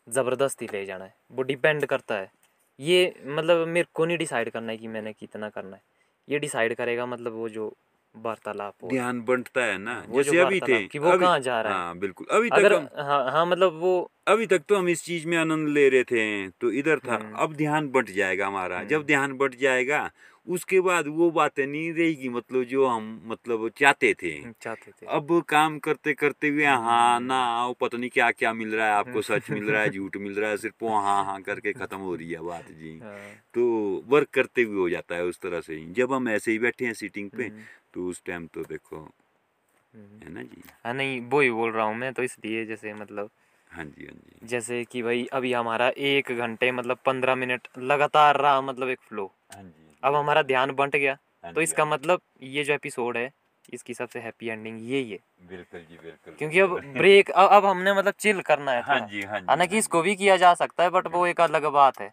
[0.10, 2.32] ज़बरदस्ती ले जाना है। वो डिपेंड करता है।
[2.80, 5.82] ये मतलब मेरे को नहीं डिसाइड करना है कि मैंने कितना करना है।
[6.30, 7.74] ये डिसाइड करेगा मतलब वो जो
[8.16, 11.80] वार्तालाप ध्यान बंटता है ना। वो जैसे अभी थे। कि वो कहाँ जा रहा है।
[11.80, 15.03] हाँ बिल्कुल। अभी तक अगर हम हाँ हाँ मतलब वो अभी तक तो हम इस
[15.03, 18.78] चीज़ में आनंद ले रहे थे तो इधर था। हम्म। अब ध्यान बट जाएगा हमारा।
[18.78, 20.12] हम्म। जब ध्यान बट जाएगा
[20.47, 24.31] उसके बाद वो बातें नहीं रहेगी मतलब जो हम मतलब चाहते थे।
[24.61, 28.76] चाहते थे। अब काम करते करते हुए हाँ ना आओ पता नहीं क्या क्या मिल
[28.76, 31.41] रहा है आपको सच मिल रहा है झूठ मिल रहा है सिर्फ़ वो हाँ हाँ
[31.41, 33.17] करके खत्म हो रही है बात जी। हाँ,
[33.53, 33.65] तो
[34.07, 36.85] वर्क करते हुए हो जाता है उस तरह से ही। जब हम ऐसे ही बैठे
[36.85, 37.63] हैं सीटिंग पे हम्म,
[37.93, 40.61] तो उस टाइम तो देखो हम्म। है ना जी?
[40.85, 43.30] हाँ नहीं वो ही बोल रहा हूँ मैं तो इसलिए जैसे मतलब
[43.72, 48.38] हाँ जी हाँ जी। जैसे कि भाई अभी हमारा एक घंटे मतलब पंद्रह मिनट लगातार
[48.38, 51.91] रहा मतलब एक फ्लो हाँ जी। अब हमारा ध्यान बंट गया। हाँ तो इसका हाँ
[51.91, 53.32] मतलब ये जो एपिसोड है
[53.73, 55.19] इसकी सबसे हैप्पी एंडिंग यही है
[55.49, 59.22] बिल्कुल जी बिल्कुल। क्योंकि अब ब्रेक अब अब हमने मतलब चिल करना है हाँ जी
[59.23, 61.99] हाँ जी हालाँकि हाँ इसको भी किया जा सकता है बट वो एक अलग बात
[62.02, 62.11] है।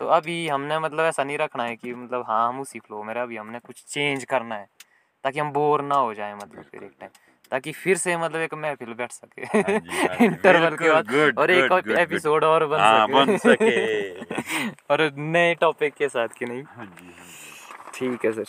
[0.00, 3.12] तो अभी हमने मतलब ऐसा नहीं रखना है कि मतलब हाँ हम उसी फ्लो में
[3.14, 4.66] रहे, अभी हमने कुछ चेंज करना है
[5.24, 7.10] ताकि हम बोर ना हो जाए मतलब फिर एक टाइम
[7.54, 11.50] ताकि फिर से मतलब एक महफिल बैठ सके। हाँ हाँ इंटरवल के बाद good, और
[11.50, 11.98] एक good, good.
[11.98, 14.10] एपिसोड और बन आ, सके। बन सके।
[14.90, 16.62] और नए टॉपिक के साथ कि नहीं?
[16.62, 17.14] हाँ हाँ
[17.94, 18.44] ठीक है सर